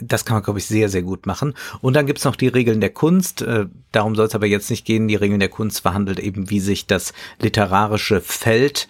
[0.00, 1.54] Das kann man, glaube ich, sehr, sehr gut machen.
[1.80, 3.42] Und dann gibt's noch die Regeln der Kunst.
[3.42, 5.08] Äh, darum soll es aber jetzt nicht gehen.
[5.08, 8.88] Die Regeln der Kunst verhandelt eben, wie sich das literarische Feld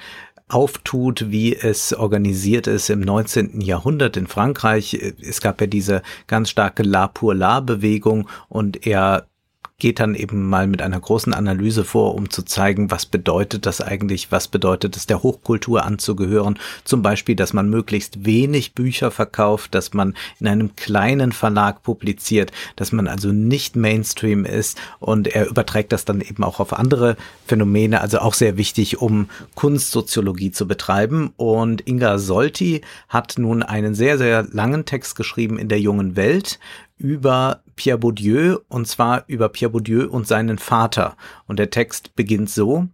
[0.49, 3.61] auftut, wie es organisiert ist im 19.
[3.61, 4.95] Jahrhundert in Frankreich.
[5.21, 9.27] Es gab ja diese ganz starke La pour La Bewegung und er
[9.79, 13.83] geht dann eben mal mit einer großen Analyse vor, um zu zeigen, was bedeutet das
[13.83, 16.59] eigentlich, was bedeutet es der Hochkultur anzugehören.
[16.85, 22.53] Zum Beispiel, dass man möglichst wenig Bücher verkauft, dass man in einem kleinen Verlag publiziert,
[22.77, 27.17] dass man also nicht Mainstream ist und er überträgt das dann eben auch auf andere
[27.47, 31.33] Phänomene, also auch sehr wichtig, um Kunstsoziologie zu betreiben.
[31.37, 36.59] Und Inga Solti hat nun einen sehr, sehr langen Text geschrieben in der jungen Welt
[36.99, 41.17] über Pierre Bourdieu und zwar über Pierre Bourdieu und seinen Vater.
[41.47, 42.89] Und der Text beginnt so.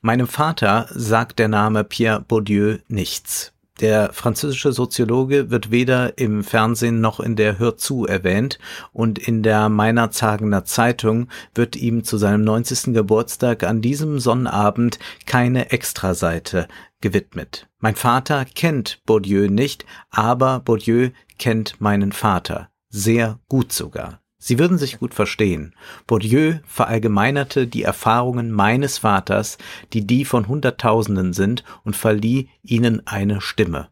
[0.00, 3.54] Meinem Vater sagt der Name Pierre Bourdieu nichts.
[3.80, 8.60] Der französische Soziologe wird weder im Fernsehen noch in der Hör zu erwähnt
[8.92, 12.94] und in der Meinerzagener Zeitung wird ihm zu seinem 90.
[12.94, 16.68] Geburtstag an diesem Sonnabend keine Extraseite
[17.00, 17.68] gewidmet.
[17.80, 22.70] Mein Vater kennt Bourdieu nicht, aber Bourdieu kennt meinen Vater.
[22.90, 24.23] Sehr gut sogar.
[24.46, 25.74] Sie würden sich gut verstehen.
[26.06, 29.56] Bourdieu verallgemeinerte die Erfahrungen meines Vaters,
[29.94, 33.88] die die von Hunderttausenden sind, und verlieh ihnen eine Stimme.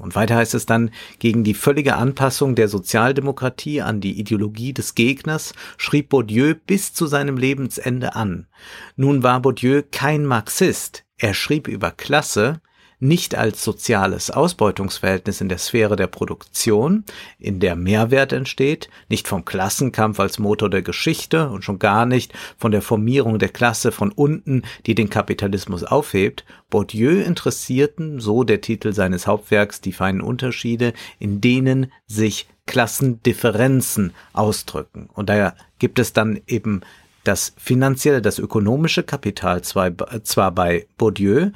[0.00, 0.90] Und weiter heißt es dann,
[1.20, 7.06] gegen die völlige Anpassung der Sozialdemokratie an die Ideologie des Gegners schrieb Bourdieu bis zu
[7.06, 8.48] seinem Lebensende an.
[8.96, 11.04] Nun war Bourdieu kein Marxist.
[11.18, 12.60] Er schrieb über Klasse,
[13.04, 17.04] nicht als soziales Ausbeutungsverhältnis in der Sphäre der Produktion,
[17.38, 22.32] in der Mehrwert entsteht, nicht vom Klassenkampf als Motor der Geschichte und schon gar nicht
[22.56, 26.46] von der Formierung der Klasse von unten, die den Kapitalismus aufhebt.
[26.70, 35.10] Bourdieu interessierten, so der Titel seines Hauptwerks, die feinen Unterschiede, in denen sich Klassendifferenzen ausdrücken.
[35.12, 36.80] Und da gibt es dann eben
[37.22, 41.50] das finanzielle, das ökonomische Kapital zwar bei Bourdieu,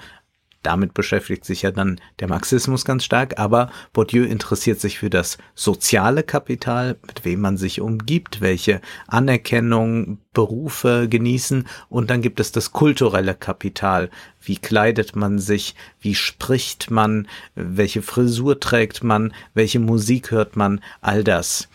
[0.63, 5.39] damit beschäftigt sich ja dann der Marxismus ganz stark, aber Bourdieu interessiert sich für das
[5.55, 12.53] soziale Kapital, mit wem man sich umgibt, welche Anerkennung Berufe genießen und dann gibt es
[12.53, 14.11] das kulturelle Kapital.
[14.41, 15.75] Wie kleidet man sich?
[16.01, 17.27] Wie spricht man?
[17.55, 19.35] Welche Frisur trägt man?
[19.55, 20.81] Welche Musik hört man?
[21.01, 21.69] All das.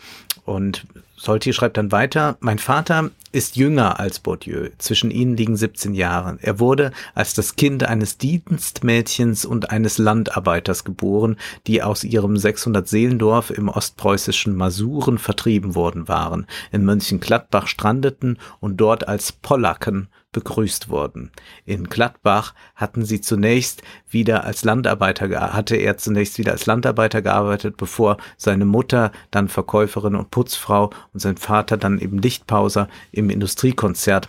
[0.44, 0.86] Und
[1.24, 4.68] Solti schreibt dann weiter, mein Vater ist jünger als Bourdieu.
[4.76, 6.36] Zwischen ihnen liegen 17 Jahre.
[6.42, 11.36] Er wurde als das Kind eines Dienstmädchens und eines Landarbeiters geboren,
[11.66, 18.76] die aus ihrem 600 Seelendorf im ostpreußischen Masuren vertrieben worden waren, in Mönchengladbach strandeten und
[18.76, 21.30] dort als Polacken begrüßt wurden.
[21.64, 27.78] In Gladbach hatten sie zunächst wieder als Landarbeiter, hatte er zunächst wieder als Landarbeiter gearbeitet,
[27.78, 34.26] bevor seine Mutter dann Verkäuferin und Putzfrau und sein Vater dann eben Lichtpauser im Industriekonzern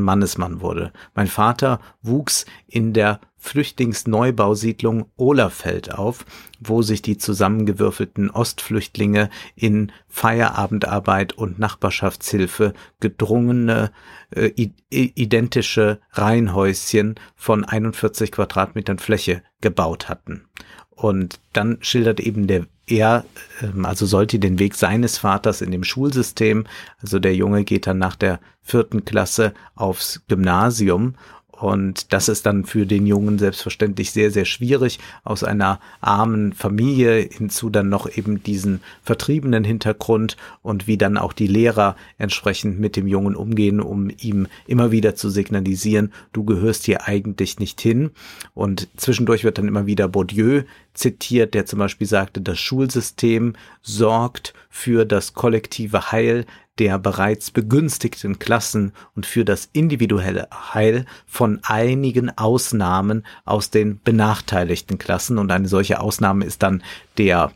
[0.00, 0.92] Mannesmann wurde.
[1.14, 6.26] Mein Vater wuchs in der Flüchtlingsneubausiedlung Ohlerfeld auf,
[6.60, 13.92] wo sich die zusammengewürfelten Ostflüchtlinge in Feierabendarbeit und Nachbarschaftshilfe gedrungene
[14.30, 14.50] äh,
[14.90, 20.46] identische Reihenhäuschen von 41 Quadratmetern Fläche gebaut hatten.
[20.90, 23.24] Und dann schildert eben der er,
[23.62, 26.66] ähm, also sollte den Weg seines Vaters in dem Schulsystem,
[26.98, 31.14] also der Junge geht dann nach der vierten Klasse aufs Gymnasium
[31.58, 37.28] und das ist dann für den Jungen selbstverständlich sehr, sehr schwierig, aus einer armen Familie
[37.30, 42.96] hinzu dann noch eben diesen vertriebenen Hintergrund und wie dann auch die Lehrer entsprechend mit
[42.96, 48.10] dem Jungen umgehen, um ihm immer wieder zu signalisieren, du gehörst hier eigentlich nicht hin.
[48.54, 50.62] Und zwischendurch wird dann immer wieder Bourdieu
[50.94, 56.44] zitiert, der zum Beispiel sagte, das Schulsystem sorgt für das kollektive Heil
[56.78, 64.98] der bereits begünstigten Klassen und für das individuelle Heil von einigen Ausnahmen aus den benachteiligten
[64.98, 65.38] Klassen.
[65.38, 66.82] Und eine solche Ausnahme ist dann
[67.16, 67.52] der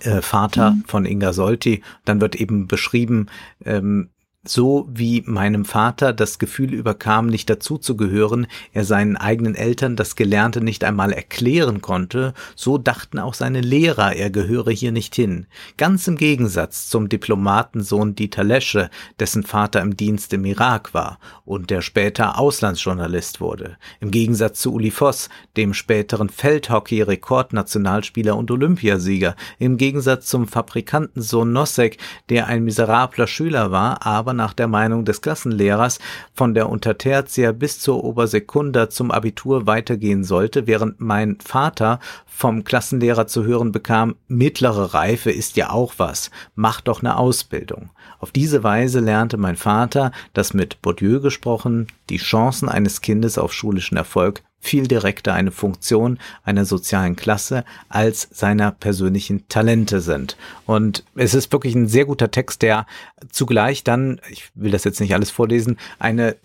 [0.00, 0.84] äh, Vater mhm.
[0.86, 1.82] von Inga Solti.
[2.04, 3.26] Dann wird eben beschrieben,
[3.64, 4.08] ähm,
[4.46, 10.60] so wie meinem Vater das Gefühl überkam, nicht dazuzugehören, er seinen eigenen Eltern das Gelernte
[10.60, 15.46] nicht einmal erklären konnte, so dachten auch seine Lehrer, er gehöre hier nicht hin.
[15.76, 21.70] Ganz im Gegensatz zum Diplomatensohn Dieter Lesche, dessen Vater im Dienst im Irak war und
[21.70, 23.78] der später Auslandsjournalist wurde.
[24.00, 29.36] Im Gegensatz zu Uli Voss, dem späteren Feldhockey-Rekordnationalspieler und Olympiasieger.
[29.58, 31.96] Im Gegensatz zum Fabrikantensohn Nosek,
[32.28, 35.98] der ein miserabler Schüler war, aber nach der Meinung des Klassenlehrers
[36.32, 43.26] von der Untertertia bis zur Obersekunda zum Abitur weitergehen sollte, während mein Vater vom Klassenlehrer
[43.26, 47.90] zu hören bekam, mittlere Reife ist ja auch was, mach doch eine Ausbildung.
[48.18, 53.52] Auf diese Weise lernte mein Vater, dass mit Bourdieu gesprochen, die Chancen eines Kindes auf
[53.52, 60.36] schulischen Erfolg viel direkter eine Funktion einer sozialen Klasse als seiner persönlichen Talente sind.
[60.66, 62.86] Und es ist wirklich ein sehr guter Text, der
[63.30, 66.36] zugleich dann, ich will das jetzt nicht alles vorlesen, eine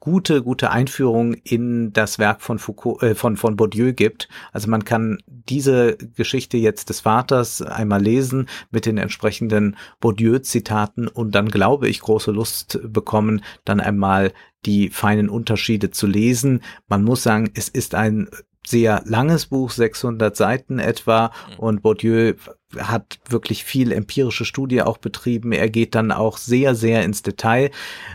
[0.00, 4.28] gute, gute Einführung in das Werk von Foucault, äh, von, von Bourdieu gibt.
[4.52, 11.34] Also man kann diese Geschichte jetzt des Vaters einmal lesen mit den entsprechenden Bourdieu-Zitaten und
[11.34, 14.32] dann glaube ich große Lust bekommen, dann einmal
[14.66, 16.62] die feinen Unterschiede zu lesen.
[16.88, 18.28] Man muss sagen, es ist ein
[18.66, 21.32] sehr langes Buch, 600 Seiten etwa.
[21.50, 21.58] Mhm.
[21.58, 22.34] Und Bourdieu
[22.78, 25.52] hat wirklich viel empirische Studie auch betrieben.
[25.52, 27.70] Er geht dann auch sehr, sehr ins Detail.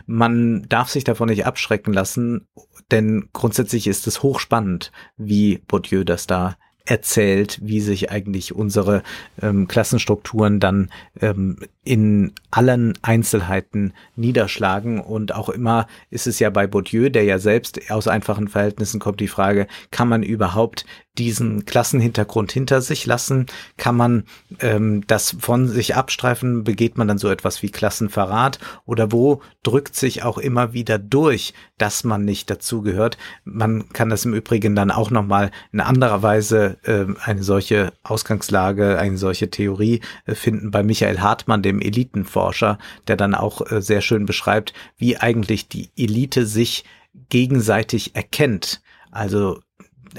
[0.06, 2.48] Man darf sich davon nicht abschrecken lassen,
[2.92, 6.56] denn grundsätzlich ist es hochspannend, wie Bourdieu das da
[6.86, 9.04] erzählt, wie sich eigentlich unsere
[9.42, 10.90] ähm, Klassenstrukturen dann
[11.20, 15.00] ähm, in allen Einzelheiten niederschlagen.
[15.00, 19.20] Und auch immer ist es ja bei Bourdieu, der ja selbst aus einfachen Verhältnissen kommt,
[19.20, 20.86] die Frage, kann man überhaupt
[21.18, 23.46] diesen Klassenhintergrund hinter sich lassen?
[23.78, 24.24] Kann man
[24.60, 26.64] ähm, das von sich abstreifen?
[26.64, 28.60] Begeht man dann so etwas wie Klassenverrat?
[28.86, 33.18] Oder wo drückt sich auch immer wieder durch, dass man nicht dazugehört?
[33.44, 39.00] Man kann das im Übrigen dann auch nochmal in anderer Weise äh, eine solche Ausgangslage,
[39.00, 42.78] eine solche Theorie äh, finden bei Michael Hartmann, dem Elitenforscher,
[43.08, 46.84] der dann auch äh, sehr schön beschreibt, wie eigentlich die Elite sich
[47.30, 48.82] gegenseitig erkennt.
[49.12, 49.60] Also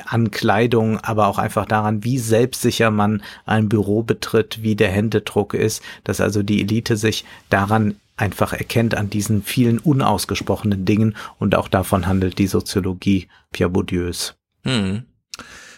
[0.04, 5.54] an Kleidung, aber auch einfach daran, wie selbstsicher man ein Büro betritt, wie der Händedruck
[5.54, 11.54] ist, dass also die Elite sich daran einfach erkennt an diesen vielen unausgesprochenen Dingen und
[11.54, 14.34] auch davon handelt die Soziologie Pierre Bourdieus.
[14.64, 15.04] Hm.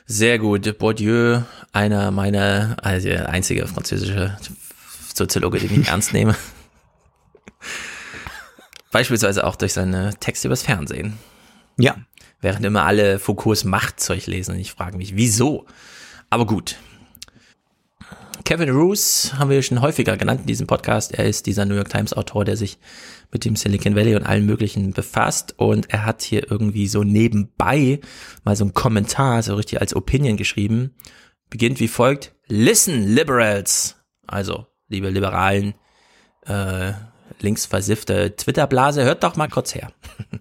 [0.07, 0.79] Sehr gut.
[0.79, 1.43] Bourdieu,
[1.73, 4.39] einer meiner, also der einzige französische
[5.15, 6.35] Soziologe, den ich ernst nehme.
[8.91, 11.19] Beispielsweise auch durch seine Texte übers Fernsehen.
[11.77, 11.97] Ja,
[12.41, 15.67] während immer alle Foucaults Machtzeug lesen und ich frage mich, wieso?
[16.31, 16.77] Aber gut.
[18.45, 21.13] Kevin Roos haben wir schon häufiger genannt in diesem Podcast.
[21.13, 22.79] Er ist dieser New York Times Autor, der sich
[23.31, 28.01] mit dem Silicon Valley und allen möglichen befasst und er hat hier irgendwie so nebenbei
[28.45, 30.95] mal so einen Kommentar, so richtig als Opinion geschrieben.
[31.51, 32.35] Beginnt wie folgt.
[32.47, 33.97] Listen, Liberals.
[34.27, 35.75] Also, liebe Liberalen,
[36.47, 36.93] äh,
[37.41, 39.93] linksversiffte Twitter-Blase, hört doch mal kurz her.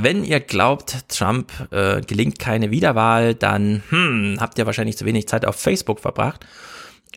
[0.00, 5.26] Wenn ihr glaubt, Trump äh, gelingt keine Wiederwahl, dann hm, habt ihr wahrscheinlich zu wenig
[5.26, 6.46] Zeit auf Facebook verbracht.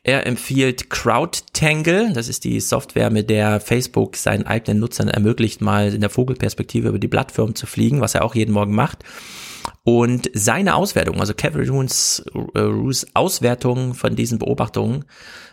[0.03, 5.93] Er empfiehlt CrowdTangle, das ist die Software, mit der Facebook seinen eigenen Nutzern ermöglicht, mal
[5.93, 9.03] in der Vogelperspektive über die Plattform zu fliegen, was er auch jeden Morgen macht.
[9.83, 12.23] Und seine Auswertung, also Kevin Roos,
[12.55, 15.05] äh, Auswertung von diesen Beobachtungen,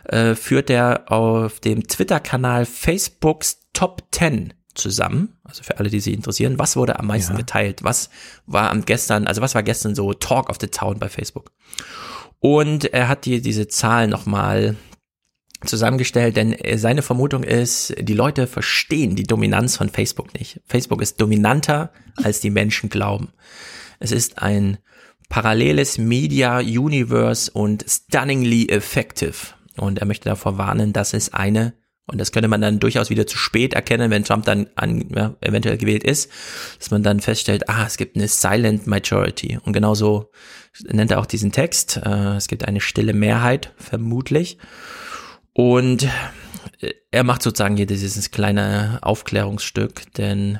[0.05, 5.37] äh, führt er auf dem Twitter-Kanal Facebooks Top 10 zusammen.
[5.43, 7.39] Also für alle, die sich interessieren, was wurde am meisten ja.
[7.39, 7.83] geteilt?
[7.83, 8.09] Was
[8.45, 11.51] war am gestern, also was war gestern so Talk of the Town bei Facebook?
[12.39, 14.75] Und er hat hier diese Zahlen nochmal
[15.65, 20.61] zusammengestellt, denn seine Vermutung ist, die Leute verstehen die Dominanz von Facebook nicht.
[20.65, 23.33] Facebook ist dominanter, als die Menschen glauben.
[23.99, 24.77] Es ist ein
[25.27, 29.35] paralleles Media Universe und stunningly effective.
[29.75, 31.73] Und er möchte davor warnen, dass es eine
[32.09, 35.35] und das könnte man dann durchaus wieder zu spät erkennen, wenn Trump dann an, ja,
[35.41, 36.29] eventuell gewählt ist,
[36.79, 39.59] dass man dann feststellt, ah, es gibt eine Silent Majority.
[39.63, 40.31] Und genauso
[40.83, 41.97] nennt er auch diesen Text.
[42.03, 44.57] Äh, es gibt eine stille Mehrheit, vermutlich.
[45.53, 46.03] Und
[46.79, 50.59] äh, er macht sozusagen hier dieses kleine Aufklärungsstück, denn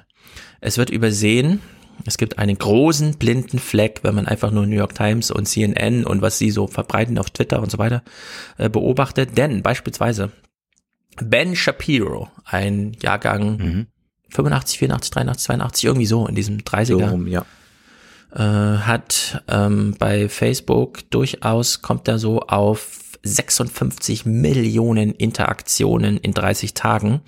[0.62, 1.62] es wird übersehen,
[2.06, 6.06] es gibt einen großen blinden Fleck, wenn man einfach nur New York Times und CNN
[6.06, 8.04] und was sie so verbreiten auf Twitter und so weiter
[8.58, 9.38] äh, beobachtet.
[9.38, 10.32] Denn beispielsweise
[11.22, 13.88] Ben Shapiro, ein Jahrgang mhm.
[14.30, 17.10] 85, 84, 83, 82, irgendwie so in diesem 30er.
[17.10, 17.46] So ja.
[18.34, 26.74] Äh, hat ähm, bei Facebook durchaus, kommt er so auf 56 Millionen Interaktionen in 30
[26.74, 27.22] Tagen.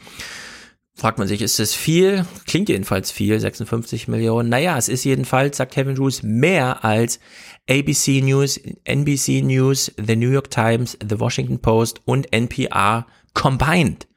[0.93, 2.25] Fragt man sich, ist das viel?
[2.45, 4.49] Klingt jedenfalls viel, 56 Millionen.
[4.49, 7.19] Naja, es ist jedenfalls, sagt Kevin Roos, mehr als
[7.67, 14.07] ABC News, NBC News, The New York Times, The Washington Post und NPR combined.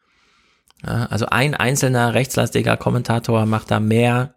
[0.85, 4.35] Ja, also ein einzelner rechtslastiger Kommentator macht da mehr,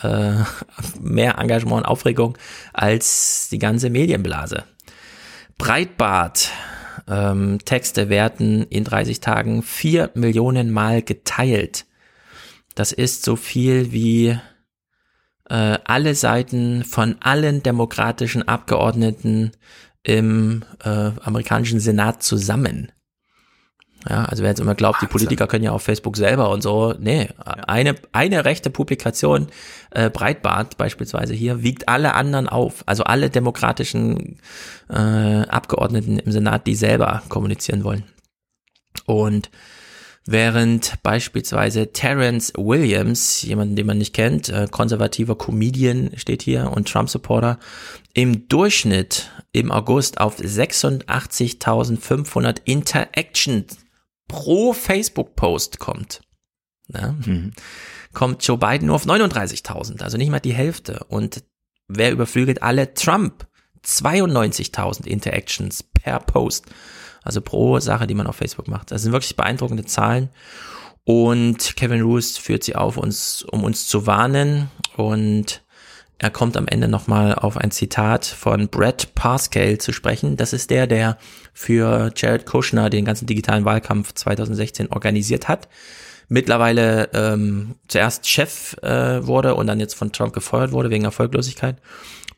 [0.00, 0.32] äh,
[1.00, 2.38] mehr Engagement und Aufregung
[2.72, 4.64] als die ganze Medienblase.
[5.58, 6.50] Breitbart.
[7.08, 11.86] Ähm, Texte werden in 30 Tagen vier Millionen Mal geteilt.
[12.74, 14.38] Das ist so viel wie
[15.48, 19.52] äh, alle Seiten von allen demokratischen Abgeordneten
[20.02, 22.92] im äh, amerikanischen Senat zusammen.
[24.08, 26.94] Ja, also wer jetzt immer glaubt, die Politiker können ja auf Facebook selber und so,
[26.98, 27.52] nee, ja.
[27.66, 29.46] eine, eine rechte Publikation,
[29.90, 32.82] äh, Breitbart beispielsweise hier, wiegt alle anderen auf.
[32.86, 34.38] Also alle demokratischen
[34.90, 38.02] äh, Abgeordneten im Senat, die selber kommunizieren wollen.
[39.06, 39.50] Und
[40.26, 46.88] während beispielsweise Terence Williams, jemanden, den man nicht kennt, äh, konservativer Comedian steht hier und
[46.88, 47.58] Trump-Supporter,
[48.14, 53.81] im Durchschnitt im August auf 86.500 Interactions
[54.32, 56.22] pro Facebook-Post kommt,
[56.88, 57.52] ne, mhm.
[58.14, 61.04] kommt Joe Biden nur auf 39.000, also nicht mal die Hälfte.
[61.08, 61.44] Und
[61.86, 62.94] wer überflügelt alle?
[62.94, 63.46] Trump.
[63.84, 66.66] 92.000 Interactions per Post.
[67.22, 68.92] Also pro Sache, die man auf Facebook macht.
[68.92, 70.30] Das sind wirklich beeindruckende Zahlen.
[71.04, 74.70] Und Kevin Roos führt sie auf, uns, um uns zu warnen.
[74.96, 75.62] Und
[76.22, 80.36] er kommt am Ende nochmal auf ein Zitat von Brett Parscale zu sprechen.
[80.36, 81.18] Das ist der, der
[81.52, 85.68] für Jared Kushner den ganzen digitalen Wahlkampf 2016 organisiert hat.
[86.28, 91.78] Mittlerweile ähm, zuerst Chef äh, wurde und dann jetzt von Trump gefeuert wurde wegen Erfolglosigkeit.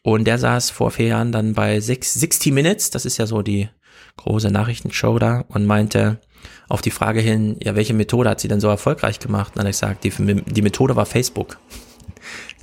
[0.01, 3.69] Und der saß vor vier Jahren dann bei 60 Minutes, das ist ja so die
[4.17, 6.21] große Nachrichtenshow da, und meinte
[6.71, 9.53] auf die Frage hin, ja, welche Methode hat sie denn so erfolgreich gemacht?
[9.53, 11.59] Und dann hat er gesagt, die, die Methode war Facebook.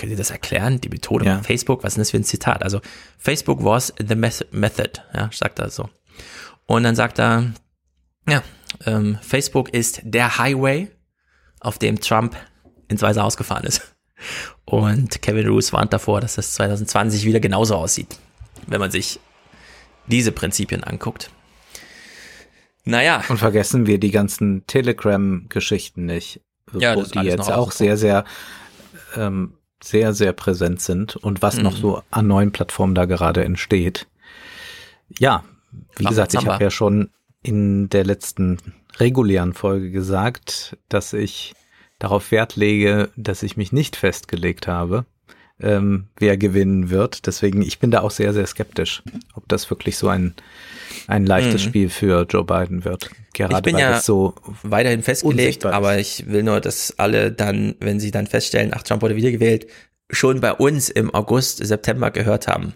[0.01, 0.81] Könnt ihr das erklären?
[0.81, 1.43] Die Methode ja.
[1.43, 2.63] Facebook, was ist das für ein Zitat?
[2.63, 2.81] Also
[3.19, 5.91] Facebook was the method, ja, sagt er so.
[6.65, 7.53] Und dann sagt er,
[8.27, 8.41] ja,
[8.87, 10.89] ähm, Facebook ist der Highway,
[11.59, 12.35] auf dem Trump
[12.87, 13.95] ins Weiße Haus gefahren ist.
[14.65, 18.17] Und Kevin Roos warnt davor, dass das 2020 wieder genauso aussieht,
[18.65, 19.19] wenn man sich
[20.07, 21.29] diese Prinzipien anguckt.
[22.85, 23.23] Naja.
[23.29, 26.41] Und vergessen wir die ganzen Telegram-Geschichten nicht,
[26.73, 28.25] ja, die jetzt auch sehr, sehr
[29.15, 29.53] ähm,
[29.83, 31.63] sehr, sehr präsent sind und was mhm.
[31.63, 34.07] noch so an neuen Plattformen da gerade entsteht.
[35.19, 35.43] Ja,
[35.95, 37.09] wie Ach, gesagt, ich habe ja schon
[37.43, 38.57] in der letzten
[38.97, 41.53] regulären Folge gesagt, dass ich
[41.99, 45.05] darauf Wert lege, dass ich mich nicht festgelegt habe,
[45.61, 47.27] ähm, wer gewinnen wird.
[47.27, 50.33] Deswegen, ich bin da auch sehr, sehr skeptisch, ob das wirklich so ein,
[51.07, 51.67] ein leichtes mhm.
[51.69, 53.09] Spiel für Joe Biden wird.
[53.33, 57.99] Gerade ich bin ja so weiterhin festgelegt, aber ich will nur, dass alle dann, wenn
[57.99, 59.67] sie dann feststellen, ach, Trump wurde wiedergewählt,
[60.09, 62.73] schon bei uns im August, September gehört haben,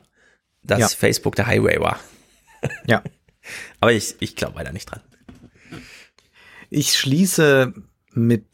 [0.63, 0.87] dass ja.
[0.87, 1.99] Facebook der Highway war.
[2.87, 3.03] Ja.
[3.79, 5.01] aber ich, ich glaube weiter nicht dran.
[6.71, 7.73] Ich schließe
[8.13, 8.45] mit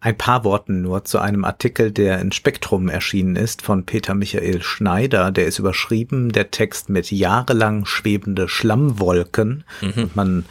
[0.00, 4.62] ein paar Worten nur zu einem Artikel, der in Spektrum erschienen ist von Peter Michael
[4.62, 5.32] Schneider.
[5.32, 9.64] Der ist überschrieben, der Text mit jahrelang schwebende Schlammwolken.
[9.80, 9.92] Mhm.
[9.96, 10.44] Und man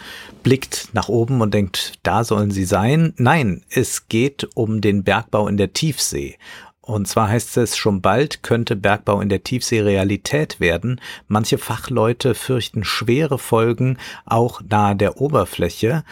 [0.44, 3.14] blickt nach oben und denkt, da sollen sie sein.
[3.18, 6.38] Nein, es geht um den Bergbau in der Tiefsee.
[6.82, 11.02] Und zwar heißt es, schon bald könnte Bergbau in der Tiefsee Realität werden.
[11.28, 16.04] Manche Fachleute fürchten schwere Folgen auch nahe der Oberfläche.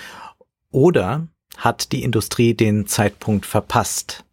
[0.71, 4.23] Oder hat die Industrie den Zeitpunkt verpasst?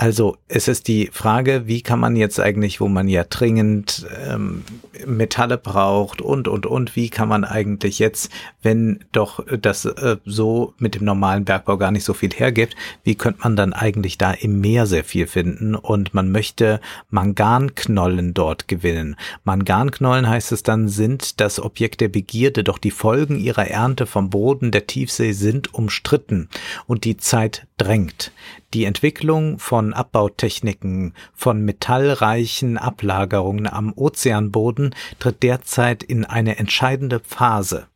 [0.00, 4.64] Also es ist die Frage, wie kann man jetzt eigentlich, wo man ja dringend ähm,
[5.04, 8.32] Metalle braucht und, und, und, wie kann man eigentlich jetzt,
[8.62, 13.14] wenn doch das äh, so mit dem normalen Bergbau gar nicht so viel hergibt, wie
[13.14, 15.74] könnte man dann eigentlich da im Meer sehr viel finden?
[15.74, 19.16] Und man möchte Manganknollen dort gewinnen.
[19.44, 24.30] Manganknollen heißt es dann, sind das Objekt der Begierde, doch die Folgen ihrer Ernte vom
[24.30, 26.48] Boden der Tiefsee sind umstritten
[26.86, 28.32] und die Zeit drängt.
[28.72, 37.88] Die Entwicklung von Abbautechniken, von metallreichen Ablagerungen am Ozeanboden tritt derzeit in eine entscheidende Phase.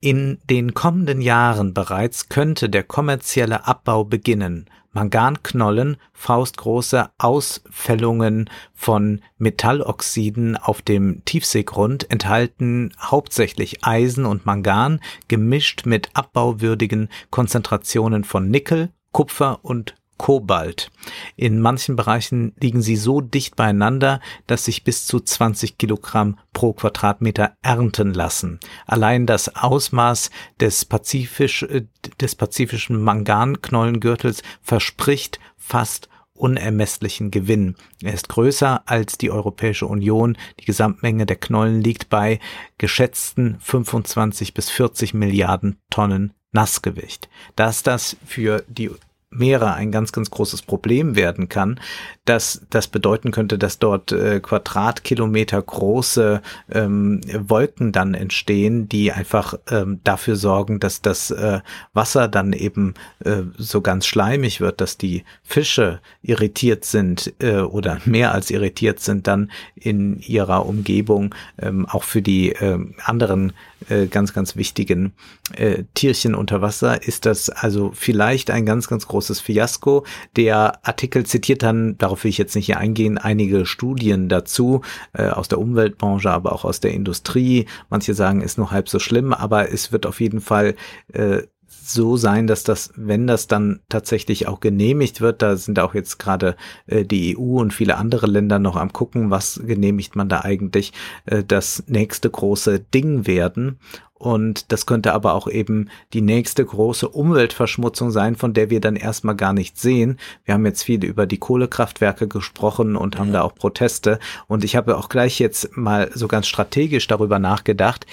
[0.00, 4.66] In den kommenden Jahren bereits könnte der kommerzielle Abbau beginnen.
[4.90, 16.10] Manganknollen, faustgroße Ausfällungen von Metalloxiden auf dem Tiefseegrund enthalten hauptsächlich Eisen und Mangan, gemischt mit
[16.14, 20.92] abbauwürdigen Konzentrationen von Nickel, Kupfer und Kobalt.
[21.34, 26.74] In manchen Bereichen liegen sie so dicht beieinander, dass sich bis zu 20 Kilogramm pro
[26.74, 28.60] Quadratmeter ernten lassen.
[28.86, 30.30] Allein das Ausmaß
[30.60, 31.86] des, Pazifisch, äh,
[32.20, 37.74] des pazifischen Manganknollengürtels verspricht fast unermesslichen Gewinn.
[38.00, 40.38] Er ist größer als die Europäische Union.
[40.60, 42.38] Die Gesamtmenge der Knollen liegt bei
[42.78, 47.28] geschätzten 25 bis 40 Milliarden Tonnen Nassgewicht.
[47.56, 48.90] Dass das für die
[49.30, 51.80] Meere ein ganz, ganz großes Problem werden kann,
[52.24, 56.40] dass das bedeuten könnte, dass dort äh, Quadratkilometer große
[56.70, 61.60] ähm, Wolken dann entstehen, die einfach ähm, dafür sorgen, dass das äh,
[61.92, 62.94] Wasser dann eben
[63.24, 69.00] äh, so ganz schleimig wird, dass die Fische irritiert sind äh, oder mehr als irritiert
[69.00, 73.52] sind dann in ihrer Umgebung, ähm, auch für die äh, anderen
[73.88, 75.12] äh, ganz, ganz wichtigen
[75.56, 80.04] äh, Tierchen unter Wasser ist das also vielleicht ein ganz, ganz großes Fiasko.
[80.36, 84.82] Der Artikel zitiert dann, darauf will ich jetzt nicht hier eingehen, einige Studien dazu
[85.12, 87.66] äh, aus der Umweltbranche, aber auch aus der Industrie.
[87.90, 90.74] Manche sagen, ist nur halb so schlimm, aber es wird auf jeden Fall
[91.12, 91.42] äh,
[91.84, 96.18] so sein, dass das, wenn das dann tatsächlich auch genehmigt wird, da sind auch jetzt
[96.18, 96.56] gerade
[96.86, 100.92] äh, die EU und viele andere Länder noch am gucken, was genehmigt man da eigentlich,
[101.26, 103.78] äh, das nächste große Ding werden.
[104.22, 108.94] Und das könnte aber auch eben die nächste große Umweltverschmutzung sein, von der wir dann
[108.94, 110.16] erstmal gar nicht sehen.
[110.44, 113.32] Wir haben jetzt viel über die Kohlekraftwerke gesprochen und haben ja.
[113.32, 114.20] da auch Proteste.
[114.46, 118.06] Und ich habe auch gleich jetzt mal so ganz strategisch darüber nachgedacht,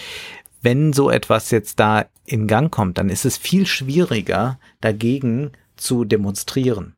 [0.63, 6.05] wenn so etwas jetzt da in Gang kommt, dann ist es viel schwieriger, dagegen zu
[6.05, 6.95] demonstrieren.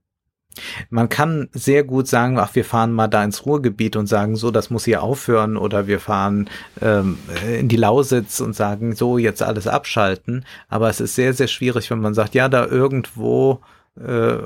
[0.89, 4.51] Man kann sehr gut sagen, ach, wir fahren mal da ins Ruhrgebiet und sagen, so,
[4.51, 6.49] das muss hier aufhören, oder wir fahren
[6.81, 7.17] ähm,
[7.47, 10.45] in die Lausitz und sagen, so, jetzt alles abschalten.
[10.69, 13.61] Aber es ist sehr, sehr schwierig, wenn man sagt, ja, da irgendwo
[13.99, 14.37] äh,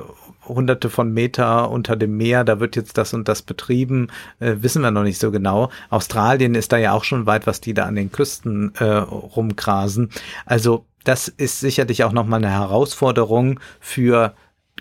[0.47, 4.07] hunderte von Meter unter dem Meer, da wird jetzt das und das betrieben,
[4.39, 5.69] äh, wissen wir noch nicht so genau.
[5.89, 10.09] Australien ist da ja auch schon weit, was die da an den Küsten äh, rumgrasen.
[10.45, 14.33] Also das ist sicherlich auch nochmal eine Herausforderung für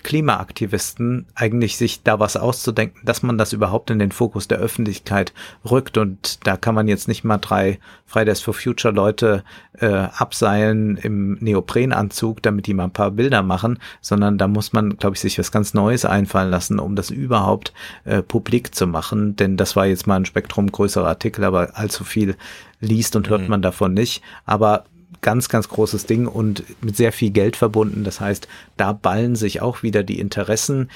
[0.05, 5.32] Klimaaktivisten eigentlich sich da was auszudenken, dass man das überhaupt in den Fokus der Öffentlichkeit
[5.68, 5.98] rückt.
[5.98, 9.43] Und da kann man jetzt nicht mal drei Fridays for Future Leute
[9.81, 14.97] äh, abseilen im Neoprenanzug, damit die mal ein paar Bilder machen, sondern da muss man,
[14.98, 17.72] glaube ich, sich was ganz Neues einfallen lassen, um das überhaupt
[18.05, 19.35] äh, publik zu machen.
[19.35, 22.36] Denn das war jetzt mal ein Spektrum größerer Artikel, aber allzu viel
[22.78, 23.48] liest und hört mhm.
[23.48, 24.22] man davon nicht.
[24.44, 24.85] Aber
[25.24, 28.05] ganz, ganz großes Ding und mit sehr viel Geld verbunden.
[28.05, 28.46] Das heißt,
[28.76, 30.90] da ballen sich auch wieder die Interessen.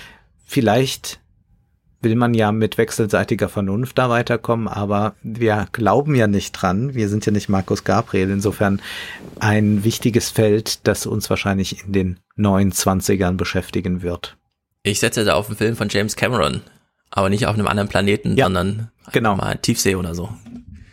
[0.44, 1.18] Vielleicht
[2.00, 6.94] will man ja mit wechselseitiger Vernunft da weiterkommen, aber wir glauben ja nicht dran.
[6.94, 8.30] Wir sind ja nicht Markus Gabriel.
[8.30, 8.80] Insofern
[9.40, 14.36] ein wichtiges Feld, das uns wahrscheinlich in den neuen Zwanzigern beschäftigen wird.
[14.82, 16.60] Ich setze da auf einen Film von James Cameron,
[17.10, 19.36] aber nicht auf einem anderen Planeten, ja, sondern genau.
[19.36, 20.28] mal Tiefsee oder so.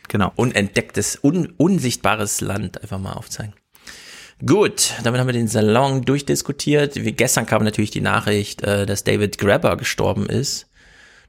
[0.07, 0.31] Genau.
[0.35, 3.53] Unentdecktes, un, unsichtbares Land einfach mal aufzeigen.
[4.45, 6.95] Gut, damit haben wir den Salon durchdiskutiert.
[6.95, 10.67] Wie, gestern kam natürlich die Nachricht, äh, dass David Grabber gestorben ist.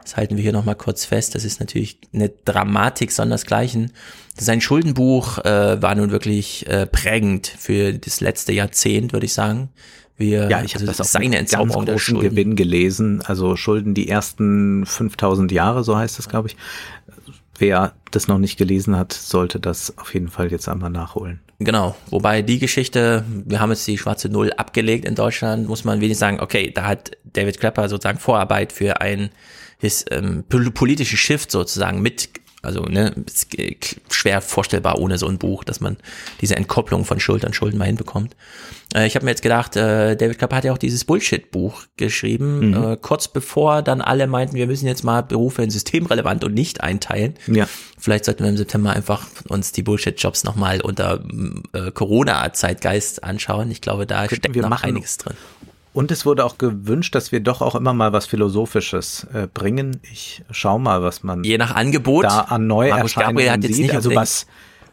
[0.02, 1.34] Das halten wir hier nochmal kurz fest.
[1.34, 3.92] Das ist natürlich eine Dramatik sondersgleichen.
[4.38, 9.70] Sein Schuldenbuch äh, war nun wirklich äh, prägend für das letzte Jahrzehnt, würde ich sagen.
[10.16, 13.22] Wir, ja, ich habe also das auch seine ganz großen Gewinn gelesen.
[13.24, 16.56] Also Schulden die ersten 5000 Jahre, so heißt es, glaube ich
[17.60, 21.40] wer das noch nicht gelesen hat, sollte das auf jeden Fall jetzt einmal nachholen.
[21.58, 26.00] Genau, wobei die Geschichte, wir haben jetzt die schwarze Null abgelegt in Deutschland, muss man
[26.00, 29.30] wenig sagen, okay, da hat David Klepper sozusagen Vorarbeit für ein
[29.78, 32.30] his, ähm, politisches Shift sozusagen mit
[32.62, 33.14] also ne,
[34.10, 35.96] schwer vorstellbar ohne so ein Buch, dass man
[36.40, 38.34] diese Entkopplung von Schuld an Schulden mal hinbekommt.
[38.96, 42.70] Äh, ich habe mir jetzt gedacht, äh, David Kappa hat ja auch dieses Bullshit-Buch geschrieben,
[42.70, 42.92] mhm.
[42.92, 46.80] äh, kurz bevor dann alle meinten, wir müssen jetzt mal Berufe in systemrelevant und nicht
[46.80, 47.34] einteilen.
[47.46, 47.68] Ja.
[47.98, 51.20] Vielleicht sollten wir im September einfach uns die Bullshit-Jobs nochmal unter
[51.72, 53.70] äh, Corona-Zeitgeist anschauen.
[53.70, 54.90] Ich glaube, da Könnten steckt noch machen.
[54.90, 55.34] einiges drin.
[55.92, 59.98] Und es wurde auch gewünscht, dass wir doch auch immer mal was Philosophisches äh, bringen.
[60.12, 63.94] Ich schau mal, was man je nach Angebot da an Neuerscheinungen sieht.
[63.94, 64.46] also was,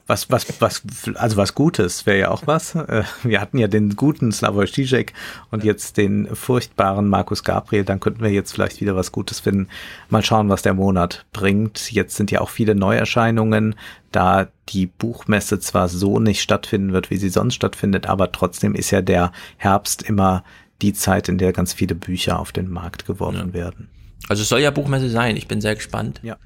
[0.05, 0.81] was, was, was,
[1.15, 2.75] also was Gutes wäre ja auch was.
[2.75, 5.13] Äh, wir hatten ja den guten Slavoj Žižek
[5.51, 7.85] und jetzt den furchtbaren Markus Gabriel.
[7.85, 9.69] Dann könnten wir jetzt vielleicht wieder was Gutes finden.
[10.09, 11.91] Mal schauen, was der Monat bringt.
[11.91, 13.75] Jetzt sind ja auch viele Neuerscheinungen,
[14.11, 18.91] da die Buchmesse zwar so nicht stattfinden wird, wie sie sonst stattfindet, aber trotzdem ist
[18.91, 20.43] ja der Herbst immer
[20.81, 23.53] die Zeit, in der ganz viele Bücher auf den Markt geworfen ja.
[23.53, 23.89] werden.
[24.29, 25.37] Also es soll ja Buchmesse sein.
[25.37, 26.19] Ich bin sehr gespannt.
[26.23, 26.37] Ja.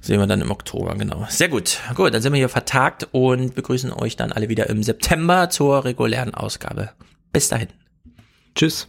[0.00, 1.26] Sehen wir dann im Oktober, genau.
[1.28, 1.80] Sehr gut.
[1.94, 5.84] Gut, dann sind wir hier vertagt und begrüßen euch dann alle wieder im September zur
[5.84, 6.90] regulären Ausgabe.
[7.32, 7.68] Bis dahin.
[8.54, 8.88] Tschüss.